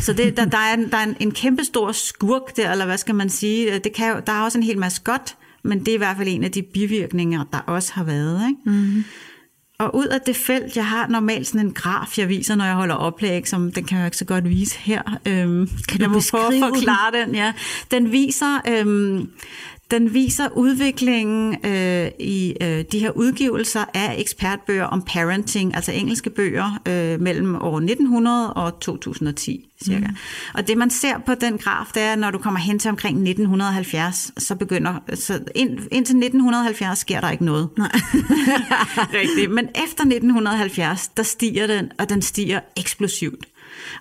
Så 0.00 0.12
det, 0.12 0.36
der, 0.36 0.44
der 0.44 0.58
er, 0.58 0.74
en, 0.74 0.90
der 0.90 0.96
er 0.96 1.04
en, 1.04 1.16
en 1.20 1.30
kæmpe 1.30 1.64
stor 1.64 1.92
skurk 1.92 2.56
der, 2.56 2.72
eller 2.72 2.86
hvad 2.86 2.98
skal 2.98 3.14
man 3.14 3.30
sige. 3.30 3.78
Det 3.78 3.92
kan 3.92 4.22
der 4.26 4.32
er 4.32 4.42
også 4.42 4.58
en 4.58 4.64
hel 4.64 4.78
masse 4.78 5.02
godt, 5.04 5.36
men 5.62 5.80
det 5.80 5.88
er 5.88 5.94
i 5.94 5.98
hvert 5.98 6.16
fald 6.16 6.28
en 6.28 6.44
af 6.44 6.50
de 6.50 6.62
bivirkninger, 6.62 7.44
der 7.52 7.58
også 7.58 7.92
har 7.92 8.04
været. 8.04 8.48
Ikke? 8.48 8.60
Mm. 8.64 9.04
Og 9.78 9.96
ud 9.96 10.06
af 10.06 10.20
det 10.20 10.36
felt, 10.36 10.76
jeg 10.76 10.86
har 10.86 11.06
normalt 11.08 11.46
sådan 11.46 11.60
en 11.60 11.72
graf, 11.72 12.18
jeg 12.18 12.28
viser, 12.28 12.54
når 12.54 12.64
jeg 12.64 12.74
holder 12.74 12.94
oplæg, 12.94 13.48
som 13.48 13.72
den 13.72 13.84
kan 13.84 13.98
jeg 13.98 14.06
ikke 14.06 14.16
så 14.16 14.24
godt 14.24 14.48
vise 14.48 14.78
her. 14.78 15.02
Øhm, 15.26 15.68
kan 15.88 16.00
jeg 16.00 16.10
må 16.10 16.20
prøve 16.30 16.54
at 16.54 16.60
forklare 16.60 17.12
den? 17.12 17.34
Ja. 17.34 17.52
Den 17.90 18.12
viser 18.12 18.60
øhm, 18.68 19.30
den 19.90 20.14
viser 20.14 20.48
udviklingen 20.48 21.66
øh, 21.66 22.10
i 22.20 22.54
øh, 22.60 22.84
de 22.92 22.98
her 22.98 23.10
udgivelser 23.10 23.84
af 23.94 24.14
ekspertbøger 24.18 24.84
om 24.84 25.02
parenting, 25.02 25.74
altså 25.74 25.92
engelske 25.92 26.30
bøger, 26.30 26.80
øh, 26.88 27.20
mellem 27.20 27.54
år 27.54 27.76
1900 27.76 28.52
og 28.52 28.80
2010 28.80 29.68
cirka. 29.84 30.06
Mm. 30.06 30.16
Og 30.54 30.68
det 30.68 30.78
man 30.78 30.90
ser 30.90 31.18
på 31.26 31.34
den 31.34 31.58
graf, 31.58 31.86
det 31.94 32.02
er, 32.02 32.16
når 32.16 32.30
du 32.30 32.38
kommer 32.38 32.60
hen 32.60 32.78
til 32.78 32.88
omkring 32.88 33.16
1970, 33.16 34.32
så 34.38 34.54
begynder, 34.54 34.94
så 35.14 35.40
ind, 35.54 35.70
indtil 35.70 36.16
1970 36.16 36.98
sker 36.98 37.20
der 37.20 37.30
ikke 37.30 37.44
noget. 37.44 37.68
Nej. 37.78 37.90
Rigtigt. 39.20 39.50
Men 39.50 39.68
efter 39.68 40.04
1970, 40.04 41.08
der 41.08 41.22
stiger 41.22 41.66
den, 41.66 41.90
og 41.98 42.08
den 42.08 42.22
stiger 42.22 42.60
eksplosivt. 42.76 43.46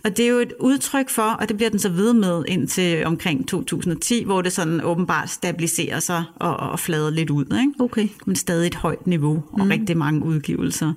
Og 0.03 0.17
det 0.17 0.25
er 0.25 0.29
jo 0.29 0.37
et 0.37 0.53
udtryk 0.59 1.09
for, 1.09 1.21
og 1.21 1.49
det 1.49 1.57
bliver 1.57 1.69
den 1.69 1.79
så 1.79 1.89
ved 1.89 2.13
med 2.13 2.43
indtil 2.47 3.05
omkring 3.05 3.47
2010, 3.47 4.23
hvor 4.23 4.41
det 4.41 4.51
sådan 4.51 4.81
åbenbart 4.83 5.29
stabiliserer 5.29 5.99
sig 5.99 6.23
og, 6.35 6.57
og 6.57 6.79
flader 6.79 7.09
lidt 7.09 7.29
ud. 7.29 7.45
Ikke? 7.45 7.71
Okay. 7.79 8.07
Men 8.25 8.35
stadig 8.35 8.67
et 8.67 8.75
højt 8.75 9.07
niveau 9.07 9.43
og 9.51 9.65
mm. 9.65 9.69
rigtig 9.69 9.97
mange 9.97 10.25
udgivelser. 10.25 10.93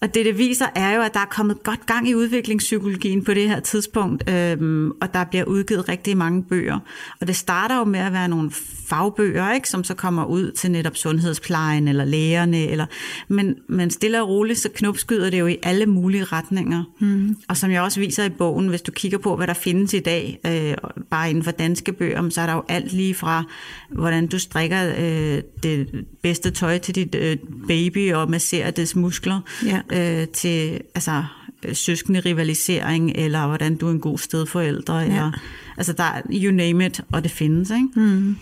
Og 0.00 0.14
det, 0.14 0.26
det 0.26 0.38
viser, 0.38 0.66
er 0.74 0.94
jo, 0.94 1.02
at 1.02 1.14
der 1.14 1.20
er 1.20 1.26
kommet 1.30 1.62
godt 1.62 1.86
gang 1.86 2.08
i 2.08 2.14
udviklingspsykologien 2.14 3.24
på 3.24 3.34
det 3.34 3.48
her 3.48 3.60
tidspunkt, 3.60 4.30
øhm, 4.30 4.90
og 4.90 5.14
der 5.14 5.24
bliver 5.24 5.44
udgivet 5.44 5.88
rigtig 5.88 6.16
mange 6.16 6.42
bøger. 6.42 6.78
Og 7.20 7.26
det 7.26 7.36
starter 7.36 7.78
jo 7.78 7.84
med 7.84 8.00
at 8.00 8.12
være 8.12 8.28
nogle 8.28 8.50
fagbøger, 8.88 9.52
ikke, 9.52 9.68
som 9.68 9.84
så 9.84 9.94
kommer 9.94 10.24
ud 10.24 10.50
til 10.50 10.70
netop 10.70 10.96
sundhedsplejen 10.96 11.88
eller 11.88 12.04
lægerne, 12.04 12.66
eller, 12.66 12.86
men, 13.28 13.54
men 13.68 13.90
stille 13.90 14.22
og 14.22 14.28
roligt, 14.28 14.58
så 14.58 14.68
knopskyder 14.74 15.30
det 15.30 15.40
jo 15.40 15.46
i 15.46 15.56
alle 15.62 15.86
mulige 15.86 16.24
retninger. 16.24 16.84
Mm. 16.98 17.36
Og 17.48 17.56
som 17.56 17.70
jeg 17.70 17.82
også 17.82 18.00
viser 18.00 18.24
i 18.24 18.28
bogen, 18.28 18.68
hvis 18.68 18.82
du 18.82 18.92
kigger 18.92 19.18
på, 19.18 19.36
hvad 19.36 19.46
der 19.46 19.54
findes 19.54 19.94
i 19.94 20.00
dag, 20.00 20.38
øh, 20.46 20.90
bare 21.10 21.30
inden 21.30 21.44
for 21.44 21.50
danske 21.50 21.92
bøger, 21.92 22.28
så 22.30 22.40
er 22.40 22.46
der 22.46 22.54
jo 22.54 22.62
alt 22.68 22.92
lige 22.92 23.14
fra, 23.14 23.44
hvordan 23.90 24.26
du 24.26 24.38
strikker 24.38 24.94
øh, 24.98 25.42
det 25.62 26.04
bedste 26.22 26.50
tøj 26.50 26.78
til 26.78 26.94
dit 26.94 27.14
øh, 27.14 27.36
baby 27.68 28.12
og 28.12 28.30
masserer 28.30 28.70
dets 28.70 28.96
muskler, 28.96 29.40
ja 29.66 29.80
øh, 29.96 30.28
til 30.28 30.80
altså, 30.94 31.24
søskende 31.72 32.20
rivalisering, 32.20 33.12
eller 33.14 33.46
hvordan 33.46 33.76
du 33.76 33.88
er 33.88 33.90
en 33.90 34.00
god 34.00 34.18
stedforælder, 34.18 35.00
ja. 35.00 35.06
eller, 35.06 35.32
altså 35.76 35.92
der 35.92 36.04
er, 36.04 36.22
you 36.30 36.52
name 36.52 36.86
it, 36.86 37.00
og 37.12 37.22
det 37.22 37.30
findes, 37.30 37.70
ikke? 37.70 37.88
Mm. 37.96 38.36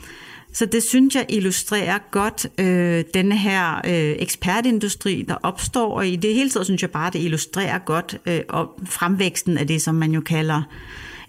Så 0.52 0.66
det 0.66 0.82
synes 0.82 1.14
jeg 1.14 1.26
illustrerer 1.28 1.98
godt 2.10 2.46
øh, 2.58 3.04
denne 3.14 3.38
her 3.38 3.74
øh, 3.74 4.16
ekspertindustri, 4.18 5.24
der 5.28 5.34
opstår, 5.42 5.96
og 5.96 6.08
i 6.08 6.16
det 6.16 6.34
hele 6.34 6.50
taget 6.50 6.66
synes 6.66 6.82
jeg 6.82 6.90
bare, 6.90 7.10
det 7.10 7.22
illustrerer 7.22 7.78
godt 7.78 8.18
øh, 8.26 8.40
og 8.48 8.80
fremvæksten 8.84 9.58
af 9.58 9.66
det, 9.66 9.82
som 9.82 9.94
man 9.94 10.12
jo 10.12 10.20
kalder 10.20 10.62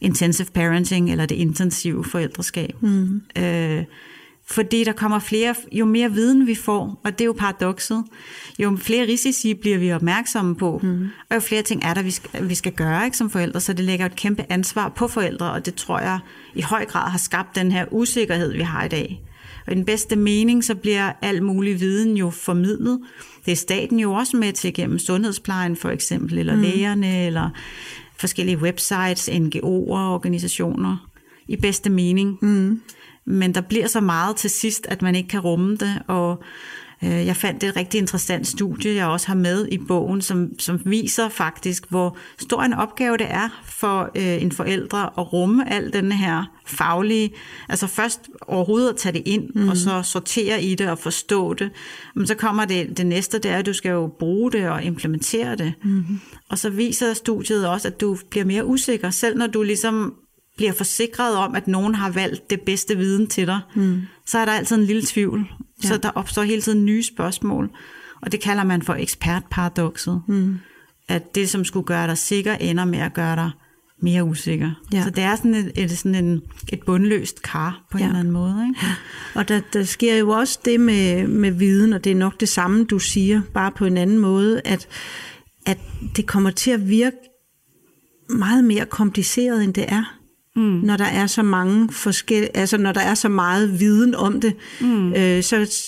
intensive 0.02 0.48
parenting, 0.54 1.12
eller 1.12 1.26
det 1.26 1.36
intensive 1.36 2.04
forældreskab. 2.04 2.76
Mm. 2.82 3.22
Øh, 3.38 3.84
fordi 4.48 4.84
der 4.84 4.92
kommer 4.92 5.20
flere, 5.20 5.56
jo 5.72 5.86
mere 5.86 6.12
viden 6.12 6.48
vi 6.48 6.56
får, 6.56 7.02
og 7.04 7.12
det 7.12 7.22
er 7.22 7.26
jo 7.26 7.34
paradokset, 7.34 8.04
jo 8.60 8.78
flere 8.82 9.08
risici 9.08 9.54
bliver 9.54 9.78
vi 9.78 9.94
opmærksomme 9.94 10.56
på, 10.56 10.80
mm. 10.84 11.08
og 11.30 11.36
jo 11.36 11.40
flere 11.40 11.62
ting 11.62 11.84
er 11.84 11.94
der, 11.94 12.02
vi 12.02 12.12
skal, 12.12 12.50
vi 12.50 12.56
skal 12.56 12.72
gøre 12.72 13.06
ikke, 13.06 13.18
som 13.18 13.30
forældre, 13.30 13.60
så 13.60 13.74
det 13.74 13.86
lægger 13.86 14.06
et 14.06 14.16
kæmpe 14.16 14.46
ansvar 14.50 14.90
på 14.90 15.08
forældre, 15.08 15.52
og 15.52 15.66
det 15.66 15.76
tror 15.76 16.00
jeg 16.00 16.20
i 16.56 16.62
høj 16.62 16.86
grad 16.86 17.10
har 17.10 17.18
skabt 17.18 17.56
den 17.56 17.72
her 17.72 17.86
usikkerhed, 17.92 18.52
vi 18.54 18.62
har 18.62 18.84
i 18.84 18.88
dag. 18.88 19.22
Og 19.68 19.72
i 19.72 19.76
den 19.76 19.86
bedste 19.86 20.16
mening, 20.16 20.64
så 20.64 20.76
bliver 20.76 21.12
al 21.22 21.44
mulig 21.44 21.80
viden 21.80 22.18
jo 22.18 22.30
formidlet. 22.30 23.00
Det 23.46 23.52
er 23.52 23.56
staten 23.56 24.00
jo 24.00 24.14
også 24.14 24.38
med 24.38 24.54
til 24.54 24.74
gennem 24.74 25.00
sundhedsplejen 25.00 25.76
for 25.76 25.90
eksempel, 25.90 26.38
eller 26.40 26.56
mm. 26.56 26.62
lægerne, 26.62 27.26
eller 27.26 27.50
forskellige 28.18 28.58
websites, 28.58 29.30
NGO'er, 29.30 29.62
organisationer, 29.90 31.10
i 31.48 31.56
bedste 31.56 31.90
mening. 31.90 32.38
Mm 32.42 32.82
men 33.26 33.56
der 33.56 33.62
bliver 33.62 33.88
så 33.88 34.02
meget 34.02 34.36
til 34.36 34.50
sidst, 34.50 34.86
at 34.90 35.02
man 35.02 35.16
ikke 35.16 35.30
kan 35.30 35.40
rumme 35.40 35.78
det, 35.78 36.02
og 36.08 36.44
Øh, 37.04 37.26
jeg 37.26 37.36
fandt 37.36 37.64
et 37.64 37.76
rigtig 37.76 37.98
interessant 37.98 38.48
studie, 38.48 38.96
jeg 38.96 39.08
også 39.08 39.28
har 39.28 39.36
med 39.36 39.68
i 39.72 39.78
bogen, 39.78 40.22
som, 40.22 40.60
som 40.60 40.82
viser 40.86 41.30
faktisk, 41.30 41.90
hvor 41.90 42.18
stor 42.40 42.62
en 42.62 42.74
opgave 42.74 43.18
det 43.18 43.28
er 43.30 43.62
for 43.66 44.12
øh, 44.16 44.42
en 44.42 44.52
forældre 44.52 45.10
at 45.18 45.34
rumme 45.34 45.74
al 45.74 45.94
den 45.94 46.12
her 46.12 46.44
faglige, 46.66 47.34
altså 47.70 47.88
først 47.88 48.30
overhovedet 48.48 48.90
at 48.90 48.96
tage 48.96 49.14
det 49.14 49.24
ind, 49.26 49.50
mm. 49.56 49.70
og 49.70 49.78
så 49.78 50.02
sortere 50.04 50.64
i 50.64 50.76
det 50.76 50.90
og 50.90 51.00
forstå 51.00 51.54
det. 51.54 51.72
Men 52.16 52.28
så 52.28 52.36
kommer 52.36 52.66
det, 52.66 52.98
det 52.98 53.06
næste, 53.06 53.40
det 53.40 53.52
er, 53.52 53.58
at 53.58 53.66
du 53.66 53.74
skal 53.74 53.90
jo 53.90 54.08
bruge 54.20 54.52
det 54.52 54.70
og 54.70 54.84
implementere 54.84 55.56
det. 55.56 55.74
Mm. 55.84 56.20
Og 56.50 56.58
så 56.58 56.70
viser 56.70 57.14
studiet 57.14 57.68
også, 57.68 57.88
at 57.88 58.02
du 58.02 58.18
bliver 58.30 58.46
mere 58.46 58.66
usikker, 58.66 59.10
selv 59.10 59.38
når 59.38 59.48
du 59.48 59.64
ligesom 59.64 60.14
bliver 60.58 60.74
forsikret 60.74 61.36
om, 61.36 61.56
at 61.56 61.68
nogen 61.68 61.96
har 61.96 62.10
valgt 62.10 62.50
det 62.50 62.62
bedste 62.62 62.98
viden 62.98 63.28
til 63.28 63.48
dig, 63.48 63.60
mm. 63.76 64.02
så 64.26 64.38
er 64.38 64.46
der 64.46 64.52
altid 64.52 64.76
en 64.76 64.84
lille 64.84 65.04
tvivl. 65.06 65.48
Ja. 65.84 65.88
Så 65.88 65.98
der 65.98 66.10
opstår 66.10 66.44
hele 66.44 66.62
tiden 66.62 66.86
nye 66.86 67.04
spørgsmål. 67.04 67.70
Og 68.22 68.32
det 68.32 68.42
kalder 68.42 68.64
man 68.64 68.82
for 68.82 68.94
ekspertparadokset. 68.94 70.22
Mm. 70.28 70.60
At 71.08 71.36
det, 71.36 71.50
som 71.50 71.66
skulle 71.66 71.86
gøre 71.86 72.08
dig 72.08 72.18
sikker, 72.18 72.54
ender 72.54 72.86
med 72.86 73.00
at 73.00 73.14
gøre 73.14 73.36
dig 73.36 73.52
mere 74.02 74.24
usikker. 74.24 74.72
Ja. 74.94 75.04
Så 75.04 75.10
det 75.10 75.24
er 75.24 75.36
sådan 75.36 75.56
et, 75.56 75.72
et, 75.76 75.92
sådan 75.92 76.26
en, 76.26 76.42
et 76.74 76.80
bundløst 76.86 77.42
kar 77.42 77.86
på 77.92 77.98
ja. 77.98 78.04
en 78.04 78.10
eller 78.10 78.20
anden 78.20 78.34
måde. 78.34 78.68
Ikke? 78.70 78.86
Ja. 78.86 78.96
Og 79.40 79.48
der, 79.48 79.62
der 79.74 79.84
sker 79.84 80.16
jo 80.16 80.30
også 80.30 80.60
det 80.66 80.80
med, 80.80 81.28
med 81.28 81.52
viden, 81.52 81.94
og 81.94 82.04
det 82.04 82.12
er 82.12 82.16
nok 82.16 82.40
det 82.40 82.50
samme, 82.50 82.86
du 82.86 83.00
siger, 83.00 83.42
bare 83.54 83.72
på 83.72 83.86
en 83.86 83.98
anden 83.98 84.18
måde, 84.18 84.62
at, 84.66 84.88
at 85.66 85.78
det 86.16 86.26
kommer 86.26 86.52
til 86.52 86.72
at 86.72 86.90
virke 86.90 87.18
meget 88.30 88.64
mere 88.64 88.86
kompliceret, 88.86 89.64
end 89.64 89.74
det 89.74 89.86
er 89.88 90.20
mm. 90.56 90.80
når 90.84 90.98
der 90.98 91.06
er 91.06 91.28
så 91.28 91.44
mange 91.44 91.90
forskellige, 91.92 92.58
altså 92.58 92.78
når 92.78 92.92
der 92.92 93.02
er 93.02 93.14
så 93.14 93.30
meget 93.30 93.80
viden 93.80 94.16
om 94.16 94.42
det, 94.42 94.54
mm. 94.82 95.14
øh, 95.14 95.44
så, 95.44 95.86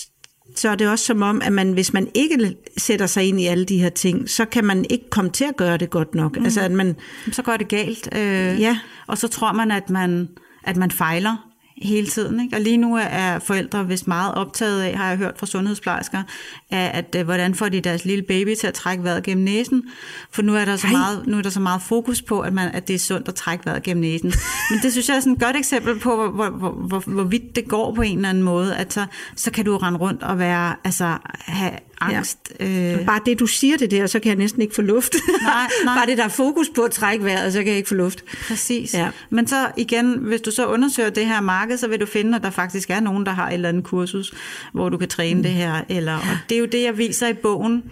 så 0.56 0.68
er 0.68 0.74
det 0.74 0.88
også 0.88 1.04
som 1.04 1.22
om, 1.22 1.42
at 1.42 1.52
man, 1.52 1.72
hvis 1.72 1.92
man 1.92 2.08
ikke 2.14 2.56
sætter 2.76 3.06
sig 3.06 3.24
ind 3.24 3.40
i 3.40 3.46
alle 3.46 3.64
de 3.64 3.78
her 3.78 3.88
ting, 3.88 4.30
så 4.30 4.44
kan 4.44 4.64
man 4.64 4.86
ikke 4.90 5.10
komme 5.10 5.30
til 5.30 5.44
at 5.44 5.56
gøre 5.56 5.76
det 5.76 5.90
godt 5.90 6.14
nok. 6.14 6.36
Mm. 6.38 6.44
Altså, 6.44 6.60
at 6.60 6.72
man, 6.72 6.96
så 7.32 7.42
går 7.42 7.56
det 7.56 7.68
galt. 7.68 8.08
Øh, 8.16 8.60
ja. 8.60 8.78
Og 9.06 9.18
så 9.18 9.28
tror 9.28 9.52
man, 9.52 9.70
at 9.70 9.90
man, 9.90 10.28
at 10.64 10.76
man 10.76 10.90
fejler 10.90 11.47
hele 11.82 12.06
tiden. 12.06 12.40
Ikke? 12.40 12.56
Og 12.56 12.60
lige 12.60 12.76
nu 12.76 12.98
er 13.10 13.38
forældre 13.38 13.88
vist 13.88 14.08
meget 14.08 14.34
optaget 14.34 14.82
af, 14.82 14.96
har 14.96 15.08
jeg 15.08 15.18
hørt 15.18 15.38
fra 15.38 15.46
sundhedsplejersker, 15.46 16.22
af, 16.70 16.90
at, 16.94 17.14
at 17.14 17.24
hvordan 17.24 17.54
får 17.54 17.68
de 17.68 17.80
deres 17.80 18.04
lille 18.04 18.22
baby 18.22 18.54
til 18.54 18.66
at 18.66 18.74
trække 18.74 19.04
vejret 19.04 19.22
gennem 19.22 19.44
næsen. 19.44 19.82
For 20.30 20.42
nu 20.42 20.54
er 20.54 20.64
der 20.64 20.76
så, 20.76 20.86
meget, 20.86 21.26
nu 21.26 21.38
er 21.38 21.42
der 21.42 21.50
så 21.50 21.60
meget 21.60 21.82
fokus 21.82 22.22
på, 22.22 22.40
at, 22.40 22.52
man, 22.52 22.70
at 22.74 22.88
det 22.88 22.94
er 22.94 22.98
sundt 22.98 23.28
at 23.28 23.34
trække 23.34 23.66
vejret 23.66 23.82
gennem 23.82 24.00
næsen. 24.00 24.32
Men 24.70 24.78
det 24.82 24.92
synes 24.92 25.08
jeg 25.08 25.16
er 25.16 25.20
sådan 25.20 25.32
et 25.32 25.40
godt 25.40 25.56
eksempel 25.56 25.98
på, 25.98 26.16
hvor, 26.16 26.28
hvor, 26.28 26.50
hvor, 26.50 26.70
hvor, 26.70 27.00
hvor 27.06 27.24
vidt 27.24 27.56
det 27.56 27.68
går 27.68 27.94
på 27.94 28.02
en 28.02 28.16
eller 28.16 28.28
anden 28.28 28.42
måde. 28.42 28.76
At 28.76 28.92
så, 28.92 29.06
så 29.36 29.50
kan 29.50 29.64
du 29.64 29.76
rende 29.76 29.98
rundt 29.98 30.22
og 30.22 30.38
være, 30.38 30.74
altså, 30.84 31.18
have 31.38 31.72
angst. 32.00 32.38
Ja. 32.60 32.98
Øh. 32.98 33.06
Bare 33.06 33.20
det, 33.26 33.38
du 33.38 33.46
siger 33.46 33.76
det 33.76 33.90
der, 33.90 34.06
så 34.06 34.18
kan 34.20 34.28
jeg 34.28 34.36
næsten 34.36 34.62
ikke 34.62 34.74
få 34.74 34.82
luft. 34.82 35.14
Nej, 35.42 35.68
nej. 35.84 35.94
Bare 35.94 36.06
det, 36.06 36.18
der 36.18 36.24
er 36.24 36.28
fokus 36.28 36.68
på 36.74 36.82
at 36.82 36.90
trække 36.90 37.24
vejret, 37.24 37.52
så 37.52 37.58
kan 37.58 37.68
jeg 37.68 37.76
ikke 37.76 37.88
få 37.88 37.94
luft. 37.94 38.24
Præcis. 38.48 38.94
Ja. 38.94 39.10
Men 39.30 39.46
så 39.46 39.70
igen, 39.76 40.18
hvis 40.18 40.40
du 40.40 40.50
så 40.50 40.66
undersøger 40.66 41.10
det 41.10 41.26
her 41.26 41.40
marked, 41.40 41.78
så 41.78 41.88
vil 41.88 42.00
du 42.00 42.06
finde, 42.06 42.36
at 42.36 42.42
der 42.42 42.50
faktisk 42.50 42.90
er 42.90 43.00
nogen, 43.00 43.26
der 43.26 43.32
har 43.32 43.48
et 43.48 43.54
eller 43.54 43.68
andet 43.68 43.84
kursus, 43.84 44.34
hvor 44.72 44.88
du 44.88 44.96
kan 44.96 45.08
træne 45.08 45.36
mm. 45.36 45.42
det 45.42 45.52
her. 45.52 45.84
Eller, 45.88 46.14
og 46.14 46.38
det 46.48 46.54
er 46.54 46.58
jo 46.58 46.66
det, 46.66 46.82
jeg 46.82 46.98
viser 46.98 47.28
i 47.28 47.34
bogen. 47.34 47.82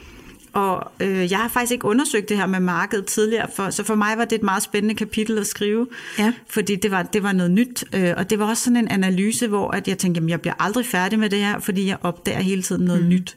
Og 0.56 0.92
øh, 1.00 1.30
jeg 1.30 1.38
har 1.38 1.48
faktisk 1.48 1.72
ikke 1.72 1.84
undersøgt 1.84 2.28
det 2.28 2.36
her 2.36 2.46
med 2.46 2.60
markedet 2.60 3.06
tidligere, 3.06 3.48
for, 3.54 3.70
så 3.70 3.84
for 3.84 3.94
mig 3.94 4.18
var 4.18 4.24
det 4.24 4.36
et 4.36 4.42
meget 4.42 4.62
spændende 4.62 4.94
kapitel 4.94 5.38
at 5.38 5.46
skrive, 5.46 5.86
ja. 6.18 6.32
fordi 6.48 6.76
det 6.76 6.90
var, 6.90 7.02
det 7.02 7.22
var 7.22 7.32
noget 7.32 7.50
nyt. 7.50 7.84
Øh, 7.92 8.14
og 8.16 8.30
det 8.30 8.38
var 8.38 8.46
også 8.46 8.64
sådan 8.64 8.76
en 8.76 8.88
analyse, 8.88 9.48
hvor 9.48 9.70
at 9.70 9.88
jeg 9.88 9.98
tænkte, 9.98 10.18
jamen, 10.18 10.30
jeg 10.30 10.40
bliver 10.40 10.54
aldrig 10.58 10.86
færdig 10.86 11.18
med 11.18 11.30
det 11.30 11.38
her, 11.38 11.60
fordi 11.60 11.86
jeg 11.86 11.96
opdager 12.02 12.40
hele 12.40 12.62
tiden 12.62 12.84
noget 12.84 13.02
mm. 13.02 13.08
nyt. 13.08 13.36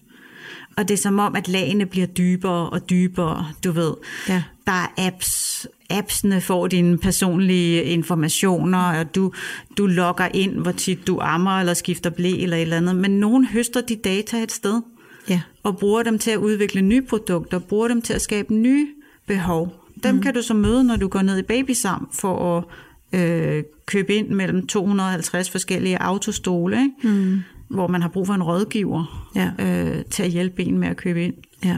Og 0.79 0.87
det 0.87 0.93
er 0.93 0.97
som 0.97 1.19
om, 1.19 1.35
at 1.35 1.47
lagene 1.47 1.85
bliver 1.85 2.07
dybere 2.07 2.69
og 2.69 2.89
dybere, 2.89 3.47
du 3.63 3.71
ved. 3.71 3.93
Ja. 4.29 4.43
Der 4.65 4.71
er 4.71 4.87
apps, 4.97 5.67
appsene 5.89 6.41
får 6.41 6.67
dine 6.67 6.97
personlige 6.97 7.83
informationer, 7.83 8.77
og 8.77 9.15
du, 9.15 9.31
du 9.77 9.85
logger 9.85 10.27
ind, 10.33 10.59
hvor 10.59 10.71
tit 10.71 11.07
du 11.07 11.19
ammer 11.21 11.59
eller 11.59 11.73
skifter 11.73 12.09
blæ 12.09 12.31
eller 12.31 12.57
et 12.57 12.61
eller 12.61 12.77
andet. 12.77 12.95
Men 12.95 13.11
nogen 13.11 13.45
høster 13.45 13.81
de 13.81 13.95
data 13.95 14.43
et 14.43 14.51
sted, 14.51 14.81
ja. 15.29 15.41
og 15.63 15.77
bruger 15.77 16.03
dem 16.03 16.19
til 16.19 16.31
at 16.31 16.37
udvikle 16.37 16.81
nye 16.81 17.01
produkter, 17.01 17.59
bruger 17.59 17.87
dem 17.87 18.01
til 18.01 18.13
at 18.13 18.21
skabe 18.21 18.53
nye 18.53 18.87
behov. 19.27 19.85
Dem 20.03 20.15
mm. 20.15 20.21
kan 20.21 20.33
du 20.33 20.41
så 20.41 20.53
møde, 20.53 20.83
når 20.83 20.95
du 20.95 21.07
går 21.07 21.21
ned 21.21 21.37
i 21.37 21.43
babysam 21.43 22.09
for 22.13 22.57
at 22.57 23.19
øh, 23.19 23.63
købe 23.85 24.15
ind 24.15 24.29
mellem 24.29 24.67
250 24.67 25.49
forskellige 25.49 26.01
autostole. 26.01 26.77
Ikke? 26.81 27.15
Mm 27.17 27.43
hvor 27.69 27.87
man 27.87 28.01
har 28.01 28.09
brug 28.09 28.27
for 28.27 28.33
en 28.33 28.43
rådgiver 28.43 29.29
ja. 29.35 29.51
øh, 29.59 30.05
til 30.05 30.23
at 30.23 30.29
hjælpe 30.29 30.63
en 30.63 30.77
med 30.77 30.87
at 30.87 30.97
købe 30.97 31.23
ind. 31.23 31.33
Ja. 31.65 31.77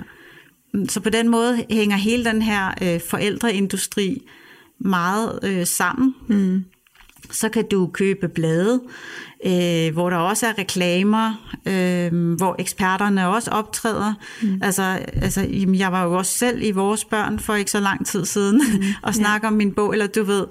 Så 0.90 1.00
på 1.00 1.10
den 1.10 1.30
måde 1.30 1.66
hænger 1.70 1.98
hele 1.98 2.26
den 2.26 2.42
her 2.42 2.74
øh, 2.82 3.02
forældreindustri 3.10 4.22
meget 4.80 5.40
øh, 5.44 5.66
sammen. 5.66 6.16
Mm. 6.28 6.64
Så 7.32 7.50
kan 7.50 7.68
du 7.72 7.88
købe 7.94 8.28
blade, 8.28 8.82
øh, 9.46 9.94
hvor 9.94 10.10
der 10.10 10.18
også 10.18 10.48
er 10.48 10.58
reklamer, 10.58 11.54
øh, 11.66 12.36
hvor 12.38 12.56
eksperterne 12.60 13.28
også 13.28 13.52
optræder. 13.52 14.14
Mm. 14.42 14.60
Altså, 14.64 14.84
altså, 15.16 15.48
jeg 15.78 15.92
var 15.92 16.04
jo 16.04 16.14
også 16.18 16.38
selv 16.38 16.64
i 16.64 16.72
vores 16.72 17.06
børn 17.06 17.40
for 17.40 17.56
ikke 17.56 17.72
så 17.72 17.80
lang 17.80 18.06
tid 18.06 18.26
siden 18.26 18.62
mm. 18.74 18.84
og 19.08 19.16
snakke 19.16 19.48
ja. 19.48 19.52
om 19.52 19.58
min 19.58 19.72
bog, 19.72 19.94
eller 19.94 20.08
du 20.08 20.24
ved, 20.24 20.46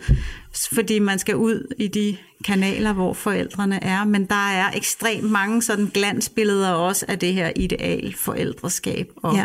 fordi 0.73 0.99
man 0.99 1.19
skal 1.19 1.37
ud 1.37 1.75
i 1.79 1.89
de 1.89 2.17
kanaler, 2.45 2.93
hvor 2.93 3.13
forældrene 3.13 3.85
er, 3.85 4.05
men 4.05 4.25
der 4.25 4.51
er 4.51 4.71
ekstremt 4.75 5.31
mange 5.31 5.63
sådan 5.63 5.87
glansbilleder 5.95 6.71
også 6.71 7.05
af 7.09 7.19
det 7.19 7.35
her 7.35 7.51
ideal 7.57 8.15
forældreskab 8.17 9.11
og, 9.17 9.35
ja. 9.35 9.45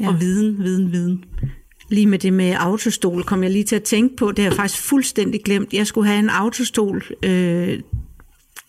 Ja. 0.00 0.08
og 0.08 0.20
viden, 0.20 0.58
viden, 0.58 0.92
viden. 0.92 1.24
Lige 1.90 2.06
med 2.06 2.18
det 2.18 2.32
med 2.32 2.54
autostol 2.58 3.22
kom 3.22 3.42
jeg 3.42 3.50
lige 3.50 3.64
til 3.64 3.76
at 3.76 3.82
tænke 3.82 4.16
på, 4.16 4.32
det 4.32 4.38
har 4.38 4.50
jeg 4.50 4.56
faktisk 4.56 4.82
fuldstændig 4.82 5.42
glemt. 5.42 5.72
Jeg 5.72 5.86
skulle 5.86 6.06
have 6.06 6.18
en 6.18 6.30
autostol, 6.30 7.04
øh, 7.22 7.80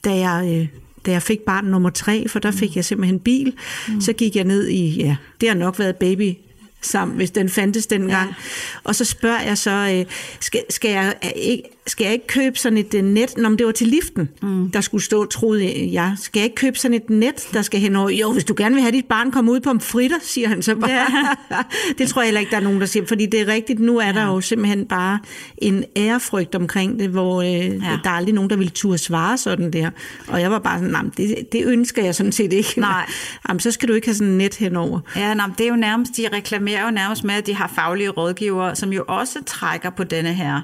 da 0.03 0.15
jeg... 0.15 0.59
Øh, 0.59 0.67
da 1.05 1.11
jeg 1.11 1.21
fik 1.21 1.39
barn 1.39 1.65
nummer 1.65 1.89
tre, 1.89 2.27
for 2.27 2.39
der 2.39 2.51
fik 2.51 2.75
jeg 2.75 2.85
simpelthen 2.85 3.19
bil, 3.19 3.53
mm. 3.87 4.01
så 4.01 4.13
gik 4.13 4.35
jeg 4.35 4.43
ned 4.43 4.67
i, 4.67 4.99
ja, 4.99 5.15
det 5.41 5.49
har 5.49 5.55
nok 5.55 5.79
været 5.79 5.95
baby 5.95 6.35
sammen, 6.81 7.17
hvis 7.17 7.31
den 7.31 7.49
fandtes 7.49 7.87
dengang. 7.87 8.29
Ja. 8.29 8.35
Og 8.83 8.95
så 8.95 9.05
spørger 9.05 9.41
jeg 9.41 9.57
så, 9.57 9.71
øh, 9.71 10.05
skal, 10.39 10.61
skal, 10.69 10.91
jeg 10.91 11.15
ikke, 11.35 11.63
skal 11.87 12.03
jeg 12.03 12.13
ikke 12.13 12.27
købe 12.27 12.57
sådan 12.57 12.77
et 12.77 12.93
uh, 12.93 13.01
net? 13.01 13.37
Nå, 13.37 13.49
men 13.49 13.57
det 13.57 13.65
var 13.65 13.71
til 13.71 13.87
liften, 13.87 14.29
mm. 14.41 14.71
der 14.71 14.81
skulle 14.81 15.03
stå, 15.03 15.25
troede 15.25 15.93
jeg. 15.93 16.15
Skal 16.19 16.39
jeg 16.39 16.43
ikke 16.43 16.55
købe 16.55 16.77
sådan 16.77 16.95
et 16.95 17.09
net, 17.09 17.47
der 17.53 17.61
skal 17.61 17.79
hen 17.79 17.95
over? 17.95 18.09
Jo, 18.09 18.33
hvis 18.33 18.45
du 18.45 18.53
gerne 18.57 18.75
vil 18.75 18.81
have 18.81 18.91
dit 18.91 19.05
barn 19.05 19.31
komme 19.31 19.51
ud 19.51 19.59
på 19.59 19.73
fritter, 19.79 20.17
siger 20.21 20.47
han 20.47 20.61
så 20.61 20.75
bare. 20.75 20.91
Ja. 20.91 21.07
det 21.97 22.09
tror 22.09 22.21
jeg 22.21 22.27
heller 22.27 22.39
ikke, 22.39 22.51
der 22.51 22.57
er 22.57 22.61
nogen, 22.61 22.79
der 22.79 22.85
siger, 22.85 23.05
fordi 23.05 23.25
det 23.25 23.41
er 23.41 23.47
rigtigt, 23.47 23.79
nu 23.79 23.97
er 23.97 24.11
der 24.11 24.21
ja. 24.21 24.27
jo 24.27 24.41
simpelthen 24.41 24.85
bare 24.85 25.19
en 25.57 25.83
ærefrygt 25.97 26.55
omkring 26.55 26.99
det, 26.99 27.09
hvor 27.09 27.41
øh, 27.41 27.47
ja. 27.47 27.99
der 28.03 28.09
er 28.09 28.13
aldrig 28.13 28.35
nogen, 28.35 28.49
der 28.49 28.55
vil 28.55 28.71
turde 28.71 28.97
svare 28.97 29.37
sådan 29.37 29.73
der. 29.73 29.89
Og 30.27 30.41
jeg 30.41 30.51
var 30.51 30.59
bare 30.59 30.79
sådan, 30.79 31.11
det, 31.17 31.35
det 31.51 31.65
ønsker 31.65 32.03
jeg 32.03 32.15
sådan 32.15 32.31
set 32.31 32.53
ikke. 32.53 32.73
Nej. 32.77 33.05
Jamen, 33.49 33.59
så 33.59 33.71
skal 33.71 33.89
du 33.89 33.93
ikke 33.93 34.07
have 34.07 34.15
sådan 34.15 34.31
et 34.31 34.37
net 34.37 34.55
henover. 34.55 34.99
Ja, 35.15 35.33
nej, 35.33 35.49
det 35.57 35.63
er 35.63 35.69
jo 35.69 35.75
nærmest, 35.75 36.17
de 36.17 36.27
reklamerer 36.33 36.85
jo 36.85 36.91
nærmest 36.91 37.23
med, 37.23 37.35
at 37.35 37.47
de 37.47 37.55
har 37.55 37.71
faglige 37.75 38.09
rådgivere, 38.09 38.75
som 38.75 38.93
jo 38.93 39.03
også 39.07 39.39
trækker 39.45 39.89
på 39.89 40.03
denne 40.03 40.33
her 40.33 40.61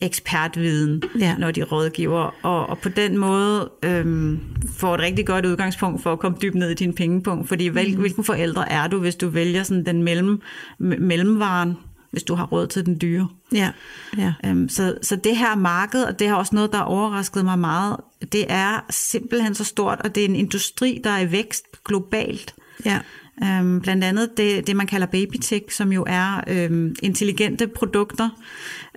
ekspertviden, 0.00 1.02
ja. 1.18 1.36
når 1.38 1.50
de 1.50 1.62
rådgiver, 1.62 2.34
og, 2.42 2.66
og 2.66 2.78
på 2.78 2.88
den 2.88 3.18
måde 3.18 3.70
øhm, 3.82 4.40
får 4.76 4.94
et 4.94 5.00
rigtig 5.00 5.26
godt 5.26 5.46
udgangspunkt 5.46 6.02
for 6.02 6.12
at 6.12 6.18
komme 6.18 6.38
dybt 6.42 6.54
ned 6.54 6.70
i 6.70 6.74
din 6.74 6.94
pengepunkt, 6.94 7.48
fordi 7.48 7.66
hvil, 7.66 7.94
mm. 7.94 8.00
hvilken 8.00 8.24
forældre 8.24 8.72
er 8.72 8.86
du, 8.86 8.98
hvis 8.98 9.16
du 9.16 9.28
vælger 9.28 9.62
sådan 9.62 9.86
den 9.86 10.02
mellem, 10.02 10.40
mellemvaren, 10.78 11.76
hvis 12.10 12.22
du 12.22 12.34
har 12.34 12.46
råd 12.46 12.66
til 12.66 12.86
den 12.86 13.00
dyre. 13.00 13.28
Ja. 13.52 13.70
Ja. 14.18 14.32
Øhm, 14.46 14.68
så, 14.68 14.98
så 15.02 15.16
det 15.16 15.36
her 15.36 15.56
marked, 15.56 16.02
og 16.02 16.18
det 16.18 16.26
er 16.26 16.34
også 16.34 16.54
noget, 16.54 16.72
der 16.72 16.78
har 16.78 16.84
overrasket 16.84 17.44
mig 17.44 17.58
meget, 17.58 17.96
det 18.32 18.44
er 18.48 18.84
simpelthen 18.90 19.54
så 19.54 19.64
stort, 19.64 20.00
og 20.04 20.14
det 20.14 20.20
er 20.20 20.28
en 20.28 20.36
industri, 20.36 21.00
der 21.04 21.10
er 21.10 21.20
i 21.20 21.32
vækst 21.32 21.64
globalt. 21.84 22.54
Ja. 22.84 22.98
Øhm, 23.44 23.80
blandt 23.80 24.04
andet 24.04 24.36
det, 24.36 24.66
det, 24.66 24.76
man 24.76 24.86
kalder 24.86 25.06
babytech, 25.06 25.64
som 25.70 25.92
jo 25.92 26.04
er 26.08 26.40
øhm, 26.46 26.94
intelligente 27.02 27.66
produkter, 27.66 28.28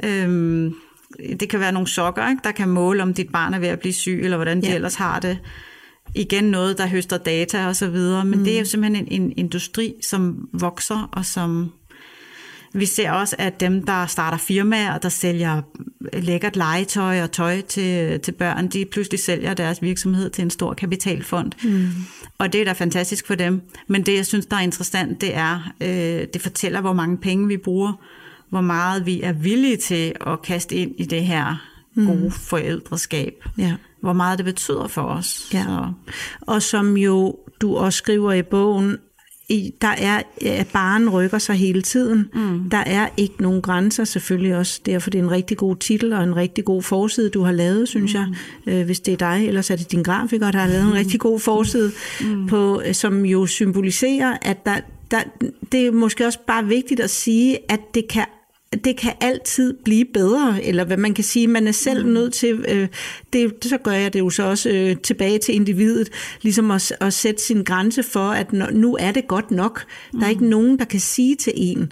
øhm, 0.04 0.76
det 1.40 1.50
kan 1.50 1.60
være 1.60 1.72
nogle 1.72 1.88
sokker, 1.88 2.30
ikke? 2.30 2.42
der 2.44 2.52
kan 2.52 2.70
måle, 2.70 3.04
om 3.04 3.14
dit 3.14 3.32
barn 3.32 3.54
er 3.54 3.60
ved 3.60 3.68
at 3.68 3.80
blive 3.80 3.94
syg, 3.94 4.20
eller 4.24 4.38
hvordan 4.38 4.62
de 4.62 4.68
ja. 4.68 4.76
ellers 4.76 4.96
har 4.96 5.20
det. 5.20 5.40
Igen 6.16 6.44
noget, 6.44 6.78
der 6.78 6.88
høster 6.88 7.18
data 7.18 7.68
og 7.68 7.76
så 7.76 7.88
videre, 7.88 8.26
men 8.26 8.40
mm. 8.40 8.46
det 8.46 8.56
er 8.56 8.60
jo 8.60 8.66
simpelthen 8.66 9.08
en, 9.08 9.22
en 9.22 9.34
industri, 9.38 9.94
som 10.02 10.50
vokser, 10.54 11.10
og 11.12 11.26
som 11.26 11.72
vi 12.74 12.86
ser 12.86 13.12
også, 13.12 13.36
at 13.40 13.60
dem, 13.60 13.86
der 13.86 14.06
starter 14.06 14.38
firmaer, 14.38 14.98
der 14.98 15.10
sælger 15.10 15.62
lækkert 16.14 16.56
legetøj 16.56 17.22
og 17.22 17.32
tøj 17.32 17.62
til, 17.62 18.20
til 18.20 18.32
børn, 18.32 18.68
de 18.68 18.86
pludselig 18.86 19.20
sælger 19.20 19.54
deres 19.54 19.82
virksomhed 19.82 20.30
til 20.30 20.42
en 20.42 20.50
stor 20.50 20.74
kapitalfond. 20.74 21.52
Mm. 21.64 21.90
Og 22.38 22.54
det 22.54 22.62
er 22.62 22.66
da 22.66 22.72
fantastisk 22.72 23.28
for 23.28 23.36
dem. 23.36 23.62
Men 23.88 24.06
det, 24.06 24.16
jeg 24.16 24.26
synes, 24.26 24.46
der 24.46 24.56
er 24.56 24.62
interessant, 24.62 25.22
det 25.22 25.36
er, 25.36 25.74
øh, 25.82 26.28
det 26.34 26.42
fortæller, 26.42 26.82
hvor 26.82 26.94
mange 26.94 27.18
penge 27.18 27.48
vi 27.48 27.58
bruger 27.58 27.94
hvor 28.52 28.62
meget 28.62 29.06
vi 29.06 29.22
er 29.22 29.34
villige 29.34 29.78
til 29.78 30.14
at 30.28 30.42
kaste 30.42 30.76
ind 30.76 30.92
i 30.98 31.06
det 31.06 31.24
her 31.24 31.56
gode 31.96 32.32
forældreskab. 32.32 33.34
Ja. 33.58 33.76
Hvor 34.02 34.14
meget 34.14 34.38
det 34.38 34.46
betyder 34.46 34.88
for 34.88 35.02
os. 35.02 35.50
Ja. 35.54 35.64
Så, 35.64 35.92
Og 36.42 36.62
som 36.62 36.98
jo 36.98 37.36
du 37.62 37.76
også 37.76 37.98
skriver 37.98 38.34
i 38.34 38.42
bogen, 38.42 38.98
i, 39.50 39.74
der 39.82 39.88
er, 39.98 40.22
at 40.46 40.68
barn 40.68 41.10
rykker 41.10 41.38
sig 41.38 41.56
hele 41.56 41.82
tiden. 41.82 42.30
Mm. 42.34 42.70
Der 42.70 42.78
er 42.78 43.10
ikke 43.18 43.42
nogen 43.42 43.62
grænser, 43.62 44.04
selvfølgelig 44.04 44.56
også. 44.56 44.82
Derfor 44.86 45.10
det 45.10 45.20
er 45.20 45.24
en 45.24 45.32
rigtig 45.32 45.58
god 45.58 45.76
titel 45.76 46.14
og 46.14 46.24
en 46.24 46.36
rigtig 46.36 46.66
god 46.66 46.82
forside, 46.82 47.30
du 47.30 47.44
har 47.44 47.52
lavet, 47.52 47.88
synes 47.88 48.14
mm. 48.14 48.20
jeg. 48.20 48.80
Øh, 48.80 48.86
hvis 48.86 49.00
det 49.00 49.12
er 49.12 49.18
dig, 49.18 49.48
ellers 49.48 49.70
er 49.70 49.76
det 49.76 49.92
din 49.92 50.04
grafiker, 50.04 50.52
der 50.52 50.60
har 50.60 50.68
lavet 50.68 50.88
en 50.88 50.94
rigtig 50.94 51.20
god 51.20 51.40
forside, 51.40 51.92
mm. 52.22 52.48
på, 52.48 52.82
øh, 52.86 52.94
som 52.94 53.26
jo 53.26 53.46
symboliserer, 53.46 54.38
at 54.42 54.66
der, 54.66 54.76
der, 55.12 55.20
det 55.72 55.88
er 55.88 55.92
måske 55.92 56.26
også 56.26 56.40
bare 56.48 56.66
vigtigt 56.66 57.00
at 57.00 57.10
sige, 57.10 57.72
at 57.72 57.80
det 57.94 58.08
kan 58.08 58.26
det 58.84 58.98
kan 58.98 59.14
altid 59.22 59.74
blive 59.84 60.06
bedre, 60.14 60.64
eller 60.64 60.84
hvad 60.84 60.98
man 60.98 61.14
kan 61.14 61.24
sige, 61.24 61.48
man 61.48 61.68
er 61.68 61.72
selv 61.72 62.06
mm. 62.06 62.12
nødt 62.12 62.34
til, 62.34 62.66
øh, 62.70 62.88
det, 63.34 63.54
så 63.62 63.78
gør 63.78 63.92
jeg 63.92 64.14
det 64.14 64.20
jo 64.20 64.30
så 64.30 64.44
også 64.44 64.70
øh, 64.70 64.96
tilbage 64.98 65.40
til 65.40 65.56
individet, 65.56 66.10
ligesom 66.42 66.72
at, 66.72 66.94
at 67.02 67.14
sætte 67.14 67.42
sin 67.42 67.64
grænse 67.64 68.04
for, 68.04 68.30
at 68.30 68.54
når, 68.54 68.72
nu 68.72 68.98
er 69.00 69.12
det 69.12 69.28
godt 69.28 69.52
nok. 69.52 69.84
Mm. 70.14 70.20
Der 70.20 70.26
er 70.26 70.30
ikke 70.30 70.46
nogen, 70.46 70.80
der 70.80 70.86
kan 70.86 71.00
sige 71.00 71.36
til 71.36 71.54
en, 71.56 71.92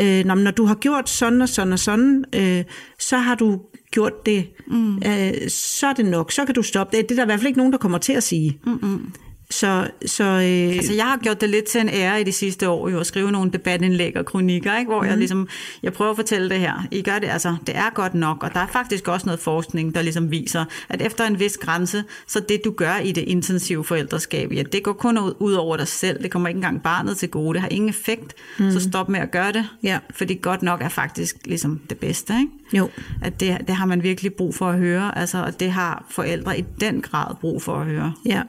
øh, 0.00 0.24
når, 0.24 0.34
når 0.34 0.50
du 0.50 0.64
har 0.64 0.74
gjort 0.74 1.10
sådan 1.10 1.42
og 1.42 1.48
sådan 1.48 1.72
og 1.72 1.78
sådan, 1.78 2.24
øh, 2.34 2.64
så 2.98 3.16
har 3.16 3.34
du 3.34 3.60
gjort 3.90 4.26
det, 4.26 4.46
mm. 4.66 4.96
øh, 4.96 5.48
så 5.48 5.86
er 5.86 5.92
det 5.92 6.06
nok, 6.06 6.32
så 6.32 6.44
kan 6.44 6.54
du 6.54 6.62
stoppe 6.62 6.96
det. 6.96 7.08
Det 7.08 7.14
er 7.14 7.16
der 7.16 7.24
i 7.24 7.26
hvert 7.26 7.40
fald 7.40 7.46
ikke 7.46 7.58
nogen, 7.58 7.72
der 7.72 7.78
kommer 7.78 7.98
til 7.98 8.12
at 8.12 8.22
sige. 8.22 8.60
Mm-mm. 8.66 9.12
Så, 9.50 9.90
så 10.06 10.24
øh, 10.24 10.76
Altså, 10.76 10.94
jeg 10.94 11.04
har 11.04 11.16
gjort 11.16 11.40
det 11.40 11.50
lidt 11.50 11.64
til 11.64 11.80
en 11.80 11.88
ære 11.88 12.20
i 12.20 12.24
de 12.24 12.32
sidste 12.32 12.68
år, 12.68 12.88
jo, 12.88 13.00
at 13.00 13.06
skrive 13.06 13.32
nogle 13.32 13.50
debatindlæg 13.50 14.16
og 14.16 14.26
kronikker, 14.26 14.78
ikke? 14.78 14.88
hvor 14.88 15.02
mm. 15.02 15.08
jeg 15.08 15.16
ligesom, 15.18 15.48
jeg 15.82 15.92
prøver 15.92 16.10
at 16.10 16.16
fortælle 16.16 16.48
det 16.48 16.60
her. 16.60 16.86
I 16.90 17.02
gør 17.02 17.18
det, 17.18 17.28
altså, 17.28 17.56
det 17.66 17.76
er 17.76 17.90
godt 17.94 18.14
nok, 18.14 18.42
og 18.42 18.54
der 18.54 18.60
er 18.60 18.66
faktisk 18.66 19.08
også 19.08 19.26
noget 19.26 19.40
forskning, 19.40 19.94
der 19.94 20.02
ligesom 20.02 20.30
viser, 20.30 20.64
at 20.88 21.02
efter 21.02 21.24
en 21.24 21.40
vis 21.40 21.58
grænse, 21.58 22.04
så 22.26 22.40
det 22.40 22.60
du 22.64 22.70
gør 22.70 22.96
i 22.96 23.12
det 23.12 23.20
intensive 23.22 23.84
forældreskab, 23.84 24.52
ja, 24.52 24.62
det 24.62 24.82
går 24.82 24.92
kun 24.92 25.18
ud, 25.18 25.34
ud 25.38 25.52
over 25.52 25.76
dig 25.76 25.88
selv, 25.88 26.22
det 26.22 26.30
kommer 26.30 26.48
ikke 26.48 26.58
engang 26.58 26.82
barnet 26.82 27.16
til 27.16 27.28
gode, 27.28 27.54
det 27.54 27.60
har 27.60 27.68
ingen 27.68 27.88
effekt, 27.88 28.34
mm. 28.58 28.72
så 28.72 28.80
stop 28.80 29.08
med 29.08 29.20
at 29.20 29.30
gøre 29.30 29.52
det, 29.52 29.68
Ja. 29.82 29.98
fordi 30.10 30.34
godt 30.34 30.62
nok 30.62 30.82
er 30.82 30.88
faktisk 30.88 31.36
ligesom 31.44 31.80
det 31.90 31.98
bedste, 31.98 32.34
ikke? 32.40 32.52
jo. 32.72 32.90
At 33.22 33.40
det, 33.40 33.58
det 33.66 33.74
har 33.76 33.86
man 33.86 34.02
virkelig 34.02 34.34
brug 34.34 34.54
for 34.54 34.68
at 34.68 34.78
høre, 34.78 35.18
altså, 35.18 35.38
og 35.44 35.60
det 35.60 35.70
har 35.70 36.04
forældre 36.10 36.58
i 36.58 36.64
den 36.80 37.02
grad 37.02 37.34
brug 37.40 37.62
for 37.62 37.74
at 37.80 37.86
høre. 37.86 38.12
Ja, 38.26 38.42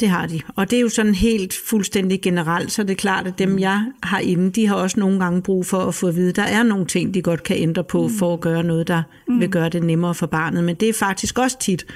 det 0.00 0.08
har 0.08 0.26
de. 0.26 0.40
Og 0.56 0.70
det 0.70 0.76
er 0.76 0.80
jo 0.80 0.88
sådan 0.88 1.14
helt 1.14 1.54
fuldstændig 1.66 2.20
generelt, 2.22 2.72
så 2.72 2.82
det 2.82 2.90
er 2.90 2.94
klart, 2.94 3.26
at 3.26 3.38
dem 3.38 3.58
jeg 3.58 3.84
har 4.02 4.18
inde, 4.18 4.50
de 4.50 4.66
har 4.66 4.74
også 4.74 5.00
nogle 5.00 5.18
gange 5.18 5.42
brug 5.42 5.66
for 5.66 5.78
at 5.78 5.94
få 5.94 6.08
at 6.08 6.16
vide, 6.16 6.28
at 6.28 6.36
der 6.36 6.42
er 6.42 6.62
nogle 6.62 6.86
ting, 6.86 7.14
de 7.14 7.22
godt 7.22 7.42
kan 7.42 7.56
ændre 7.56 7.84
på 7.84 8.08
mm. 8.08 8.14
for 8.14 8.34
at 8.34 8.40
gøre 8.40 8.62
noget, 8.62 8.88
der 8.88 9.02
mm. 9.28 9.40
vil 9.40 9.50
gøre 9.50 9.68
det 9.68 9.82
nemmere 9.82 10.14
for 10.14 10.26
barnet. 10.26 10.64
Men 10.64 10.74
det 10.74 10.88
er 10.88 10.92
faktisk 10.92 11.38
også 11.38 11.58
tit 11.58 11.86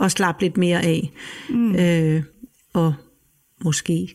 at 0.00 0.10
slappe 0.10 0.42
lidt 0.42 0.56
mere 0.56 0.82
af. 0.84 1.10
Mm. 1.48 1.76
Øh, 1.76 2.22
og 2.72 2.94
måske 3.64 4.14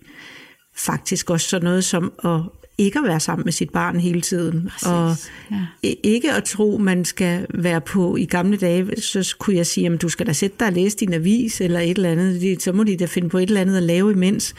faktisk 0.75 1.30
også 1.30 1.49
sådan 1.49 1.65
noget 1.65 1.84
som 1.84 2.13
at 2.23 2.41
ikke 2.78 2.99
at 2.99 3.05
være 3.05 3.19
sammen 3.19 3.45
med 3.45 3.53
sit 3.53 3.69
barn 3.69 3.99
hele 3.99 4.21
tiden. 4.21 4.69
Præcis, 4.71 4.88
Og 4.88 5.15
ja. 5.51 5.89
ikke 6.03 6.32
at 6.34 6.43
tro, 6.43 6.78
man 6.78 7.05
skal 7.05 7.45
være 7.53 7.82
på 7.82 8.15
i 8.15 8.25
gamle 8.25 8.57
dage, 8.57 9.01
så 9.01 9.36
kunne 9.39 9.55
jeg 9.55 9.67
sige, 9.67 9.88
at 9.93 10.01
du 10.01 10.09
skal 10.09 10.28
da 10.28 10.34
sætte 10.34 10.55
dig 10.59 10.67
og 10.67 10.73
læse 10.73 10.97
din 10.97 11.13
avis 11.13 11.61
eller 11.61 11.80
et 11.80 11.89
eller 11.97 12.09
andet. 12.11 12.41
De- 12.41 12.59
Så 12.59 12.71
må 12.71 12.84
de 12.84 12.97
da 12.97 13.05
finde 13.05 13.30
på 13.30 13.38
et 13.38 13.47
eller 13.47 13.61
andet 13.61 13.78
at 13.78 13.84
lave 13.84 14.11
imens. 14.11 14.55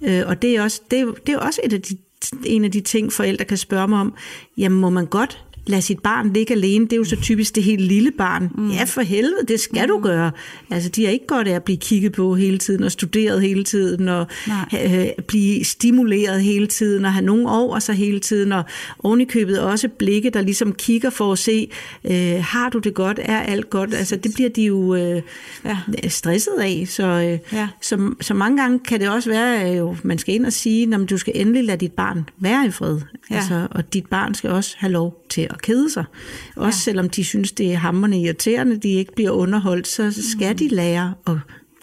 Mm. 0.00 0.08
Øh, 0.08 0.22
og 0.26 0.42
det 0.42 0.56
er 0.56 0.62
også, 0.62 0.80
det 0.90 1.00
er, 1.00 1.06
det 1.26 1.32
er 1.34 1.38
også 1.38 1.60
et 1.64 1.72
af 1.72 1.82
de, 1.82 1.96
en 2.44 2.64
af 2.64 2.70
de 2.72 2.80
ting, 2.80 3.12
forældre 3.12 3.44
kan 3.44 3.56
spørge 3.56 3.88
mig 3.88 4.00
om. 4.00 4.14
Jamen, 4.58 4.80
må 4.80 4.90
man 4.90 5.06
godt 5.06 5.44
lade 5.68 5.82
sit 5.82 6.00
barn 6.00 6.32
ligge 6.32 6.54
alene? 6.54 6.84
Det 6.84 6.92
er 6.92 6.96
jo 6.96 7.04
så 7.04 7.16
typisk 7.16 7.54
det 7.54 7.62
helt 7.62 7.80
lille 7.82 8.10
barn. 8.18 8.50
Mm. 8.58 8.70
Ja, 8.70 8.84
for 8.84 9.00
helvede, 9.00 9.46
det 9.48 9.60
skal 9.60 9.82
mm. 9.82 9.88
du 9.88 10.00
gøre. 10.02 10.30
Altså, 10.70 10.88
de 10.88 11.06
er 11.06 11.10
ikke 11.10 11.26
godt 11.26 11.48
af 11.48 11.52
at 11.54 11.62
blive 11.62 11.76
kigget 11.78 12.12
på 12.12 12.34
hele 12.34 12.58
tiden, 12.58 12.84
og 12.84 12.92
studeret 12.92 13.42
hele 13.42 13.64
tiden, 13.64 14.08
og 14.08 14.26
øh, 14.84 15.06
blive 15.26 15.64
stimuleret 15.64 16.42
hele 16.42 16.66
tiden, 16.66 17.04
og 17.04 17.12
have 17.12 17.24
nogen 17.24 17.46
over 17.46 17.78
sig 17.78 17.94
hele 17.94 18.20
tiden, 18.20 18.52
og 18.52 18.62
ovenikøbet 18.98 19.60
også 19.60 19.88
blikke, 19.88 20.30
der 20.30 20.40
ligesom 20.40 20.72
kigger 20.72 21.10
for 21.10 21.32
at 21.32 21.38
se, 21.38 21.70
øh, 22.04 22.34
har 22.44 22.68
du 22.68 22.78
det 22.78 22.94
godt, 22.94 23.18
er 23.22 23.40
alt 23.40 23.70
godt? 23.70 23.94
Altså, 23.94 24.16
det 24.16 24.30
bliver 24.34 24.50
de 24.50 24.62
jo 24.62 24.94
øh, 24.94 25.22
Ja. 25.64 25.78
stresset 26.08 26.52
af, 26.60 26.84
så, 26.88 27.04
øh, 27.06 27.38
Ja. 27.58 27.68
så, 27.82 28.14
så 28.20 28.34
mange 28.34 28.62
gange 28.62 28.78
kan 28.78 29.00
det 29.00 29.08
også 29.08 29.30
være, 29.30 29.60
at 29.62 29.78
jo, 29.78 29.96
man 30.02 30.18
skal 30.18 30.34
ind 30.34 30.46
og 30.46 30.52
sige, 30.52 30.94
at 30.94 31.10
du 31.10 31.18
skal 31.18 31.32
endelig 31.36 31.64
lade 31.64 31.78
dit 31.78 31.92
barn 31.92 32.28
være 32.38 32.66
i 32.66 32.70
fred, 32.70 33.00
Ja. 33.30 33.36
altså, 33.36 33.68
og 33.70 33.92
dit 33.94 34.06
barn 34.06 34.34
skal 34.34 34.50
også 34.50 34.74
have 34.78 34.92
lov 34.92 35.24
til 35.30 35.46
at 35.50 35.57
kede 35.62 35.90
sig. 35.90 36.04
Også 36.56 36.78
ja. 36.78 36.82
selvom 36.82 37.10
de 37.10 37.24
synes, 37.24 37.52
det 37.52 37.72
er 37.72 37.76
hammerende 37.76 38.20
irriterende, 38.20 38.76
de 38.76 38.88
ikke 38.88 39.14
bliver 39.14 39.30
underholdt, 39.30 39.88
så 39.88 40.12
skal 40.32 40.52
mm. 40.52 40.58
de 40.58 40.68
lære 40.68 41.14
at 41.26 41.36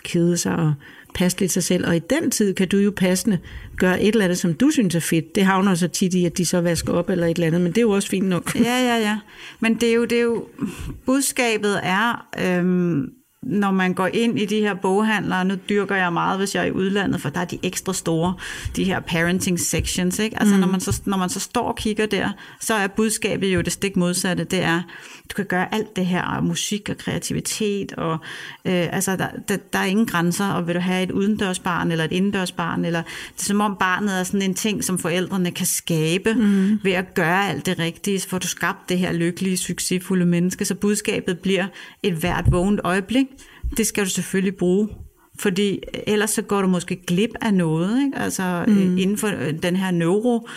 kede 0.03 0.37
sig 0.37 0.55
og 0.55 0.73
passe 1.15 1.39
lidt 1.39 1.51
sig 1.51 1.63
selv. 1.63 1.87
Og 1.87 1.95
i 1.95 1.99
den 1.99 2.31
tid 2.31 2.53
kan 2.53 2.67
du 2.67 2.77
jo 2.77 2.93
passende 2.95 3.39
gøre 3.77 4.01
et 4.01 4.07
eller 4.07 4.25
andet, 4.25 4.37
som 4.37 4.53
du 4.53 4.69
synes 4.69 4.95
er 4.95 4.99
fedt. 4.99 5.35
Det 5.35 5.45
havner 5.45 5.75
så 5.75 5.87
tit 5.87 6.13
i, 6.13 6.25
at 6.25 6.37
de 6.37 6.45
så 6.45 6.61
vasker 6.61 6.93
op 6.93 7.09
eller 7.09 7.27
et 7.27 7.35
eller 7.35 7.47
andet, 7.47 7.61
men 7.61 7.71
det 7.71 7.77
er 7.77 7.81
jo 7.81 7.91
også 7.91 8.09
fint 8.09 8.27
nok. 8.27 8.55
Ja, 8.55 8.83
ja, 8.83 8.97
ja. 8.97 9.17
Men 9.59 9.75
det 9.75 9.89
er 9.89 9.93
jo, 9.93 10.05
det 10.05 10.17
er 10.17 10.23
jo 10.23 10.47
budskabet 11.05 11.79
er, 11.83 12.27
øhm, 12.43 13.09
når 13.45 13.71
man 13.71 13.93
går 13.93 14.07
ind 14.13 14.39
i 14.39 14.45
de 14.45 14.59
her 14.59 14.73
boghandler, 14.73 15.43
nu 15.43 15.55
dyrker 15.69 15.95
jeg 15.95 16.13
meget, 16.13 16.37
hvis 16.37 16.55
jeg 16.55 16.61
er 16.61 16.67
i 16.67 16.71
udlandet, 16.71 17.21
for 17.21 17.29
der 17.29 17.39
er 17.39 17.45
de 17.45 17.59
ekstra 17.63 17.93
store, 17.93 18.33
de 18.75 18.83
her 18.83 18.99
parenting 18.99 19.59
sections, 19.59 20.19
ikke? 20.19 20.39
Altså 20.39 20.55
mm. 20.55 20.61
når, 20.61 20.67
man 20.67 20.79
så, 20.79 21.01
når 21.05 21.17
man 21.17 21.29
så 21.29 21.39
står 21.39 21.67
og 21.67 21.75
kigger 21.75 22.05
der, 22.05 22.29
så 22.61 22.73
er 22.73 22.87
budskabet 22.87 23.47
jo 23.47 23.61
det 23.61 23.73
stik 23.73 23.95
modsatte, 23.95 24.43
det 24.43 24.63
er, 24.63 24.81
du 25.29 25.35
kan 25.35 25.45
gøre 25.45 25.73
alt 25.73 25.95
det 25.95 26.05
her, 26.05 26.21
og 26.21 26.43
musik 26.43 26.89
og 26.89 26.97
kreativitet, 26.97 27.91
og 27.91 28.17
øh, 28.65 28.87
altså 28.95 29.15
der, 29.15 29.27
der, 29.47 29.57
der 29.73 29.79
er 29.79 29.85
ingen 29.85 30.05
grænser, 30.05 30.45
og 30.45 30.67
vil 30.67 30.75
du 30.75 30.79
have 30.79 31.03
et 31.03 31.11
udendørsbarn 31.11 31.91
eller 31.91 32.05
et 32.05 32.11
indendørsbarn, 32.11 32.85
eller 32.85 33.01
det 33.35 33.41
er 33.41 33.45
som 33.45 33.61
om 33.61 33.75
barnet 33.79 34.19
er 34.19 34.23
sådan 34.23 34.41
en 34.41 34.53
ting, 34.53 34.83
som 34.83 34.97
forældrene 34.97 35.51
kan 35.51 35.65
skabe 35.65 36.33
mm. 36.33 36.79
ved 36.83 36.91
at 36.91 37.13
gøre 37.13 37.49
alt 37.49 37.65
det 37.65 37.79
rigtige, 37.79 38.19
så 38.19 38.29
får 38.29 38.37
du 38.37 38.47
skabt 38.47 38.89
det 38.89 38.99
her 38.99 39.13
lykkelige, 39.13 39.57
succesfulde 39.57 40.25
menneske, 40.25 40.65
så 40.65 40.75
budskabet 40.75 41.39
bliver 41.39 41.65
et 42.03 42.13
hvert 42.13 42.45
vågent 42.51 42.81
øjeblik, 42.83 43.25
det 43.77 43.87
skal 43.87 44.03
du 44.03 44.09
selvfølgelig 44.09 44.55
bruge. 44.55 44.89
Fordi 45.39 45.79
ellers 46.07 46.29
så 46.29 46.41
går 46.41 46.61
du 46.61 46.67
måske 46.67 46.95
glip 46.95 47.29
af 47.41 47.53
noget, 47.53 48.05
ikke? 48.05 48.17
altså 48.17 48.63
mm. 48.67 48.73
øh, 48.77 49.01
inden 49.01 49.17
for 49.17 49.27
øh, 49.27 49.53
den 49.63 49.75
her 49.75 49.91
neuro, 49.91 50.47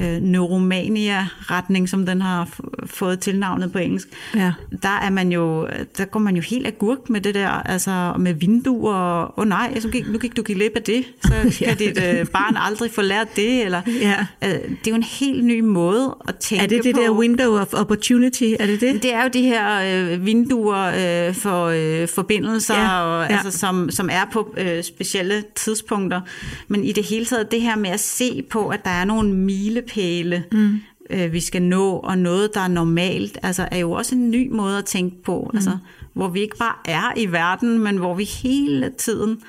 øh, 0.00 0.22
neuromania-retning, 0.22 1.88
som 1.88 2.06
den 2.06 2.20
har 2.22 2.44
f- 2.44 2.86
fået 2.86 3.20
tilnavnet 3.20 3.72
på 3.72 3.78
engelsk, 3.78 4.08
Ja. 4.34 4.52
der 4.82 4.88
er 5.02 5.10
man 5.10 5.32
jo, 5.32 5.68
der 5.98 6.04
går 6.04 6.20
man 6.20 6.36
jo 6.36 6.42
helt 6.42 6.66
agurk 6.66 7.10
med 7.10 7.20
det 7.20 7.34
der, 7.34 7.48
altså 7.48 8.12
med 8.18 8.34
vinduer, 8.34 8.94
og 8.94 9.38
oh 9.38 9.48
nej, 9.48 9.80
så 9.80 9.88
gik, 9.88 10.08
nu 10.12 10.18
gik 10.18 10.36
du 10.36 10.42
glip 10.46 10.72
af 10.76 10.82
det, 10.82 11.04
så 11.22 11.28
kan 11.42 11.52
Ja. 11.60 11.74
dit 11.74 11.98
øh, 12.20 12.26
barn 12.26 12.56
aldrig 12.58 12.90
få 12.90 13.02
lært 13.02 13.36
det, 13.36 13.64
eller 13.64 13.82
Ja. 14.00 14.26
øh, 14.44 14.50
det 14.50 14.86
er 14.86 14.90
jo 14.90 14.94
en 14.94 15.02
helt 15.02 15.44
ny 15.44 15.60
måde 15.60 16.16
at 16.28 16.36
tænke 16.36 16.64
Er 16.64 16.68
det 16.68 16.84
det 16.84 16.94
på. 16.94 17.00
der 17.00 17.10
window 17.10 17.56
of 17.58 17.74
opportunity? 17.74 18.52
Er 18.60 18.66
det 18.66 18.80
det? 18.80 19.02
Det 19.02 19.14
er 19.14 19.22
jo 19.22 19.28
de 19.32 19.42
her 19.42 19.80
øh, 20.12 20.26
vinduer 20.26 20.86
øh, 21.28 21.34
for 21.34 21.64
øh, 21.66 22.08
forbindelser, 22.08 22.74
ja, 22.74 23.00
og, 23.02 23.26
ja. 23.30 23.36
Altså, 23.36 23.58
som, 23.58 23.90
som 23.90 24.08
er 24.12 24.24
på 24.32 24.54
øh, 24.58 24.84
specielle 24.84 25.44
tidspunkter. 25.54 26.20
Men 26.68 26.84
i 26.84 26.92
det 26.92 27.04
hele 27.04 27.24
taget, 27.24 27.50
det 27.50 27.60
her 27.60 27.76
med 27.76 27.90
at 27.90 28.00
se 28.00 28.42
på, 28.50 28.68
at 28.68 28.84
der 28.84 28.90
er 28.90 29.04
nogle 29.04 29.32
milepæle, 29.32 30.44
mm. 30.52 30.80
øh, 31.10 31.32
vi 31.32 31.40
skal 31.40 31.62
nå, 31.62 31.90
og 31.90 32.18
noget, 32.18 32.54
der 32.54 32.60
er 32.60 32.68
normalt, 32.68 33.38
altså, 33.42 33.68
er 33.70 33.78
jo 33.78 33.92
også 33.92 34.14
en 34.14 34.30
ny 34.30 34.50
måde 34.50 34.78
at 34.78 34.84
tænke 34.84 35.22
på. 35.22 35.50
Mm. 35.52 35.56
Altså, 35.56 35.78
hvor 36.12 36.28
vi 36.28 36.40
ikke 36.40 36.56
bare 36.56 36.74
er 36.84 37.12
i 37.16 37.26
verden, 37.26 37.78
men 37.78 37.96
hvor 37.96 38.14
vi 38.14 38.24
hele 38.24 38.92
tiden 38.98 39.40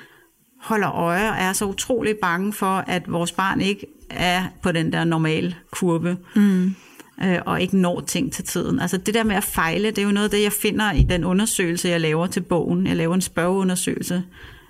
holder 0.60 0.90
øje 0.90 1.30
og 1.30 1.36
er 1.38 1.52
så 1.52 1.64
utrolig 1.64 2.16
bange 2.16 2.52
for, 2.52 2.84
at 2.86 3.12
vores 3.12 3.32
barn 3.32 3.60
ikke 3.60 3.86
er 4.10 4.44
på 4.62 4.72
den 4.72 4.92
der 4.92 5.04
normale 5.04 5.54
kurve. 5.70 6.16
Mm 6.36 6.74
øh, 7.24 7.38
og 7.46 7.62
ikke 7.62 7.76
når 7.76 8.00
ting 8.00 8.32
til 8.32 8.44
tiden. 8.44 8.80
Altså 8.80 8.96
det 8.96 9.14
der 9.14 9.24
med 9.24 9.36
at 9.36 9.44
fejle, 9.44 9.90
det 9.90 9.98
er 9.98 10.02
jo 10.02 10.12
noget 10.12 10.24
af 10.24 10.30
det, 10.30 10.42
jeg 10.42 10.52
finder 10.52 10.92
i 10.92 11.02
den 11.02 11.24
undersøgelse, 11.24 11.88
jeg 11.88 12.00
laver 12.00 12.26
til 12.26 12.40
bogen. 12.40 12.86
Jeg 12.86 12.96
laver 12.96 13.14
en 13.14 13.20
spørgeundersøgelse 13.20 14.22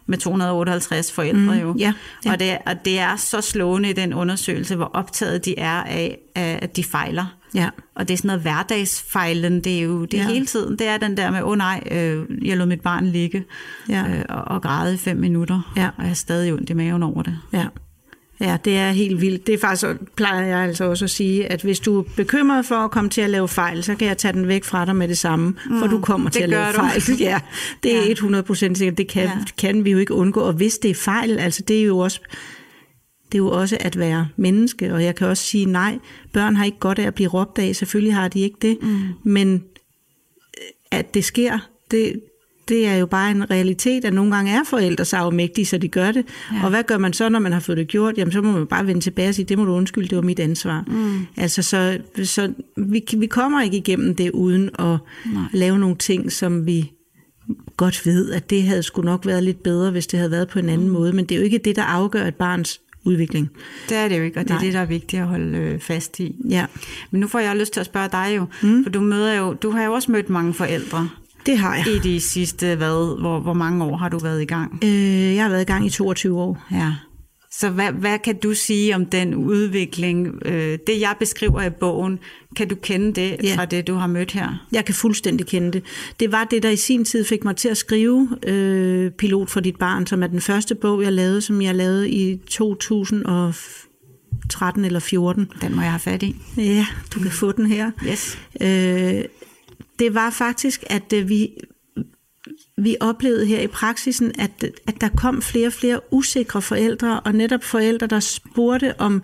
med 0.08 0.18
258 0.18 1.12
forældre 1.12 1.54
mm, 1.54 1.60
jo. 1.60 1.74
ja, 1.78 1.92
ja. 2.24 2.32
Og, 2.32 2.40
det, 2.40 2.58
og 2.66 2.84
det 2.84 2.98
er 2.98 3.16
så 3.16 3.40
slående 3.40 3.90
i 3.90 3.92
den 3.92 4.14
undersøgelse, 4.14 4.76
hvor 4.76 4.90
optaget 4.94 5.44
de 5.44 5.58
er 5.58 5.82
af, 5.82 6.18
at 6.34 6.76
de 6.76 6.84
fejler. 6.84 7.34
Ja. 7.54 7.68
Og 7.96 8.08
det 8.08 8.14
er 8.14 8.18
sådan 8.18 8.26
noget 8.26 8.42
hverdagsfejlen, 8.42 9.64
det 9.64 9.78
er 9.78 9.82
jo 9.82 10.04
det 10.04 10.20
er 10.20 10.22
Ja. 10.24 10.28
hele 10.28 10.46
tiden. 10.46 10.78
Det 10.78 10.86
er 10.88 10.96
den 10.98 11.16
der 11.16 11.30
med, 11.30 11.42
åh 11.42 11.48
oh, 11.48 11.58
nej, 11.58 11.82
øh, 11.90 12.24
jeg 12.44 12.56
lod 12.56 12.66
mit 12.66 12.80
barn 12.80 13.06
ligge 13.06 13.44
Ja. 13.88 14.04
øh, 14.08 14.24
og, 14.28 14.42
og 14.44 14.62
græde 14.62 14.94
i 14.94 14.96
fem 14.96 15.16
minutter, 15.16 15.72
Ja. 15.76 15.86
og 15.86 16.02
jeg 16.02 16.06
har 16.08 16.14
stadig 16.14 16.52
ondt 16.52 16.70
i 16.70 16.74
maven 16.74 17.02
over 17.02 17.22
det. 17.22 17.38
Ja. 17.52 17.64
Ja, 18.40 18.56
det 18.64 18.76
er 18.76 18.90
helt 18.90 19.20
vildt. 19.20 19.46
Det 19.46 19.54
er 19.54 19.58
faktisk, 19.58 19.86
plejer 20.16 20.46
jeg 20.46 20.58
altså 20.58 20.84
også 20.84 21.04
at 21.04 21.10
sige, 21.10 21.46
at 21.46 21.62
hvis 21.62 21.80
du 21.80 21.98
er 21.98 22.02
bekymret 22.16 22.66
for 22.66 22.74
at 22.74 22.90
komme 22.90 23.10
til 23.10 23.20
at 23.20 23.30
lave 23.30 23.48
fejl, 23.48 23.82
så 23.84 23.94
kan 23.94 24.08
jeg 24.08 24.18
tage 24.18 24.32
den 24.32 24.48
væk 24.48 24.64
fra 24.64 24.84
dig 24.84 24.96
med 24.96 25.08
det 25.08 25.18
samme, 25.18 25.54
for 25.80 25.86
du 25.86 26.00
kommer 26.00 26.30
til 26.30 26.42
at 26.42 26.48
lave 26.48 26.66
du. 26.66 26.72
fejl. 26.72 27.02
Ja, 27.20 27.40
det 27.82 27.96
er 27.96 28.02
Ja. 28.04 28.10
100 28.10 28.56
sikkert. 28.56 28.98
Det 28.98 29.08
kan, 29.08 29.22
Ja. 29.22 29.30
kan 29.58 29.84
vi 29.84 29.90
jo 29.90 29.98
ikke 29.98 30.14
undgå. 30.14 30.40
Og 30.40 30.52
hvis 30.52 30.78
det 30.78 30.90
er 30.90 30.94
fejl, 30.94 31.38
altså 31.38 31.62
det 31.62 31.78
er 31.80 31.84
jo 31.84 31.98
også 31.98 32.20
det 33.32 33.34
er 33.34 33.38
jo 33.38 33.50
også 33.50 33.76
at 33.80 33.98
være 33.98 34.28
menneske, 34.36 34.94
og 34.94 35.04
jeg 35.04 35.14
kan 35.14 35.26
også 35.26 35.42
sige 35.42 35.64
nej, 35.64 35.98
børn 36.32 36.56
har 36.56 36.64
ikke 36.64 36.78
godt 36.78 36.98
af 36.98 37.06
at 37.06 37.14
blive 37.14 37.28
råbt 37.28 37.58
af, 37.58 37.76
selvfølgelig 37.76 38.14
har 38.14 38.28
de 38.28 38.40
ikke 38.40 38.56
det, 38.62 38.78
mm. 38.82 38.98
men 39.24 39.64
at 40.90 41.14
det 41.14 41.24
sker, 41.24 41.58
det, 41.90 42.20
det 42.68 42.86
er 42.86 42.94
jo 42.94 43.06
bare 43.06 43.30
en 43.30 43.50
realitet, 43.50 44.04
at 44.04 44.12
nogle 44.12 44.34
gange 44.34 44.52
er 44.52 44.64
forældre 44.64 45.04
så 45.04 45.16
afmægtige, 45.16 45.66
så 45.66 45.78
de 45.78 45.88
gør 45.88 46.12
det. 46.12 46.24
Ja. 46.52 46.64
Og 46.64 46.70
hvad 46.70 46.82
gør 46.82 46.98
man 46.98 47.12
så, 47.12 47.28
når 47.28 47.38
man 47.38 47.52
har 47.52 47.60
fået 47.60 47.78
det 47.78 47.88
gjort? 47.88 48.18
Jamen, 48.18 48.32
så 48.32 48.42
må 48.42 48.52
man 48.52 48.66
bare 48.66 48.86
vende 48.86 49.00
tilbage 49.00 49.28
og 49.28 49.34
sige, 49.34 49.44
det 49.44 49.58
må 49.58 49.64
du 49.64 49.72
undskylde, 49.72 50.08
det 50.08 50.16
var 50.16 50.22
mit 50.22 50.40
ansvar. 50.40 50.84
Mm. 50.86 51.26
Altså, 51.36 51.62
så, 51.62 51.98
så 52.24 52.52
vi, 52.76 53.04
vi 53.16 53.26
kommer 53.26 53.62
ikke 53.62 53.76
igennem 53.76 54.14
det 54.14 54.30
uden 54.30 54.70
at 54.78 54.84
Nej. 55.32 55.42
lave 55.52 55.78
nogle 55.78 55.96
ting, 55.96 56.32
som 56.32 56.66
vi 56.66 56.92
godt 57.76 58.06
ved, 58.06 58.30
at 58.32 58.50
det 58.50 58.62
havde 58.62 58.82
sgu 58.82 59.02
nok 59.02 59.26
været 59.26 59.42
lidt 59.42 59.62
bedre, 59.62 59.90
hvis 59.90 60.06
det 60.06 60.18
havde 60.18 60.30
været 60.30 60.48
på 60.48 60.58
en 60.58 60.68
anden 60.68 60.86
mm. 60.86 60.92
måde. 60.92 61.12
Men 61.12 61.24
det 61.24 61.34
er 61.34 61.38
jo 61.38 61.44
ikke 61.44 61.58
det, 61.58 61.76
der 61.76 61.82
afgør 61.82 62.26
et 62.26 62.34
barns 62.34 62.80
udvikling. 63.04 63.50
Det 63.88 63.96
er 63.96 64.08
det 64.08 64.18
jo 64.18 64.22
ikke, 64.22 64.40
og 64.40 64.44
det 64.44 64.50
Nej. 64.50 64.58
er 64.58 64.62
det, 64.62 64.74
der 64.74 64.80
er 64.80 64.84
vigtigt 64.86 65.22
at 65.22 65.28
holde 65.28 65.58
øh, 65.58 65.80
fast 65.80 66.20
i. 66.20 66.36
Ja. 66.48 66.66
Men 67.10 67.20
nu 67.20 67.26
får 67.26 67.38
jeg 67.38 67.56
lyst 67.56 67.72
til 67.72 67.80
at 67.80 67.86
spørge 67.86 68.08
dig 68.12 68.32
jo, 68.36 68.46
mm. 68.62 68.82
for 68.82 68.90
du 68.90 69.00
møder 69.00 69.34
jo, 69.34 69.52
du 69.52 69.70
har 69.70 69.84
jo 69.84 69.92
også 69.92 70.12
mødt 70.12 70.30
mange 70.30 70.54
forældre. 70.54 71.08
Det 71.46 71.58
har 71.58 71.76
jeg. 71.76 71.86
I 71.86 71.98
de 71.98 72.20
sidste, 72.20 72.76
hvad, 72.76 73.20
hvor, 73.20 73.40
hvor 73.40 73.52
mange 73.52 73.84
år 73.84 73.96
har 73.96 74.08
du 74.08 74.18
været 74.18 74.42
i 74.42 74.44
gang? 74.44 74.84
Øh, 74.84 75.34
jeg 75.34 75.44
har 75.44 75.50
været 75.50 75.62
i 75.62 75.64
gang 75.64 75.86
i 75.86 75.90
22 75.90 76.40
år. 76.40 76.66
Ja. 76.72 76.92
Så 77.50 77.70
hvad, 77.70 77.92
hvad 77.92 78.18
kan 78.18 78.36
du 78.36 78.54
sige 78.54 78.94
om 78.94 79.06
den 79.06 79.34
udvikling? 79.34 80.42
Øh, 80.44 80.78
det 80.86 81.00
jeg 81.00 81.14
beskriver 81.18 81.62
i 81.62 81.70
bogen, 81.70 82.18
kan 82.56 82.68
du 82.68 82.74
kende 82.74 83.12
det 83.12 83.36
ja. 83.42 83.54
fra 83.56 83.64
det, 83.64 83.86
du 83.86 83.94
har 83.94 84.06
mødt 84.06 84.32
her? 84.32 84.66
Jeg 84.72 84.84
kan 84.84 84.94
fuldstændig 84.94 85.46
kende 85.46 85.72
det. 85.72 85.82
Det 86.20 86.32
var 86.32 86.44
det, 86.44 86.62
der 86.62 86.70
i 86.70 86.76
sin 86.76 87.04
tid 87.04 87.24
fik 87.24 87.44
mig 87.44 87.56
til 87.56 87.68
at 87.68 87.76
skrive 87.76 88.28
øh, 88.46 89.10
Pilot 89.10 89.50
for 89.50 89.60
dit 89.60 89.76
barn, 89.76 90.06
som 90.06 90.22
er 90.22 90.26
den 90.26 90.40
første 90.40 90.74
bog, 90.74 91.02
jeg 91.02 91.12
lavede, 91.12 91.40
som 91.40 91.62
jeg 91.62 91.74
lavede 91.74 92.10
i 92.10 92.40
2013 92.46 94.84
eller 94.84 95.00
14. 95.00 95.50
Den 95.60 95.74
må 95.74 95.82
jeg 95.82 95.90
have 95.90 96.00
fat 96.00 96.22
i. 96.22 96.36
Ja, 96.56 96.86
du 97.14 97.20
kan 97.20 97.30
få 97.30 97.52
den 97.52 97.66
her. 97.66 97.90
Yes. 98.08 98.38
Øh, 98.60 99.24
det 99.98 100.14
var 100.14 100.30
faktisk, 100.30 100.84
at 100.86 101.12
øh, 101.12 101.28
vi, 101.28 101.50
vi 102.76 102.96
oplevede 103.00 103.46
her 103.46 103.60
i 103.60 103.66
praksisen, 103.66 104.32
at, 104.38 104.64
at 104.86 105.00
der 105.00 105.08
kom 105.16 105.42
flere 105.42 105.66
og 105.66 105.72
flere 105.72 106.00
usikre 106.12 106.62
forældre, 106.62 107.20
og 107.20 107.32
netop 107.32 107.64
forældre, 107.64 108.06
der 108.06 108.20
spurgte 108.20 109.00
om 109.00 109.22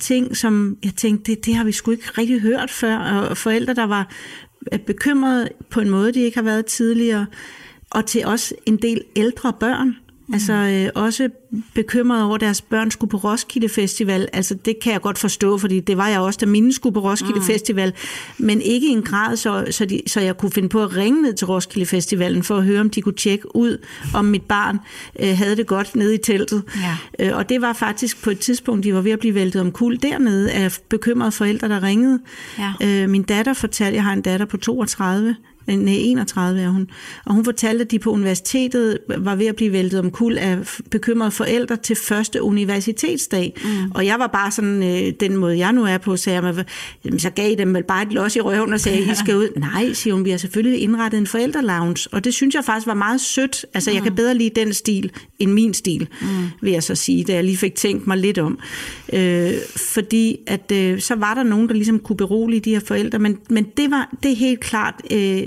ting, 0.00 0.36
som 0.36 0.78
jeg 0.84 0.94
tænkte, 0.94 1.32
det, 1.32 1.46
det 1.46 1.54
har 1.54 1.64
vi 1.64 1.72
sgu 1.72 1.90
ikke 1.90 2.10
rigtig 2.18 2.40
hørt 2.40 2.70
før, 2.70 2.96
og 2.96 3.36
forældre, 3.36 3.74
der 3.74 3.86
var 3.86 4.12
øh, 4.72 4.78
bekymrede 4.78 5.48
på 5.70 5.80
en 5.80 5.90
måde, 5.90 6.12
de 6.12 6.20
ikke 6.20 6.36
har 6.36 6.44
været 6.44 6.66
tidligere, 6.66 7.26
og 7.90 8.06
til 8.06 8.26
også 8.26 8.54
en 8.66 8.76
del 8.76 9.02
ældre 9.16 9.52
børn, 9.60 9.96
Mm. 10.28 10.34
Altså 10.34 10.52
øh, 10.52 11.02
også 11.02 11.28
bekymret 11.74 12.24
over, 12.24 12.34
at 12.34 12.40
deres 12.40 12.62
børn 12.62 12.90
skulle 12.90 13.10
på 13.10 13.16
Roskilde 13.16 13.68
Festival. 13.68 14.28
Altså 14.32 14.54
det 14.54 14.76
kan 14.82 14.92
jeg 14.92 15.00
godt 15.00 15.18
forstå, 15.18 15.58
fordi 15.58 15.80
det 15.80 15.96
var 15.96 16.08
jeg 16.08 16.20
også, 16.20 16.38
da 16.40 16.46
mine 16.46 16.72
skulle 16.72 16.94
på 16.94 17.00
Roskilde 17.00 17.40
mm. 17.40 17.46
Festival. 17.46 17.92
Men 18.38 18.60
ikke 18.60 18.88
i 18.88 18.90
en 18.90 19.02
grad, 19.02 19.36
så, 19.36 19.64
så, 19.70 19.84
de, 19.84 20.02
så 20.06 20.20
jeg 20.20 20.36
kunne 20.36 20.50
finde 20.50 20.68
på 20.68 20.82
at 20.82 20.96
ringe 20.96 21.22
ned 21.22 21.34
til 21.34 21.46
Roskilde 21.46 21.86
Festivalen 21.86 22.42
for 22.42 22.56
at 22.56 22.64
høre, 22.64 22.80
om 22.80 22.90
de 22.90 23.02
kunne 23.02 23.14
tjekke 23.14 23.56
ud, 23.56 23.78
om 24.14 24.24
mit 24.24 24.42
barn 24.42 24.78
øh, 25.20 25.36
havde 25.36 25.56
det 25.56 25.66
godt 25.66 25.96
nede 25.96 26.14
i 26.14 26.18
teltet. 26.18 26.62
Ja. 27.18 27.26
Øh, 27.26 27.36
og 27.36 27.48
det 27.48 27.60
var 27.60 27.72
faktisk 27.72 28.22
på 28.22 28.30
et 28.30 28.38
tidspunkt, 28.38 28.84
de 28.84 28.94
var 28.94 29.00
ved 29.00 29.12
at 29.12 29.18
blive 29.18 29.34
væltet 29.34 29.60
om 29.60 29.72
kul 29.72 29.96
dernede 30.02 30.52
af 30.52 30.78
bekymrede 30.88 31.32
forældre, 31.32 31.68
der 31.68 31.82
ringede. 31.82 32.20
Ja. 32.58 32.72
Øh, 32.82 33.10
min 33.10 33.22
datter 33.22 33.52
fortalte, 33.52 33.96
jeg 33.96 34.04
har 34.04 34.12
en 34.12 34.22
datter 34.22 34.46
på 34.46 34.56
32, 34.56 35.36
Nej, 35.66 35.94
31 35.98 36.60
er 36.60 36.68
hun. 36.68 36.88
Og 37.24 37.34
hun 37.34 37.44
fortalte, 37.44 37.84
at 37.84 37.90
de 37.90 37.98
på 37.98 38.10
universitetet 38.10 38.98
var 39.18 39.36
ved 39.36 39.46
at 39.46 39.56
blive 39.56 39.72
væltet 39.72 40.00
om 40.00 40.10
kul 40.10 40.38
af 40.38 40.58
bekymrede 40.90 41.30
forældre 41.30 41.76
til 41.76 41.96
første 41.96 42.42
universitetsdag. 42.42 43.52
Mm. 43.64 43.90
Og 43.90 44.06
jeg 44.06 44.18
var 44.18 44.26
bare 44.26 44.50
sådan, 44.50 44.82
øh, 44.82 45.12
den 45.20 45.36
måde 45.36 45.58
jeg 45.58 45.72
nu 45.72 45.84
er 45.84 45.98
på, 45.98 46.16
sagde 46.16 46.34
jeg, 46.34 46.54
mig, 46.54 46.64
så 47.20 47.30
gav 47.30 47.52
I 47.52 47.54
dem 47.54 47.74
vel 47.74 47.82
bare 47.82 48.02
et 48.02 48.12
los 48.12 48.36
i 48.36 48.40
røven 48.40 48.72
og 48.72 48.80
sagde, 48.80 49.02
I 49.02 49.14
skal 49.24 49.36
ud. 49.36 49.48
Nej, 49.56 49.92
siger 49.92 50.14
hun, 50.14 50.24
vi 50.24 50.30
har 50.30 50.38
selvfølgelig 50.38 50.80
indrettet 50.80 51.18
en 51.18 51.26
forældrelounge. 51.26 52.08
Og 52.12 52.24
det 52.24 52.34
synes 52.34 52.54
jeg 52.54 52.64
faktisk 52.64 52.86
var 52.86 52.94
meget 52.94 53.20
sødt. 53.20 53.66
Altså, 53.74 53.90
mm. 53.90 53.94
jeg 53.94 54.02
kan 54.02 54.12
mm. 54.12 54.16
bedre 54.16 54.34
lide 54.34 54.60
den 54.60 54.72
stil 54.72 55.12
end 55.38 55.52
min 55.52 55.74
stil, 55.74 56.08
mm. 56.20 56.26
vil 56.60 56.72
jeg 56.72 56.82
så 56.82 56.94
sige, 56.94 57.24
da 57.24 57.34
jeg 57.34 57.44
lige 57.44 57.56
fik 57.56 57.74
tænkt 57.74 58.06
mig 58.06 58.16
lidt 58.16 58.38
om. 58.38 58.58
Øh, 59.12 59.52
fordi 59.76 60.36
at 60.46 60.72
øh, 60.72 61.00
så 61.00 61.14
var 61.14 61.34
der 61.34 61.42
nogen, 61.42 61.68
der 61.68 61.74
ligesom 61.74 61.98
kunne 61.98 62.16
berolige 62.16 62.60
de 62.60 62.70
her 62.70 62.80
forældre, 62.80 63.18
men, 63.18 63.38
men 63.50 63.64
det 63.76 63.90
var 63.90 64.10
det 64.22 64.32
er 64.32 64.36
helt 64.36 64.60
klart 64.60 64.94
øh, 65.12 65.42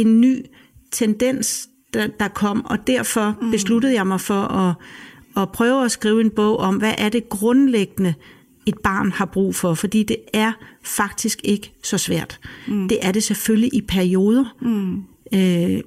en 0.00 0.20
ny 0.20 0.44
tendens, 0.92 1.68
der, 1.94 2.06
der 2.20 2.28
kom, 2.28 2.64
og 2.64 2.86
derfor 2.86 3.36
mm. 3.42 3.50
besluttede 3.50 3.94
jeg 3.94 4.06
mig 4.06 4.20
for 4.20 4.42
at, 4.42 4.74
at 5.42 5.52
prøve 5.52 5.84
at 5.84 5.90
skrive 5.90 6.20
en 6.20 6.30
bog 6.30 6.56
om, 6.56 6.76
hvad 6.76 6.94
er 6.98 7.08
det 7.08 7.28
grundlæggende, 7.28 8.14
et 8.66 8.78
barn 8.78 9.12
har 9.12 9.24
brug 9.24 9.54
for, 9.54 9.74
fordi 9.74 10.02
det 10.02 10.16
er 10.32 10.52
faktisk 10.82 11.40
ikke 11.44 11.72
så 11.82 11.98
svært. 11.98 12.40
Mm. 12.66 12.88
Det 12.88 12.98
er 13.02 13.12
det 13.12 13.22
selvfølgelig 13.22 13.74
i 13.74 13.80
perioder. 13.80 14.56
Mm. 14.60 15.02
Øh, 15.34 15.80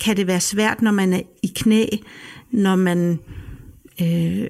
kan 0.00 0.16
det 0.16 0.26
være 0.26 0.40
svært, 0.40 0.82
når 0.82 0.90
man 0.90 1.12
er 1.12 1.20
i 1.42 1.52
knæ, 1.56 1.86
når 2.50 2.76
man 2.76 3.18
øh, 4.02 4.46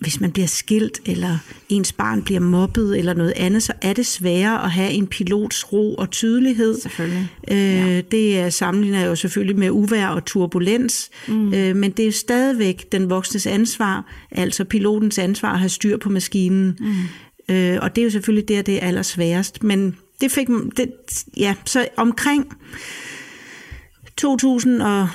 hvis 0.00 0.20
man 0.20 0.32
bliver 0.32 0.46
skilt, 0.46 1.00
eller 1.06 1.38
ens 1.68 1.92
barn 1.92 2.22
bliver 2.22 2.40
mobbet, 2.40 2.98
eller 2.98 3.14
noget 3.14 3.32
andet, 3.36 3.62
så 3.62 3.72
er 3.82 3.92
det 3.92 4.06
sværere 4.06 4.64
at 4.64 4.70
have 4.70 4.90
en 4.90 5.06
pilots 5.06 5.72
ro 5.72 5.94
og 5.94 6.10
tydelighed. 6.10 6.80
Selvfølgelig. 6.80 7.28
Øh, 7.50 7.56
ja. 7.56 8.00
Det 8.00 8.38
er 8.38 8.50
sammenligner 8.50 9.06
jo 9.06 9.16
selvfølgelig 9.16 9.58
med 9.58 9.70
uvær 9.70 10.06
og 10.06 10.24
turbulens, 10.24 11.10
mm. 11.28 11.54
øh, 11.54 11.76
men 11.76 11.90
det 11.90 12.06
er 12.06 12.12
stadigvæk 12.12 12.92
den 12.92 13.10
voksnes 13.10 13.46
ansvar, 13.46 14.12
altså 14.30 14.64
pilotens 14.64 15.18
ansvar 15.18 15.52
at 15.52 15.58
have 15.58 15.68
styr 15.68 15.96
på 15.96 16.08
maskinen. 16.08 16.78
Mm. 16.80 17.54
Øh, 17.54 17.78
og 17.82 17.96
det 17.96 18.02
er 18.02 18.04
jo 18.04 18.10
selvfølgelig 18.10 18.48
der, 18.48 18.62
det 18.62 18.82
er 18.82 18.86
allersværest. 18.86 19.62
Men 19.62 19.96
det 20.20 20.32
fik 20.32 20.48
det, 20.76 20.92
ja, 21.36 21.54
så 21.64 21.88
omkring 21.96 22.56
2000 24.16 24.82
og 24.82 25.08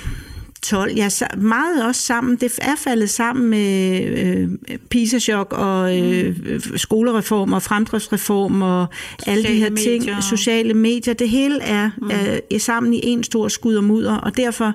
12. 0.62 0.92
Ja, 0.96 1.08
meget 1.36 1.84
også 1.84 2.02
sammen. 2.02 2.36
Det 2.36 2.58
er 2.62 2.76
faldet 2.78 3.10
sammen 3.10 3.50
med 3.50 4.00
øh, 4.04 4.48
PISA-chok 4.90 5.52
og 5.52 5.98
øh, 5.98 6.36
mm. 6.36 6.76
skolereform 6.76 7.52
og 7.52 7.62
fremdriftsreform 7.62 8.62
og 8.62 8.86
sociale 9.18 9.38
alle 9.38 9.48
de 9.48 9.58
her 9.58 9.70
medier. 9.70 10.00
ting. 10.00 10.22
Sociale 10.22 10.74
medier. 10.74 11.14
Det 11.14 11.28
hele 11.28 11.62
er, 11.62 11.90
mm. 11.98 12.10
er, 12.10 12.40
er 12.50 12.58
sammen 12.58 12.94
i 12.94 13.00
en 13.02 13.24
stor 13.24 13.48
skud 13.48 13.74
og 13.74 13.84
mudder, 13.84 14.16
og 14.16 14.36
derfor 14.36 14.74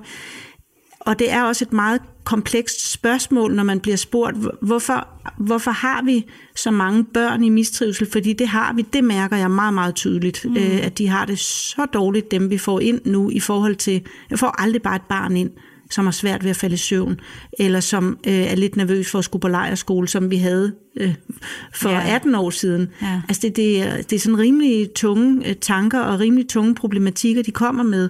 og 1.05 1.19
det 1.19 1.31
er 1.31 1.43
også 1.43 1.65
et 1.65 1.73
meget 1.73 2.01
komplekst 2.23 2.91
spørgsmål, 2.91 3.55
når 3.55 3.63
man 3.63 3.79
bliver 3.79 3.97
spurgt, 3.97 4.35
hvorfor, 4.61 5.07
hvorfor 5.37 5.71
har 5.71 6.03
vi 6.03 6.25
så 6.55 6.71
mange 6.71 7.03
børn 7.03 7.43
i 7.43 7.49
mistrivsel? 7.49 8.11
Fordi 8.11 8.33
det 8.33 8.47
har 8.47 8.73
vi, 8.73 8.81
det 8.81 9.03
mærker 9.03 9.37
jeg 9.37 9.51
meget, 9.51 9.73
meget 9.73 9.95
tydeligt, 9.95 10.45
mm. 10.45 10.57
øh, 10.57 10.85
at 10.85 10.97
de 10.97 11.07
har 11.07 11.25
det 11.25 11.39
så 11.39 11.85
dårligt, 11.85 12.31
dem 12.31 12.49
vi 12.49 12.57
får 12.57 12.79
ind 12.79 13.01
nu, 13.05 13.29
i 13.29 13.39
forhold 13.39 13.75
til, 13.75 14.01
jeg 14.29 14.39
får 14.39 14.61
aldrig 14.61 14.81
bare 14.81 14.95
et 14.95 15.01
barn 15.09 15.37
ind, 15.37 15.51
som 15.91 16.05
har 16.05 16.11
svært 16.11 16.43
ved 16.43 16.49
at 16.49 16.55
falde 16.55 16.73
i 16.73 16.77
søvn, 16.77 17.19
eller 17.59 17.79
som 17.79 18.19
øh, 18.27 18.33
er 18.33 18.55
lidt 18.55 18.75
nervøs 18.75 19.11
for 19.11 19.19
at 19.19 19.25
skulle 19.25 19.41
på 19.41 19.47
lejerskole, 19.47 20.07
som 20.07 20.31
vi 20.31 20.37
havde 20.37 20.73
øh, 20.97 21.13
for 21.73 21.89
ja. 21.89 22.15
18 22.15 22.35
år 22.35 22.49
siden. 22.49 22.89
Ja. 23.01 23.21
Altså 23.27 23.41
det, 23.41 23.55
det, 23.55 23.81
er, 23.81 23.97
det 23.97 24.13
er 24.13 24.19
sådan 24.19 24.39
rimelig 24.39 24.89
tunge 24.95 25.49
øh, 25.49 25.55
tanker 25.55 25.99
og 25.99 26.19
rimelig 26.19 26.49
tunge 26.49 26.75
problematikker, 26.75 27.43
de 27.43 27.51
kommer 27.51 27.83
med. 27.83 28.09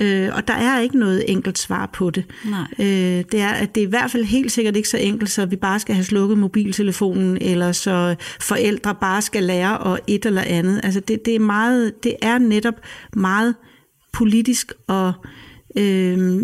Øh, 0.00 0.30
og 0.34 0.48
der 0.48 0.54
er 0.54 0.80
ikke 0.80 0.98
noget 0.98 1.30
enkelt 1.30 1.58
svar 1.58 1.86
på 1.86 2.10
det. 2.10 2.24
Nej. 2.44 2.66
Øh, 2.78 3.24
det, 3.32 3.40
er, 3.40 3.48
at 3.48 3.74
det 3.74 3.82
er 3.82 3.86
i 3.86 3.90
hvert 3.90 4.10
fald 4.10 4.24
helt 4.24 4.52
sikkert 4.52 4.76
ikke 4.76 4.88
så 4.88 4.98
enkelt, 4.98 5.30
så 5.30 5.46
vi 5.46 5.56
bare 5.56 5.80
skal 5.80 5.94
have 5.94 6.04
slukket 6.04 6.38
mobiltelefonen, 6.38 7.38
eller 7.40 7.72
så 7.72 8.14
forældre 8.40 8.94
bare 9.00 9.22
skal 9.22 9.42
lære 9.42 9.78
og 9.78 10.00
et 10.06 10.26
eller 10.26 10.42
andet. 10.42 10.80
Altså 10.82 11.00
det, 11.00 11.24
det, 11.24 11.34
er, 11.34 11.40
meget, 11.40 12.04
det 12.04 12.16
er 12.22 12.38
netop 12.38 12.74
meget 13.12 13.54
politisk 14.12 14.72
og 14.86 15.12
øh, 15.76 16.42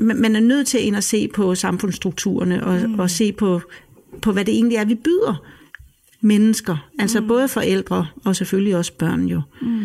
man 0.00 0.36
er 0.36 0.40
nødt 0.40 0.66
til 0.66 0.86
ind 0.86 0.96
at 0.96 1.04
se 1.04 1.28
på 1.28 1.54
samfundsstrukturerne 1.54 2.64
og, 2.64 2.88
mm. 2.88 2.98
og 2.98 3.10
se 3.10 3.32
på, 3.32 3.60
på, 4.22 4.32
hvad 4.32 4.44
det 4.44 4.54
egentlig 4.54 4.76
er, 4.76 4.84
vi 4.84 4.94
byder 4.94 5.44
mennesker. 6.20 6.90
Altså 6.98 7.20
mm. 7.20 7.28
både 7.28 7.48
forældre 7.48 8.06
og 8.24 8.36
selvfølgelig 8.36 8.76
også 8.76 8.92
børn 8.92 9.26
jo. 9.26 9.42
Mm. 9.62 9.84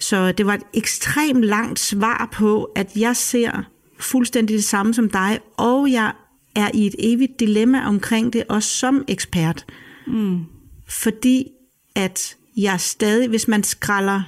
Så 0.00 0.32
det 0.32 0.46
var 0.46 0.54
et 0.54 0.62
ekstremt 0.74 1.44
langt 1.44 1.78
svar 1.78 2.28
på, 2.32 2.64
at 2.64 2.96
jeg 2.96 3.16
ser 3.16 3.62
fuldstændig 3.98 4.56
det 4.56 4.64
samme 4.64 4.94
som 4.94 5.10
dig, 5.10 5.38
og 5.56 5.92
jeg 5.92 6.12
er 6.54 6.70
i 6.74 6.86
et 6.86 6.94
evigt 6.98 7.40
dilemma 7.40 7.86
omkring 7.86 8.32
det, 8.32 8.44
også 8.48 8.68
som 8.68 9.04
ekspert. 9.08 9.66
Mm. 10.06 10.40
Fordi 10.88 11.46
at 11.94 12.36
jeg 12.56 12.80
stadig, 12.80 13.28
hvis 13.28 13.48
man 13.48 13.62
skralder 13.62 14.22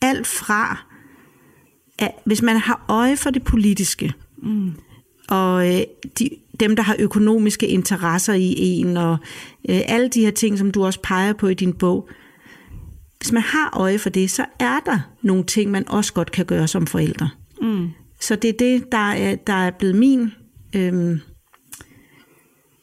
alt 0.00 0.26
fra, 0.26 0.86
at 1.98 2.10
hvis 2.24 2.42
man 2.42 2.56
har 2.56 2.84
øje 2.88 3.16
for 3.16 3.30
det 3.30 3.44
politiske, 3.44 4.12
mm. 4.38 4.72
og 5.28 5.74
øh, 5.74 5.82
de, 6.18 6.30
dem, 6.60 6.76
der 6.76 6.82
har 6.82 6.96
økonomiske 6.98 7.66
interesser 7.66 8.34
i 8.34 8.54
en, 8.58 8.96
og 8.96 9.16
øh, 9.68 9.80
alle 9.86 10.08
de 10.08 10.20
her 10.20 10.30
ting, 10.30 10.58
som 10.58 10.70
du 10.70 10.84
også 10.84 11.00
peger 11.02 11.32
på 11.32 11.48
i 11.48 11.54
din 11.54 11.72
bog, 11.72 12.08
hvis 13.18 13.32
man 13.32 13.42
har 13.42 13.70
øje 13.80 13.98
for 13.98 14.10
det, 14.10 14.30
så 14.30 14.44
er 14.58 14.80
der 14.86 14.98
nogle 15.22 15.44
ting, 15.44 15.70
man 15.70 15.88
også 15.88 16.12
godt 16.12 16.32
kan 16.32 16.46
gøre 16.46 16.68
som 16.68 16.86
forældre. 16.86 17.30
Mm. 17.62 17.88
Så 18.20 18.36
det 18.36 18.48
er 18.48 18.58
det, 18.58 18.92
der 18.92 18.98
er, 19.12 19.36
der 19.36 19.52
er 19.52 19.70
blevet 19.70 19.96
min 19.96 20.30
øh, 20.76 21.18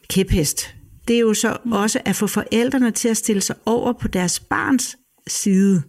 kæphest. 0.08 0.74
Det 1.08 1.16
er 1.16 1.20
jo 1.20 1.34
så 1.34 1.56
mm. 1.64 1.72
også 1.72 2.00
at 2.04 2.16
få 2.16 2.26
forældrene 2.26 2.90
til 2.90 3.08
at 3.08 3.16
stille 3.16 3.42
sig 3.42 3.56
over 3.66 3.92
på 3.92 4.08
deres 4.08 4.40
barns 4.40 4.96
side, 5.26 5.82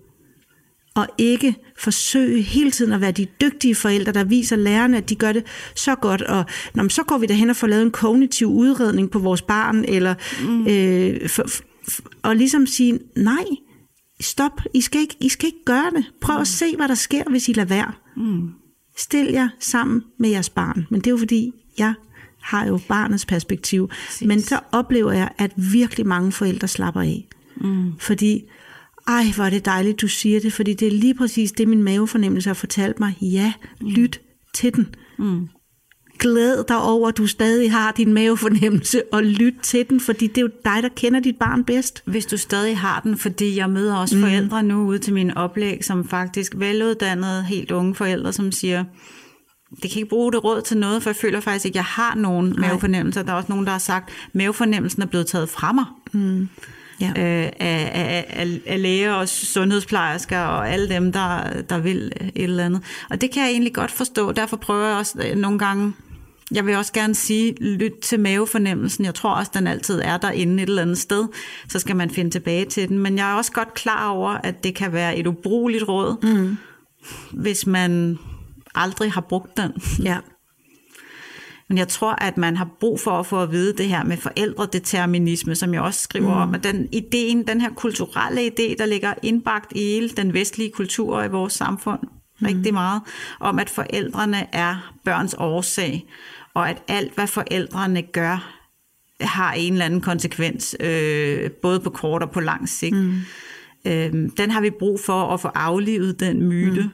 og 0.95 1.07
ikke 1.17 1.55
forsøge 1.77 2.41
hele 2.41 2.71
tiden 2.71 2.91
at 2.91 3.01
være 3.01 3.11
de 3.11 3.27
dygtige 3.41 3.75
forældre, 3.75 4.11
der 4.11 4.23
viser 4.23 4.55
lærerne, 4.55 4.97
at 4.97 5.09
de 5.09 5.15
gør 5.15 5.31
det 5.31 5.43
så 5.75 5.95
godt, 5.95 6.21
og 6.21 6.45
Nå, 6.73 6.83
men 6.83 6.89
så 6.89 7.03
går 7.03 7.17
vi 7.17 7.25
derhen 7.25 7.49
og 7.49 7.55
får 7.55 7.67
lavet 7.67 7.83
en 7.83 7.91
kognitiv 7.91 8.47
udredning 8.47 9.11
på 9.11 9.19
vores 9.19 9.41
barn, 9.41 9.85
eller 9.87 10.15
mm. 10.47 10.67
øh, 10.67 11.29
for, 11.29 11.45
og 12.23 12.35
ligesom 12.35 12.67
sige, 12.67 12.99
nej, 13.15 13.45
stop, 14.21 14.61
I 14.73 14.81
skal 14.81 15.01
ikke, 15.01 15.15
I 15.21 15.29
skal 15.29 15.47
ikke 15.47 15.65
gøre 15.65 15.91
det. 15.95 16.05
Prøv 16.21 16.35
mm. 16.35 16.41
at 16.41 16.47
se, 16.47 16.75
hvad 16.75 16.87
der 16.87 16.95
sker, 16.95 17.23
hvis 17.29 17.49
I 17.49 17.53
lader 17.53 17.67
være. 17.67 17.91
Mm. 18.17 18.49
Stil 18.97 19.25
jer 19.25 19.49
sammen 19.59 20.03
med 20.19 20.29
jeres 20.29 20.49
barn. 20.49 20.85
Men 20.89 21.01
det 21.01 21.07
er 21.07 21.11
jo 21.11 21.17
fordi, 21.17 21.51
jeg 21.77 21.93
har 22.41 22.65
jo 22.65 22.79
barnets 22.87 23.25
perspektiv. 23.25 23.87
Præcis. 23.87 24.27
Men 24.27 24.41
så 24.41 24.59
oplever 24.71 25.11
jeg, 25.11 25.29
at 25.37 25.51
virkelig 25.55 26.07
mange 26.07 26.31
forældre 26.31 26.67
slapper 26.67 27.01
af. 27.01 27.27
Mm. 27.55 27.93
Fordi, 27.99 28.43
ej, 29.07 29.23
hvor 29.35 29.43
er 29.43 29.49
det 29.49 29.65
dejligt, 29.65 30.01
du 30.01 30.07
siger 30.07 30.39
det, 30.39 30.53
fordi 30.53 30.73
det 30.73 30.87
er 30.87 30.91
lige 30.91 31.13
præcis 31.13 31.51
det, 31.51 31.67
min 31.67 31.83
mavefornemmelse 31.83 32.49
har 32.49 32.53
fortalt 32.53 32.99
mig. 32.99 33.17
Ja, 33.21 33.53
mm. 33.81 33.87
lyt 33.87 34.21
til 34.53 34.75
den. 34.75 34.95
Mm. 35.19 35.47
Glæd 36.19 36.63
dig 36.67 36.81
over, 36.81 37.07
at 37.07 37.17
du 37.17 37.27
stadig 37.27 37.71
har 37.71 37.91
din 37.91 38.13
mavefornemmelse, 38.13 39.01
og 39.11 39.23
lyt 39.23 39.53
til 39.63 39.89
den, 39.89 39.99
fordi 39.99 40.27
det 40.27 40.37
er 40.37 40.41
jo 40.41 40.49
dig, 40.65 40.83
der 40.83 40.89
kender 40.95 41.19
dit 41.19 41.35
barn 41.39 41.63
bedst. 41.63 42.03
Hvis 42.05 42.25
du 42.25 42.37
stadig 42.37 42.77
har 42.77 42.99
den, 42.99 43.17
fordi 43.17 43.57
jeg 43.57 43.69
møder 43.69 43.95
også 43.95 44.15
mm. 44.15 44.21
forældre 44.21 44.63
nu 44.63 44.87
ude 44.87 44.99
til 44.99 45.13
min 45.13 45.37
oplæg, 45.37 45.85
som 45.85 46.07
faktisk 46.07 46.53
veluddannede, 46.55 47.43
helt 47.43 47.71
unge 47.71 47.95
forældre, 47.95 48.33
som 48.33 48.51
siger, 48.51 48.83
det 49.81 49.91
kan 49.91 49.99
ikke 49.99 50.09
bruge 50.09 50.31
det 50.31 50.43
råd 50.43 50.61
til 50.61 50.77
noget, 50.77 51.03
for 51.03 51.09
jeg 51.09 51.15
føler 51.15 51.39
faktisk 51.39 51.65
ikke, 51.65 51.73
at 51.73 51.75
jeg 51.75 51.85
har 51.85 52.15
nogen 52.15 52.45
Nej. 52.49 52.67
mavefornemmelser. 52.67 53.23
Der 53.23 53.31
er 53.31 53.35
også 53.35 53.51
nogen, 53.51 53.65
der 53.65 53.71
har 53.71 53.79
sagt, 53.79 54.09
at 54.09 54.35
mavefornemmelsen 54.35 55.01
er 55.01 55.05
blevet 55.05 55.27
taget 55.27 55.49
fra 55.49 55.71
mig. 55.71 55.85
Mm. 56.13 56.49
Ja. 57.01 57.07
Øh, 57.07 57.51
af, 57.59 58.25
af, 58.39 58.61
af, 58.65 58.81
læger 58.81 59.13
og 59.13 59.29
sundhedsplejersker 59.29 60.39
og 60.39 60.69
alle 60.69 60.89
dem, 60.89 61.11
der, 61.11 61.61
der 61.69 61.77
vil 61.77 62.11
et 62.35 62.43
eller 62.43 62.65
andet. 62.65 62.81
Og 63.09 63.21
det 63.21 63.31
kan 63.31 63.43
jeg 63.43 63.51
egentlig 63.51 63.73
godt 63.73 63.91
forstå. 63.91 64.31
Derfor 64.31 64.57
prøver 64.57 64.87
jeg 64.87 64.97
også 64.97 65.19
øh, 65.29 65.35
nogle 65.37 65.59
gange 65.59 65.93
jeg 66.51 66.65
vil 66.65 66.75
også 66.75 66.93
gerne 66.93 67.15
sige, 67.15 67.53
lyt 67.63 67.91
til 68.01 68.19
mavefornemmelsen. 68.19 69.05
Jeg 69.05 69.15
tror 69.15 69.29
også, 69.29 69.51
den 69.53 69.67
altid 69.67 70.01
er 70.03 70.17
derinde 70.17 70.63
et 70.63 70.69
eller 70.69 70.81
andet 70.81 70.97
sted. 70.97 71.27
Så 71.69 71.79
skal 71.79 71.95
man 71.95 72.09
finde 72.09 72.31
tilbage 72.31 72.65
til 72.65 72.89
den. 72.89 72.99
Men 72.99 73.17
jeg 73.17 73.31
er 73.31 73.35
også 73.35 73.51
godt 73.51 73.73
klar 73.73 74.09
over, 74.09 74.29
at 74.29 74.63
det 74.63 74.75
kan 74.75 74.93
være 74.93 75.17
et 75.17 75.27
ubrugeligt 75.27 75.87
råd, 75.87 76.15
mm. 76.23 76.57
hvis 77.31 77.67
man 77.67 78.19
aldrig 78.75 79.11
har 79.11 79.21
brugt 79.21 79.57
den. 79.57 79.71
Ja. 80.03 80.17
Men 81.69 81.77
jeg 81.77 81.87
tror, 81.87 82.23
at 82.23 82.37
man 82.37 82.57
har 82.57 82.69
brug 82.79 82.99
for 82.99 83.11
at 83.11 83.25
få 83.25 83.41
at 83.41 83.51
vide 83.51 83.77
det 83.77 83.87
her 83.87 84.03
med 84.03 84.17
forældredeterminisme, 84.17 85.55
som 85.55 85.73
jeg 85.73 85.81
også 85.81 85.99
skriver 85.99 86.33
mm. 86.35 86.41
om, 86.41 86.55
at 86.55 86.63
den 86.63 86.89
ideen, 86.91 87.47
den 87.47 87.61
her 87.61 87.69
kulturelle 87.69 88.41
idé, 88.41 88.75
der 88.77 88.85
ligger 88.85 89.13
indbagt 89.23 89.71
i 89.75 89.79
hele 89.79 90.09
den 90.09 90.33
vestlige 90.33 90.71
kultur 90.71 91.23
i 91.23 91.27
vores 91.27 91.53
samfund, 91.53 91.99
mm. 92.01 92.45
rigtig 92.47 92.73
meget, 92.73 93.01
om 93.39 93.59
at 93.59 93.69
forældrene 93.69 94.55
er 94.55 94.93
børns 95.05 95.35
årsag, 95.37 96.05
og 96.53 96.69
at 96.69 96.83
alt, 96.87 97.15
hvad 97.15 97.27
forældrene 97.27 98.01
gør, 98.01 98.51
har 99.21 99.53
en 99.53 99.73
eller 99.73 99.85
anden 99.85 100.01
konsekvens, 100.01 100.75
øh, 100.79 101.51
både 101.51 101.79
på 101.79 101.89
kort 101.89 102.23
og 102.23 102.31
på 102.31 102.39
lang 102.39 102.69
sigt. 102.69 102.95
Mm. 102.95 103.13
Øh, 103.85 104.13
den 104.37 104.51
har 104.51 104.61
vi 104.61 104.69
brug 104.69 104.99
for 104.99 105.33
at 105.33 105.39
få 105.39 105.47
aflivet, 105.47 106.19
den 106.19 106.43
myte. 106.43 106.81
Mm 106.81 106.89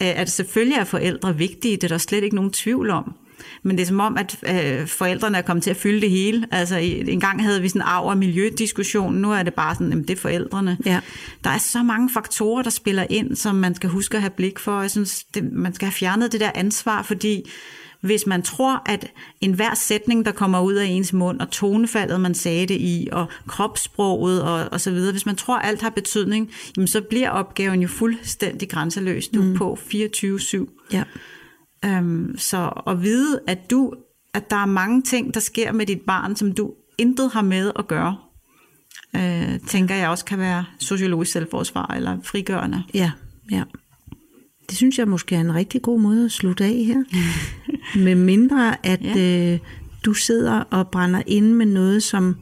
at 0.00 0.30
selvfølgelig 0.30 0.76
er 0.76 0.84
forældre 0.84 1.36
vigtige, 1.36 1.76
det 1.76 1.84
er 1.84 1.88
der 1.88 1.98
slet 1.98 2.24
ikke 2.24 2.36
nogen 2.36 2.50
tvivl 2.50 2.90
om. 2.90 3.14
Men 3.62 3.76
det 3.76 3.82
er 3.82 3.86
som 3.86 4.00
om, 4.00 4.16
at 4.16 4.36
øh, 4.48 4.86
forældrene 4.86 5.38
er 5.38 5.42
kommet 5.42 5.62
til 5.62 5.70
at 5.70 5.76
fylde 5.76 6.00
det 6.00 6.10
hele. 6.10 6.46
Altså 6.50 6.76
en 6.76 7.20
gang 7.20 7.42
havde 7.42 7.62
vi 7.62 7.68
sådan 7.68 7.82
arv- 7.82 8.04
og 8.04 8.18
miljødiskussion, 8.18 9.14
nu 9.14 9.32
er 9.32 9.42
det 9.42 9.54
bare 9.54 9.74
sådan, 9.74 9.92
at 9.92 10.08
det 10.08 10.10
er 10.10 10.20
forældrene. 10.20 10.78
Ja. 10.86 11.00
Der 11.44 11.50
er 11.50 11.58
så 11.58 11.82
mange 11.82 12.10
faktorer, 12.10 12.62
der 12.62 12.70
spiller 12.70 13.06
ind, 13.10 13.36
som 13.36 13.54
man 13.54 13.74
skal 13.74 13.90
huske 13.90 14.16
at 14.16 14.22
have 14.22 14.30
blik 14.30 14.58
for. 14.58 14.80
Jeg 14.80 14.90
synes, 14.90 15.24
det, 15.24 15.52
man 15.52 15.74
skal 15.74 15.86
have 15.86 15.92
fjernet 15.92 16.32
det 16.32 16.40
der 16.40 16.50
ansvar, 16.54 17.02
fordi 17.02 17.50
hvis 18.00 18.26
man 18.26 18.42
tror, 18.42 18.82
at 18.86 19.12
enhver 19.40 19.74
sætning, 19.74 20.24
der 20.24 20.32
kommer 20.32 20.60
ud 20.60 20.74
af 20.74 20.86
ens 20.86 21.12
mund, 21.12 21.40
og 21.40 21.50
tonefaldet, 21.50 22.20
man 22.20 22.34
sagde 22.34 22.66
det 22.66 22.80
i, 22.80 23.08
og 23.12 23.26
kropssproget 23.46 24.42
og, 24.42 24.68
og 24.72 24.80
så 24.80 24.90
videre, 24.90 25.12
hvis 25.12 25.26
man 25.26 25.36
tror, 25.36 25.56
at 25.56 25.68
alt 25.68 25.82
har 25.82 25.90
betydning, 25.90 26.50
jamen 26.76 26.88
så 26.88 27.00
bliver 27.00 27.30
opgaven 27.30 27.80
jo 27.80 27.88
fuldstændig 27.88 28.68
grænseløs. 28.68 29.28
Du 29.28 29.42
mm. 29.42 29.54
på 29.54 29.78
24-7. 29.94 30.88
Ja. 30.92 31.02
Øhm, 31.84 32.38
så 32.38 32.82
at 32.86 33.02
vide, 33.02 33.40
at 33.46 33.70
du 33.70 33.94
at 34.34 34.50
der 34.50 34.56
er 34.56 34.66
mange 34.66 35.02
ting, 35.02 35.34
der 35.34 35.40
sker 35.40 35.72
med 35.72 35.86
dit 35.86 36.00
barn, 36.00 36.36
som 36.36 36.52
du 36.52 36.74
intet 36.98 37.30
har 37.32 37.42
med 37.42 37.72
at 37.78 37.88
gøre, 37.88 38.16
øh, 39.16 39.60
tænker 39.66 39.94
jeg 39.94 40.08
også 40.08 40.24
kan 40.24 40.38
være 40.38 40.64
sociologisk 40.78 41.32
selvforsvar 41.32 41.94
eller 41.96 42.18
frigørende. 42.22 42.82
Ja, 42.94 43.10
ja. 43.50 43.62
Det 44.68 44.76
synes 44.76 44.98
jeg 44.98 45.08
måske 45.08 45.34
er 45.34 45.40
en 45.40 45.54
rigtig 45.54 45.82
god 45.82 46.00
måde 46.00 46.24
at 46.24 46.32
slutte 46.32 46.64
af 46.64 46.84
her. 46.84 47.04
med 48.04 48.14
mindre 48.14 48.86
at 48.86 49.04
ja. 49.04 49.52
øh, 49.52 49.58
du 50.04 50.14
sidder 50.14 50.60
og 50.60 50.88
brænder 50.88 51.22
inde 51.26 51.54
med 51.54 51.66
noget, 51.66 52.02
som 52.02 52.36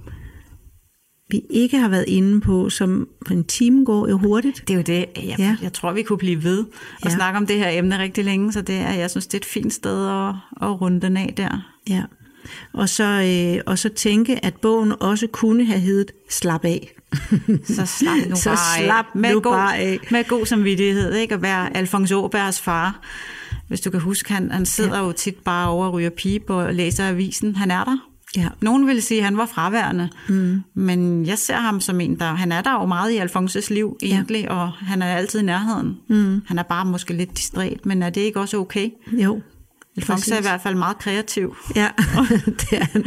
vi 1.31 1.43
ikke 1.51 1.79
har 1.79 1.89
været 1.89 2.05
inde 2.09 2.41
på, 2.41 2.71
som 2.71 3.09
for 3.27 3.35
en 3.35 3.45
time 3.45 3.85
går 3.85 4.09
jo 4.09 4.19
hurtigt. 4.19 4.65
Det 4.69 4.75
er 4.75 4.77
jo 4.77 4.83
det. 4.83 5.07
Jeg, 5.17 5.35
ja. 5.39 5.57
jeg 5.63 5.73
tror, 5.73 5.93
vi 5.93 6.03
kunne 6.03 6.19
blive 6.19 6.45
ved 6.45 6.59
og 7.03 7.05
ja. 7.05 7.11
snakke 7.11 7.37
om 7.37 7.47
det 7.47 7.59
her 7.59 7.71
emne 7.71 7.99
rigtig 7.99 8.25
længe, 8.25 8.53
så 8.53 8.63
det 8.63 8.75
er, 8.75 8.93
jeg 8.93 9.11
synes, 9.11 9.27
det 9.27 9.35
er 9.35 9.41
et 9.41 9.45
fint 9.45 9.73
sted 9.73 10.09
at, 10.09 10.35
at 10.63 10.81
runde 10.81 11.01
den 11.01 11.17
af 11.17 11.35
der. 11.37 11.73
Ja. 11.89 12.03
Og 12.73 12.89
så, 12.89 13.05
øh, 13.05 13.63
og 13.67 13.79
så 13.79 13.89
tænke, 13.89 14.45
at 14.45 14.55
bogen 14.55 14.93
også 15.01 15.27
kunne 15.27 15.65
have 15.65 15.81
heddet 15.81 16.11
Slap 16.31 16.65
af. 16.65 16.93
så 17.77 17.87
slap 17.87 18.17
nu 18.29 18.37
så 18.45 18.51
bare 18.51 18.85
slap 18.85 19.07
af. 19.15 19.21
Med, 19.21 19.33
nu 19.33 19.41
god, 19.41 19.53
bare 19.53 19.79
af. 19.79 19.99
med 20.11 20.25
god 20.29 20.47
samvittighed, 20.47 21.15
ikke? 21.15 21.35
At 21.35 21.43
være 21.43 21.77
Alfons 21.77 22.13
Åbergs 22.13 22.61
far. 22.61 23.01
Hvis 23.69 23.81
du 23.81 23.91
kan 23.91 24.01
huske, 24.01 24.33
han, 24.33 24.51
han 24.51 24.67
sidder 24.67 24.99
ja. 24.99 25.05
jo 25.05 25.13
tit 25.13 25.37
bare 25.37 25.69
over 25.69 25.87
og 25.87 25.93
ryger 25.93 26.11
pipe 26.11 26.55
og 26.55 26.75
læser 26.75 27.09
avisen. 27.09 27.57
Han 27.57 27.71
er 27.71 27.85
der. 27.85 27.97
Ja. 28.37 28.49
Nogen 28.61 28.87
vil 28.87 29.03
sige, 29.03 29.19
at 29.19 29.25
han 29.25 29.37
var 29.37 29.47
fraværende, 29.47 30.09
mm. 30.29 30.63
men 30.75 31.27
jeg 31.27 31.39
ser 31.39 31.57
ham 31.57 31.81
som 31.81 32.01
en, 32.01 32.19
der... 32.19 32.35
Han 32.35 32.53
er 32.53 32.61
der 32.61 32.73
jo 32.73 32.87
meget 32.87 33.13
i 33.13 33.17
Alfonses 33.17 33.71
liv 33.71 33.99
egentlig, 34.03 34.43
ja. 34.43 34.55
og 34.55 34.73
han 34.73 35.03
er 35.03 35.07
altid 35.07 35.41
i 35.41 35.43
nærheden. 35.43 35.97
Mm. 36.09 36.43
Han 36.47 36.59
er 36.59 36.63
bare 36.63 36.85
måske 36.85 37.15
lidt 37.15 37.37
distræt, 37.37 37.87
men 37.87 38.03
er 38.03 38.11
det 38.11 38.21
ikke 38.21 38.41
også 38.41 38.59
okay? 38.59 38.91
Jo. 39.13 39.41
Alfonse 39.97 40.35
er 40.35 40.39
i 40.39 40.43
hvert 40.43 40.61
fald 40.61 40.75
meget 40.75 40.99
kreativ. 40.99 41.57
Ja, 41.77 41.89
det 42.61 42.73
er 42.73 42.85
han. 42.93 43.05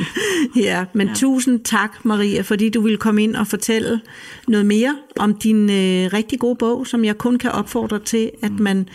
Ja, 0.55 0.85
men 0.93 1.07
ja. 1.07 1.13
tusind 1.13 1.59
tak, 1.59 2.05
Maria, 2.05 2.41
fordi 2.41 2.69
du 2.69 2.81
ville 2.81 2.97
komme 2.97 3.23
ind 3.23 3.35
og 3.35 3.47
fortælle 3.47 4.01
noget 4.47 4.65
mere 4.65 4.95
om 5.19 5.33
din 5.33 5.69
øh, 5.69 6.13
rigtig 6.13 6.39
gode 6.39 6.55
bog, 6.55 6.87
som 6.87 7.05
jeg 7.05 7.17
kun 7.17 7.37
kan 7.37 7.51
opfordre 7.51 7.99
til, 7.99 8.31
at 8.43 8.51
mm. 8.51 8.61
man, 8.61 8.89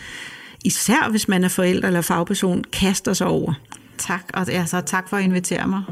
især 0.63 1.09
hvis 1.09 1.27
man 1.27 1.43
er 1.43 1.47
forælder 1.47 1.87
eller 1.87 2.01
fagperson, 2.01 2.63
kaster 2.71 3.13
sig 3.13 3.27
over. 3.27 3.53
Tak, 3.97 4.23
og 4.33 4.51
altså, 4.51 4.81
tak 4.81 5.09
for 5.09 5.17
at 5.17 5.23
invitere 5.23 5.67
mig 5.67 5.83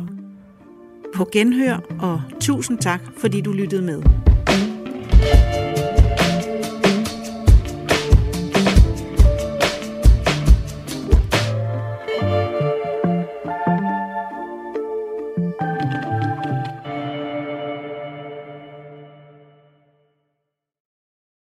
på 1.15 1.29
genhør, 1.31 1.77
og 1.99 2.21
tusind 2.41 2.77
tak, 2.77 3.01
fordi 3.17 3.41
du 3.41 3.51
lyttede 3.51 3.81
med. 3.81 4.03